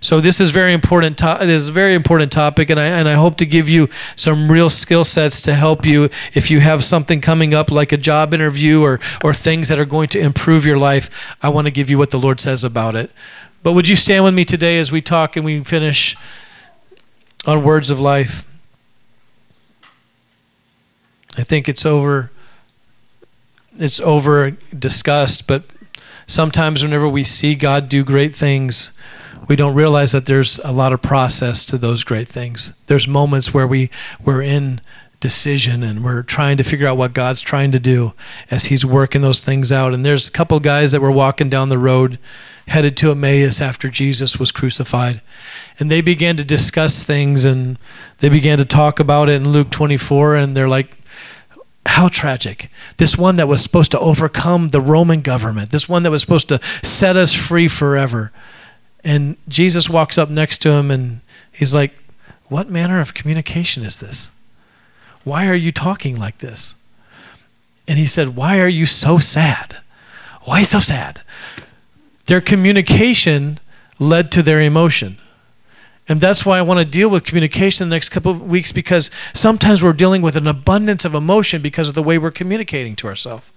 So 0.00 0.20
this 0.20 0.38
is 0.38 0.50
very 0.50 0.74
important. 0.74 1.16
To- 1.18 1.38
this 1.40 1.62
is 1.62 1.68
a 1.68 1.72
very 1.72 1.94
important 1.94 2.30
topic, 2.30 2.68
and 2.68 2.78
I 2.78 2.86
and 2.86 3.08
I 3.08 3.14
hope 3.14 3.36
to 3.36 3.46
give 3.46 3.70
you 3.70 3.88
some 4.16 4.52
real 4.52 4.68
skill 4.68 5.04
sets 5.04 5.40
to 5.42 5.54
help 5.54 5.86
you 5.86 6.10
if 6.34 6.50
you 6.50 6.60
have 6.60 6.84
something 6.84 7.22
coming 7.22 7.54
up 7.54 7.70
like 7.70 7.90
a 7.90 7.96
job 7.96 8.34
interview 8.34 8.82
or 8.82 9.00
or 9.22 9.32
things 9.32 9.68
that 9.68 9.78
are 9.78 9.86
going 9.86 10.08
to 10.08 10.18
improve 10.18 10.66
your 10.66 10.76
life. 10.76 11.08
I 11.40 11.48
want 11.48 11.68
to 11.68 11.70
give 11.70 11.88
you 11.88 11.96
what 11.96 12.10
the 12.10 12.18
Lord 12.18 12.40
says 12.40 12.64
about 12.64 12.94
it. 12.94 13.10
But 13.64 13.72
would 13.72 13.88
you 13.88 13.96
stand 13.96 14.24
with 14.24 14.34
me 14.34 14.44
today 14.44 14.78
as 14.78 14.92
we 14.92 15.00
talk 15.00 15.36
and 15.36 15.44
we 15.44 15.64
finish 15.64 16.18
on 17.46 17.64
words 17.64 17.90
of 17.90 17.98
life? 17.98 18.44
I 21.38 21.44
think 21.44 21.66
it's 21.66 21.86
over 21.86 22.30
it's 23.76 23.98
over 24.00 24.50
discussed, 24.50 25.46
but 25.48 25.64
sometimes 26.26 26.82
whenever 26.82 27.08
we 27.08 27.24
see 27.24 27.54
God 27.54 27.88
do 27.88 28.04
great 28.04 28.36
things, 28.36 28.92
we 29.48 29.56
don't 29.56 29.74
realize 29.74 30.12
that 30.12 30.26
there's 30.26 30.58
a 30.58 30.70
lot 30.70 30.92
of 30.92 31.00
process 31.00 31.64
to 31.64 31.78
those 31.78 32.04
great 32.04 32.28
things. 32.28 32.74
There's 32.86 33.08
moments 33.08 33.54
where 33.54 33.66
we 33.66 33.88
we're 34.22 34.42
in 34.42 34.82
decision 35.20 35.82
and 35.82 36.04
we're 36.04 36.22
trying 36.22 36.58
to 36.58 36.64
figure 36.64 36.86
out 36.86 36.98
what 36.98 37.14
God's 37.14 37.40
trying 37.40 37.72
to 37.72 37.80
do 37.80 38.12
as 38.50 38.66
he's 38.66 38.84
working 38.84 39.22
those 39.22 39.40
things 39.40 39.72
out. 39.72 39.94
And 39.94 40.04
there's 40.04 40.28
a 40.28 40.30
couple 40.30 40.60
guys 40.60 40.92
that 40.92 41.00
were 41.00 41.10
walking 41.10 41.48
down 41.48 41.70
the 41.70 41.78
road 41.78 42.18
headed 42.68 42.96
to 42.98 43.10
Emmaus 43.10 43.60
after 43.60 43.88
Jesus 43.88 44.38
was 44.38 44.52
crucified. 44.52 45.20
And 45.78 45.90
they 45.90 46.00
began 46.00 46.36
to 46.36 46.44
discuss 46.44 47.04
things 47.04 47.44
and 47.44 47.78
they 48.18 48.28
began 48.28 48.58
to 48.58 48.64
talk 48.64 48.98
about 48.98 49.28
it 49.28 49.34
in 49.34 49.50
Luke 49.50 49.70
24. 49.70 50.36
And 50.36 50.56
they're 50.56 50.68
like, 50.68 50.96
how 51.86 52.08
tragic. 52.08 52.70
This 52.96 53.16
one 53.16 53.36
that 53.36 53.48
was 53.48 53.62
supposed 53.62 53.90
to 53.92 53.98
overcome 54.00 54.70
the 54.70 54.80
Roman 54.80 55.20
government, 55.20 55.70
this 55.70 55.88
one 55.88 56.02
that 56.02 56.10
was 56.10 56.22
supposed 56.22 56.48
to 56.48 56.60
set 56.82 57.16
us 57.16 57.34
free 57.34 57.68
forever. 57.68 58.32
And 59.04 59.36
Jesus 59.48 59.90
walks 59.90 60.16
up 60.16 60.30
next 60.30 60.58
to 60.62 60.70
him 60.70 60.90
and 60.90 61.20
he's 61.52 61.74
like, 61.74 61.92
What 62.48 62.70
manner 62.70 63.00
of 63.00 63.14
communication 63.14 63.84
is 63.84 64.00
this? 64.00 64.30
Why 65.24 65.46
are 65.46 65.54
you 65.54 65.72
talking 65.72 66.16
like 66.16 66.38
this? 66.38 66.82
And 67.86 67.98
he 67.98 68.06
said, 68.06 68.34
Why 68.34 68.60
are 68.60 68.68
you 68.68 68.86
so 68.86 69.18
sad? 69.18 69.78
Why 70.42 70.62
so 70.62 70.80
sad? 70.80 71.20
Their 72.26 72.40
communication 72.40 73.58
led 73.98 74.32
to 74.32 74.42
their 74.42 74.60
emotion. 74.60 75.18
And 76.08 76.20
that's 76.20 76.44
why 76.44 76.58
I 76.58 76.62
want 76.62 76.80
to 76.80 76.84
deal 76.84 77.08
with 77.08 77.24
communication 77.24 77.88
the 77.88 77.94
next 77.94 78.10
couple 78.10 78.30
of 78.30 78.42
weeks 78.42 78.72
because 78.72 79.10
sometimes 79.32 79.82
we're 79.82 79.94
dealing 79.94 80.20
with 80.20 80.36
an 80.36 80.46
abundance 80.46 81.04
of 81.04 81.14
emotion 81.14 81.62
because 81.62 81.88
of 81.88 81.94
the 81.94 82.02
way 82.02 82.18
we're 82.18 82.30
communicating 82.30 82.94
to 82.96 83.06
ourselves. 83.06 83.50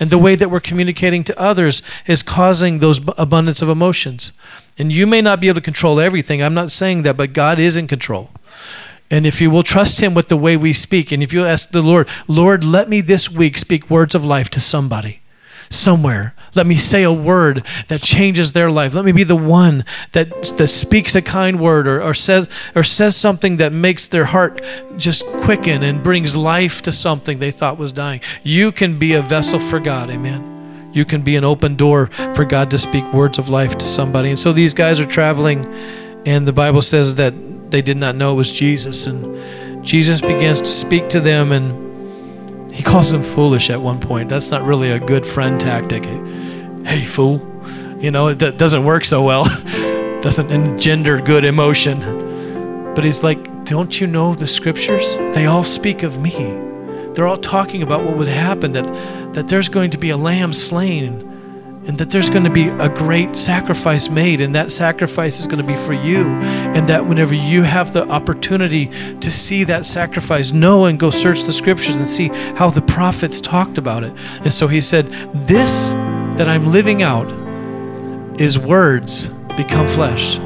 And 0.00 0.10
the 0.10 0.18
way 0.18 0.34
that 0.34 0.50
we're 0.50 0.60
communicating 0.60 1.22
to 1.24 1.38
others 1.38 1.82
is 2.06 2.22
causing 2.22 2.78
those 2.78 3.00
abundance 3.16 3.62
of 3.62 3.68
emotions. 3.68 4.32
And 4.78 4.90
you 4.90 5.06
may 5.06 5.20
not 5.20 5.40
be 5.40 5.48
able 5.48 5.56
to 5.56 5.60
control 5.60 6.00
everything. 6.00 6.42
I'm 6.42 6.54
not 6.54 6.72
saying 6.72 7.02
that, 7.02 7.16
but 7.16 7.32
God 7.32 7.60
is 7.60 7.76
in 7.76 7.86
control. 7.86 8.30
And 9.10 9.26
if 9.26 9.40
you 9.40 9.50
will 9.50 9.62
trust 9.62 10.00
Him 10.00 10.14
with 10.14 10.28
the 10.28 10.36
way 10.36 10.56
we 10.56 10.72
speak, 10.72 11.12
and 11.12 11.22
if 11.22 11.32
you 11.32 11.44
ask 11.44 11.70
the 11.70 11.82
Lord, 11.82 12.08
Lord, 12.26 12.64
let 12.64 12.88
me 12.88 13.00
this 13.00 13.30
week 13.30 13.58
speak 13.58 13.90
words 13.90 14.14
of 14.14 14.24
life 14.24 14.48
to 14.50 14.60
somebody 14.60 15.21
somewhere. 15.72 16.34
Let 16.54 16.66
me 16.66 16.76
say 16.76 17.02
a 17.02 17.12
word 17.12 17.66
that 17.88 18.02
changes 18.02 18.52
their 18.52 18.70
life. 18.70 18.94
Let 18.94 19.04
me 19.04 19.12
be 19.12 19.24
the 19.24 19.34
one 19.34 19.84
that, 20.12 20.30
that 20.58 20.68
speaks 20.68 21.14
a 21.14 21.22
kind 21.22 21.58
word 21.60 21.86
or, 21.86 22.02
or, 22.02 22.14
says, 22.14 22.48
or 22.74 22.82
says 22.82 23.16
something 23.16 23.56
that 23.56 23.72
makes 23.72 24.06
their 24.06 24.26
heart 24.26 24.60
just 24.96 25.26
quicken 25.26 25.82
and 25.82 26.02
brings 26.02 26.36
life 26.36 26.82
to 26.82 26.92
something 26.92 27.38
they 27.38 27.50
thought 27.50 27.78
was 27.78 27.92
dying. 27.92 28.20
You 28.42 28.70
can 28.70 28.98
be 28.98 29.14
a 29.14 29.22
vessel 29.22 29.58
for 29.58 29.80
God. 29.80 30.10
Amen. 30.10 30.90
you 30.92 31.04
can 31.04 31.22
be 31.22 31.36
an 31.36 31.44
open 31.44 31.74
door 31.74 32.06
for 32.34 32.44
God 32.44 32.70
to 32.70 32.78
speak 32.78 33.10
words 33.12 33.38
of 33.38 33.48
life 33.48 33.78
to 33.78 33.86
somebody. 33.86 34.28
And 34.28 34.38
so 34.38 34.52
these 34.52 34.74
guys 34.74 35.00
are 35.00 35.06
traveling, 35.06 35.66
and 36.26 36.46
the 36.46 36.52
Bible 36.52 36.82
says 36.82 37.14
that 37.16 37.32
they 37.70 37.82
did 37.82 37.96
not 37.96 38.14
know 38.14 38.32
it 38.32 38.36
was 38.36 38.52
Jesus. 38.52 39.06
And 39.06 39.84
Jesus 39.84 40.20
begins 40.20 40.60
to 40.60 40.66
speak 40.66 41.08
to 41.08 41.20
them, 41.20 41.50
and 41.52 41.81
he 42.72 42.82
calls 42.82 43.12
them 43.12 43.22
foolish 43.22 43.70
at 43.70 43.80
one 43.80 44.00
point. 44.00 44.28
That's 44.28 44.50
not 44.50 44.62
really 44.62 44.90
a 44.90 44.98
good 44.98 45.26
friend 45.26 45.60
tactic. 45.60 46.04
Hey, 46.84 47.04
fool. 47.04 47.48
You 47.98 48.10
know, 48.10 48.28
it 48.28 48.38
doesn't 48.58 48.84
work 48.84 49.04
so 49.04 49.22
well, 49.22 49.44
doesn't 50.22 50.50
engender 50.50 51.20
good 51.20 51.44
emotion. 51.44 52.00
But 52.94 53.04
he's 53.04 53.22
like, 53.22 53.64
Don't 53.64 54.00
you 54.00 54.06
know 54.06 54.34
the 54.34 54.48
scriptures? 54.48 55.16
They 55.34 55.46
all 55.46 55.64
speak 55.64 56.02
of 56.02 56.20
me. 56.20 56.32
They're 57.14 57.26
all 57.26 57.36
talking 57.36 57.82
about 57.82 58.04
what 58.04 58.16
would 58.16 58.28
happen 58.28 58.72
that, 58.72 59.34
that 59.34 59.48
there's 59.48 59.68
going 59.68 59.90
to 59.90 59.98
be 59.98 60.10
a 60.10 60.16
lamb 60.16 60.52
slain 60.52 61.31
and 61.86 61.98
that 61.98 62.10
there's 62.10 62.30
going 62.30 62.44
to 62.44 62.50
be 62.50 62.68
a 62.68 62.88
great 62.88 63.34
sacrifice 63.34 64.08
made, 64.08 64.40
and 64.40 64.54
that 64.54 64.70
sacrifice 64.70 65.40
is 65.40 65.46
going 65.46 65.60
to 65.60 65.66
be 65.66 65.74
for 65.74 65.92
you. 65.92 66.26
And 66.74 66.88
that 66.88 67.06
whenever 67.06 67.34
you 67.34 67.62
have 67.62 67.92
the 67.92 68.08
opportunity 68.08 68.86
to 69.18 69.30
see 69.30 69.64
that 69.64 69.84
sacrifice, 69.84 70.52
know 70.52 70.84
and 70.84 70.98
go 70.98 71.10
search 71.10 71.42
the 71.42 71.52
scriptures 71.52 71.96
and 71.96 72.06
see 72.06 72.28
how 72.56 72.70
the 72.70 72.82
prophets 72.82 73.40
talked 73.40 73.78
about 73.78 74.04
it. 74.04 74.12
And 74.38 74.52
so 74.52 74.68
he 74.68 74.80
said, 74.80 75.06
This 75.34 75.92
that 76.36 76.48
I'm 76.48 76.68
living 76.68 77.02
out 77.02 77.30
is 78.40 78.58
words 78.58 79.26
become 79.56 79.88
flesh. 79.88 80.38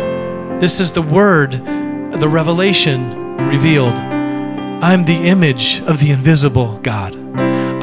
This 0.61 0.81
is 0.81 0.93
the 0.93 1.03
word, 1.03 1.53
the 1.53 2.29
revelation 2.29 3.37
revealed. 3.49 3.95
I'm 3.95 5.05
the 5.05 5.29
image 5.29 5.81
of 5.83 6.01
the 6.01 6.11
invisible 6.11 6.79
God. 6.79 7.26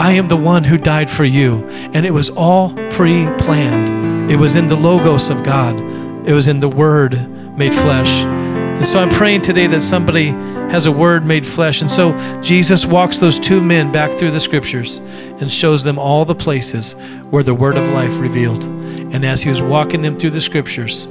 I 0.04 0.12
am 0.12 0.28
the 0.28 0.36
one 0.36 0.66
who 0.66 0.78
died 0.78 1.10
for 1.10 1.24
you. 1.24 1.66
And 1.94 2.06
it 2.06 2.12
was 2.12 2.30
all 2.30 2.74
pre 2.90 3.26
planned. 3.38 4.30
It 4.30 4.36
was 4.36 4.58
in 4.58 4.68
the 4.68 4.76
Logos 4.76 5.30
of 5.30 5.46
God, 5.46 5.80
it 6.28 6.34
was 6.34 6.50
in 6.50 6.60
the 6.60 6.68
Word 6.68 7.14
made 7.58 7.74
flesh. 7.74 8.10
And 8.26 8.86
so 8.86 9.00
I'm 9.00 9.10
praying 9.10 9.44
today 9.44 9.66
that 9.68 9.80
somebody 9.80 10.26
has 10.74 10.88
a 10.88 10.92
Word 10.92 11.24
made 11.24 11.46
flesh. 11.46 11.80
And 11.80 11.90
so 11.90 12.18
Jesus 12.42 12.86
walks 12.86 13.20
those 13.20 13.40
two 13.40 13.62
men 13.62 13.94
back 13.94 14.12
through 14.12 14.32
the 14.32 14.42
Scriptures 14.42 14.98
and 14.98 15.50
shows 15.50 15.86
them 15.86 15.98
all 15.98 16.26
the 16.26 16.36
places 16.36 16.98
where 17.30 17.44
the 17.44 17.56
Word 17.56 17.78
of 17.78 17.88
life 17.88 18.20
revealed. 18.20 18.66
And 18.66 19.24
as 19.24 19.44
he 19.44 19.50
was 19.50 19.62
walking 19.62 20.02
them 20.02 20.20
through 20.20 20.32
the 20.32 20.42
Scriptures, 20.42 21.06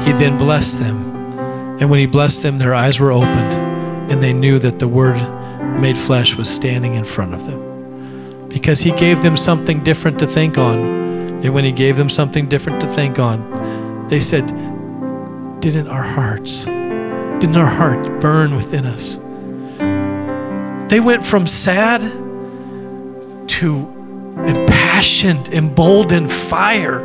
he 0.00 0.12
then 0.14 0.36
blessed 0.36 0.80
them. 0.80 1.14
And 1.78 1.90
when 1.90 2.00
he 2.00 2.06
blessed 2.06 2.42
them, 2.42 2.58
their 2.58 2.74
eyes 2.74 2.98
were 2.98 3.12
opened 3.12 3.54
and 4.10 4.20
they 4.20 4.32
knew 4.32 4.58
that 4.58 4.80
the 4.80 4.88
Word 4.88 5.14
made 5.80 5.96
flesh 5.96 6.34
was 6.34 6.52
standing 6.52 6.94
in 6.94 7.04
front 7.04 7.32
of 7.32 7.46
them 7.46 7.65
because 8.56 8.80
he 8.80 8.90
gave 8.92 9.20
them 9.20 9.36
something 9.36 9.84
different 9.84 10.18
to 10.18 10.26
think 10.26 10.56
on. 10.56 10.78
And 11.44 11.52
when 11.52 11.64
he 11.64 11.72
gave 11.72 11.98
them 11.98 12.08
something 12.08 12.46
different 12.46 12.80
to 12.80 12.86
think 12.86 13.18
on, 13.18 14.08
they 14.08 14.18
said, 14.18 14.46
Didn't 15.60 15.88
our 15.88 16.02
hearts, 16.02 16.64
didn't 16.64 17.58
our 17.58 17.68
heart 17.68 18.18
burn 18.18 18.56
within 18.56 18.86
us? 18.86 19.18
They 20.88 21.00
went 21.00 21.26
from 21.26 21.46
sad 21.46 22.00
to 23.48 23.74
impassioned, 24.38 25.50
emboldened 25.50 26.32
fire 26.32 27.04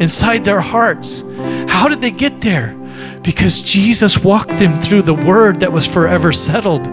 inside 0.00 0.44
their 0.44 0.60
hearts. 0.60 1.22
How 1.68 1.86
did 1.86 2.00
they 2.00 2.10
get 2.10 2.40
there? 2.40 2.76
Because 3.22 3.60
Jesus 3.60 4.18
walked 4.18 4.58
them 4.58 4.80
through 4.80 5.02
the 5.02 5.14
word 5.14 5.60
that 5.60 5.72
was 5.72 5.86
forever 5.86 6.32
settled. 6.32 6.86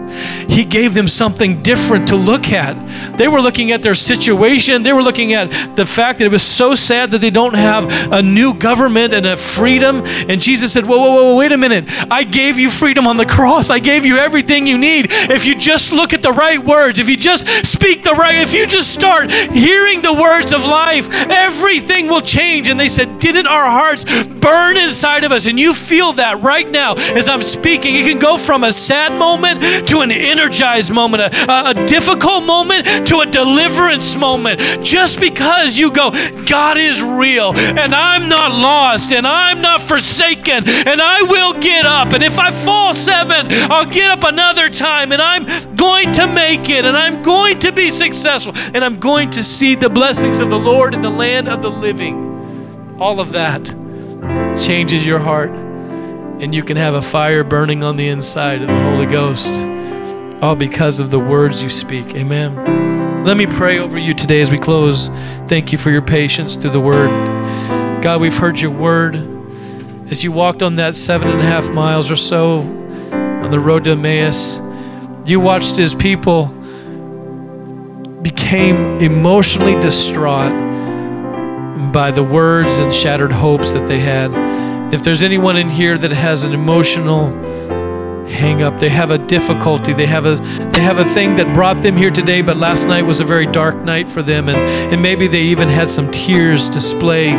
He 0.48 0.64
gave 0.64 0.94
them 0.94 1.08
something 1.08 1.62
different 1.62 2.08
to 2.08 2.16
look 2.16 2.50
at. 2.52 2.76
They 3.16 3.28
were 3.28 3.40
looking 3.40 3.72
at 3.72 3.82
their 3.82 3.94
situation, 3.94 4.82
they 4.82 4.92
were 4.92 5.02
looking 5.02 5.32
at 5.32 5.50
the 5.74 5.86
fact 5.86 6.18
that 6.18 6.26
it 6.26 6.30
was 6.30 6.42
so 6.42 6.74
sad 6.74 7.10
that 7.12 7.20
they 7.20 7.30
don't 7.30 7.54
have 7.54 8.12
a 8.12 8.22
new 8.22 8.54
government 8.54 9.14
and 9.14 9.26
a 9.26 9.36
freedom. 9.36 10.02
And 10.04 10.40
Jesus 10.40 10.72
said, 10.72 10.84
Whoa, 10.84 10.98
whoa, 10.98 11.12
whoa, 11.12 11.36
wait 11.36 11.52
a 11.52 11.56
minute. 11.56 11.84
I 12.10 12.24
gave 12.24 12.58
you 12.58 12.70
freedom 12.70 13.06
on 13.06 13.16
the 13.16 13.26
cross. 13.26 13.70
I 13.70 13.78
gave 13.78 14.04
you 14.04 14.18
everything 14.18 14.66
you 14.66 14.76
need. 14.76 15.06
If 15.10 15.46
you 15.46 15.54
just 15.54 15.92
look 15.92 16.12
at 16.12 16.22
the 16.22 16.32
right 16.32 16.62
words, 16.62 16.98
if 16.98 17.08
you 17.08 17.16
just 17.16 17.48
speak 17.66 18.04
the 18.04 18.12
right, 18.12 18.36
if 18.36 18.52
you 18.52 18.66
just 18.66 18.92
start 18.92 19.30
hearing 19.30 20.02
the 20.02 20.12
words 20.12 20.52
of 20.52 20.64
life, 20.64 21.08
everything 21.30 22.08
will 22.08 22.22
change. 22.22 22.68
And 22.68 22.78
they 22.78 22.88
said, 22.88 23.18
Didn't 23.18 23.46
our 23.46 23.66
hearts 23.66 24.04
burn 24.26 24.76
inside 24.76 25.24
of 25.24 25.32
us? 25.32 25.46
And 25.46 25.58
you 25.58 25.74
feel 25.74 26.12
that 26.18 26.42
right 26.42 26.68
now 26.68 26.94
as 26.94 27.28
I'm 27.28 27.42
speaking. 27.42 27.94
You 27.94 28.04
can 28.04 28.18
go 28.18 28.36
from 28.36 28.64
a 28.64 28.72
sad 28.72 29.12
moment 29.18 29.88
to 29.88 30.00
an 30.00 30.10
energized 30.10 30.92
moment, 30.92 31.22
a, 31.22 31.70
a 31.70 31.86
difficult 31.86 32.44
moment 32.44 32.86
to 33.08 33.20
a 33.20 33.26
deliverance 33.26 34.14
moment, 34.14 34.60
just 34.82 35.20
because 35.20 35.78
you 35.78 35.90
go, 35.90 36.10
God 36.44 36.76
is 36.76 37.02
real 37.02 37.56
and 37.56 37.94
I'm 37.94 38.28
not 38.28 38.52
lost 38.52 39.12
and 39.12 39.26
I'm 39.26 39.60
not 39.62 39.80
forsaken 39.80 40.68
and 40.68 41.00
I 41.00 41.22
will 41.22 41.60
get 41.60 41.86
up. 41.86 42.12
And 42.12 42.22
if 42.22 42.38
I 42.38 42.50
fall 42.50 42.94
seven, 42.94 43.46
I'll 43.70 43.86
get 43.86 44.10
up 44.10 44.24
another 44.24 44.68
time 44.68 45.12
and 45.12 45.22
I'm 45.22 45.44
going 45.76 46.12
to 46.12 46.26
make 46.26 46.68
it 46.68 46.84
and 46.84 46.96
I'm 46.96 47.22
going 47.22 47.58
to 47.60 47.72
be 47.72 47.90
successful 47.90 48.52
and 48.56 48.84
I'm 48.84 48.98
going 48.98 49.30
to 49.30 49.42
see 49.42 49.74
the 49.74 49.88
blessings 49.88 50.40
of 50.40 50.50
the 50.50 50.58
Lord 50.58 50.94
in 50.94 51.02
the 51.02 51.10
land 51.10 51.48
of 51.48 51.62
the 51.62 51.70
living. 51.70 52.96
All 53.00 53.20
of 53.20 53.32
that 53.32 53.64
changes 54.58 55.06
your 55.06 55.20
heart 55.20 55.67
and 56.40 56.54
you 56.54 56.62
can 56.62 56.76
have 56.76 56.94
a 56.94 57.02
fire 57.02 57.42
burning 57.42 57.82
on 57.82 57.96
the 57.96 58.08
inside 58.08 58.62
of 58.62 58.68
the 58.68 58.82
Holy 58.82 59.06
Ghost, 59.06 59.62
all 60.40 60.54
because 60.54 61.00
of 61.00 61.10
the 61.10 61.18
words 61.18 61.62
you 61.62 61.68
speak. 61.68 62.14
Amen. 62.14 63.24
Let 63.24 63.36
me 63.36 63.46
pray 63.46 63.78
over 63.78 63.98
you 63.98 64.14
today 64.14 64.40
as 64.40 64.50
we 64.50 64.58
close. 64.58 65.08
Thank 65.48 65.72
you 65.72 65.78
for 65.78 65.90
your 65.90 66.02
patience 66.02 66.56
through 66.56 66.70
the 66.70 66.80
word. 66.80 67.08
God, 68.02 68.20
we've 68.20 68.36
heard 68.36 68.60
your 68.60 68.70
word. 68.70 69.16
As 70.10 70.22
you 70.22 70.30
walked 70.30 70.62
on 70.62 70.76
that 70.76 70.94
seven 70.94 71.28
and 71.28 71.40
a 71.40 71.44
half 71.44 71.70
miles 71.70 72.10
or 72.10 72.16
so 72.16 72.60
on 72.60 73.50
the 73.50 73.58
road 73.60 73.84
to 73.84 73.90
Emmaus, 73.90 74.60
you 75.26 75.40
watched 75.40 75.78
as 75.78 75.94
people 75.94 76.46
became 78.22 78.98
emotionally 78.98 79.78
distraught 79.80 80.52
by 81.92 82.10
the 82.10 82.22
words 82.22 82.78
and 82.78 82.94
shattered 82.94 83.32
hopes 83.32 83.72
that 83.72 83.88
they 83.88 83.98
had. 83.98 84.47
If 84.90 85.02
there's 85.02 85.22
anyone 85.22 85.58
in 85.58 85.68
here 85.68 85.98
that 85.98 86.12
has 86.12 86.44
an 86.44 86.54
emotional 86.54 87.28
hang 88.26 88.62
up, 88.62 88.78
they 88.78 88.88
have 88.88 89.10
a 89.10 89.18
difficulty, 89.18 89.92
they 89.92 90.06
have 90.06 90.24
a 90.24 90.36
they 90.72 90.80
have 90.80 90.98
a 90.98 91.04
thing 91.04 91.36
that 91.36 91.52
brought 91.52 91.82
them 91.82 91.94
here 91.94 92.10
today, 92.10 92.40
but 92.40 92.56
last 92.56 92.86
night 92.86 93.02
was 93.02 93.20
a 93.20 93.24
very 93.24 93.44
dark 93.44 93.76
night 93.76 94.10
for 94.10 94.22
them 94.22 94.48
and, 94.48 94.56
and 94.56 95.02
maybe 95.02 95.26
they 95.26 95.42
even 95.42 95.68
had 95.68 95.90
some 95.90 96.10
tears 96.10 96.70
display 96.70 97.32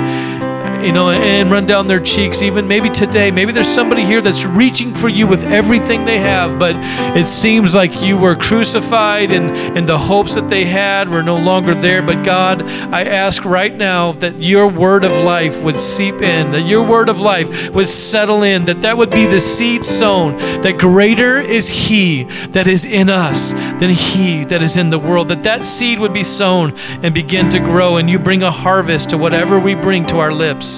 you 0.84 0.92
know, 0.92 1.10
and 1.10 1.52
run 1.52 1.66
down 1.66 1.88
their 1.88 2.00
cheeks. 2.00 2.42
Even 2.42 2.68
maybe 2.68 2.90
today, 2.90 3.32
maybe 3.32 3.52
there's 3.52 3.68
somebody 3.68 4.04
here 4.04 4.22
that's 4.22 4.46
reaching 4.46 4.94
for 4.94 5.10
you 5.10 5.28
with 5.28 5.44
everything 5.44 6.06
they 6.06 6.18
have, 6.20 6.60
but 6.60 6.76
it 7.18 7.28
seems 7.28 7.76
like 7.76 8.02
you 8.02 8.18
were 8.18 8.36
crucified 8.36 9.32
and, 9.32 9.52
and 9.78 9.88
the 9.88 9.98
hopes 9.98 10.36
that 10.36 10.50
they 10.50 10.66
had 10.66 11.10
were 11.10 11.24
no 11.24 11.38
longer 11.38 11.74
there. 11.74 12.02
But 12.02 12.24
God, 12.24 12.64
I 12.94 13.04
ask 13.04 13.46
right 13.46 13.74
now 13.74 14.14
that 14.14 14.42
your 14.42 14.68
word 14.68 15.04
of 15.04 15.12
life 15.12 15.62
would 15.64 15.80
seep 15.80 16.16
in, 16.16 16.52
that 16.52 16.68
your 16.68 16.84
word 16.84 17.10
of 17.10 17.20
life 17.20 17.70
would 17.72 17.88
settle 17.88 18.44
in, 18.44 18.66
that 18.66 18.82
that 18.82 18.98
would 18.98 19.12
be 19.12 19.26
the 19.26 19.40
seed 19.40 19.84
sown, 19.84 20.38
that 20.62 20.78
greater 20.78 21.40
is 21.40 21.70
He 21.70 22.24
that 22.50 22.68
is 22.68 22.86
in 22.86 23.10
us 23.10 23.52
than 23.80 23.92
He 23.92 24.44
that 24.46 24.62
is 24.62 24.78
in 24.78 24.90
the 24.90 25.00
world, 25.00 25.30
that 25.30 25.44
that 25.44 25.66
seed 25.66 26.00
would 26.00 26.14
be 26.14 26.24
sown 26.24 26.74
and 27.04 27.14
begin 27.14 27.50
to 27.50 27.60
grow, 27.60 27.98
and 27.98 28.10
you 28.10 28.20
bring 28.20 28.44
a 28.44 28.52
harvest 28.52 29.10
to 29.10 29.18
whatever 29.18 29.60
we 29.60 29.76
bring 29.76 30.06
to 30.08 30.20
our 30.20 30.32
lips. 30.32 30.68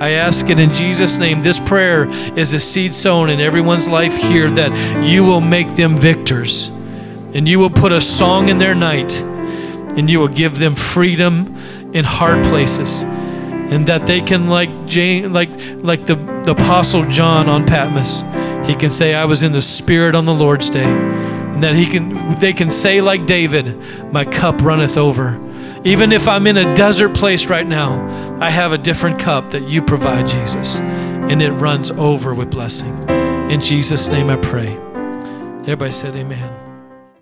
I 0.00 0.10
ask 0.10 0.48
it 0.50 0.58
in 0.58 0.72
Jesus' 0.72 1.18
name. 1.18 1.42
This 1.42 1.60
prayer 1.60 2.08
is 2.36 2.52
a 2.52 2.60
seed 2.60 2.94
sown 2.94 3.30
in 3.30 3.40
everyone's 3.40 3.88
life 3.88 4.16
here 4.16 4.50
that 4.50 5.04
you 5.04 5.24
will 5.24 5.40
make 5.40 5.74
them 5.74 5.96
victors. 5.96 6.68
And 6.68 7.48
you 7.48 7.58
will 7.58 7.70
put 7.70 7.92
a 7.92 8.00
song 8.00 8.48
in 8.48 8.58
their 8.58 8.74
night. 8.74 9.20
And 9.96 10.10
you 10.10 10.18
will 10.18 10.28
give 10.28 10.58
them 10.58 10.74
freedom 10.74 11.56
in 11.92 12.04
hard 12.04 12.44
places. 12.46 13.02
And 13.02 13.86
that 13.86 14.06
they 14.06 14.20
can 14.20 14.48
like 14.48 14.86
Jane, 14.86 15.32
like 15.32 15.50
like 15.82 16.06
the, 16.06 16.16
the 16.44 16.52
apostle 16.52 17.08
John 17.08 17.48
on 17.48 17.64
Patmos 17.64 18.22
he 18.66 18.74
can 18.74 18.90
say 18.90 19.14
I 19.14 19.26
was 19.26 19.42
in 19.42 19.52
the 19.52 19.60
spirit 19.60 20.14
on 20.14 20.24
the 20.24 20.32
Lord's 20.32 20.70
day. 20.70 20.84
And 20.84 21.62
that 21.62 21.74
he 21.74 21.86
can 21.86 22.34
they 22.36 22.52
can 22.52 22.70
say 22.70 23.00
like 23.00 23.26
David 23.26 23.78
my 24.12 24.24
cup 24.24 24.62
runneth 24.62 24.96
over 24.96 25.38
even 25.84 26.12
if 26.12 26.26
I'm 26.26 26.46
in 26.46 26.56
a 26.56 26.74
desert 26.74 27.14
place 27.14 27.46
right 27.46 27.66
now, 27.66 28.38
I 28.40 28.48
have 28.48 28.72
a 28.72 28.78
different 28.78 29.18
cup 29.18 29.50
that 29.50 29.68
you 29.68 29.82
provide, 29.82 30.26
Jesus, 30.26 30.80
and 30.80 31.42
it 31.42 31.52
runs 31.52 31.90
over 31.90 32.34
with 32.34 32.50
blessing. 32.50 33.08
In 33.50 33.60
Jesus' 33.60 34.08
name 34.08 34.30
I 34.30 34.36
pray. 34.36 34.78
Everybody 35.66 35.92
said, 35.92 36.16
Amen. 36.16 36.63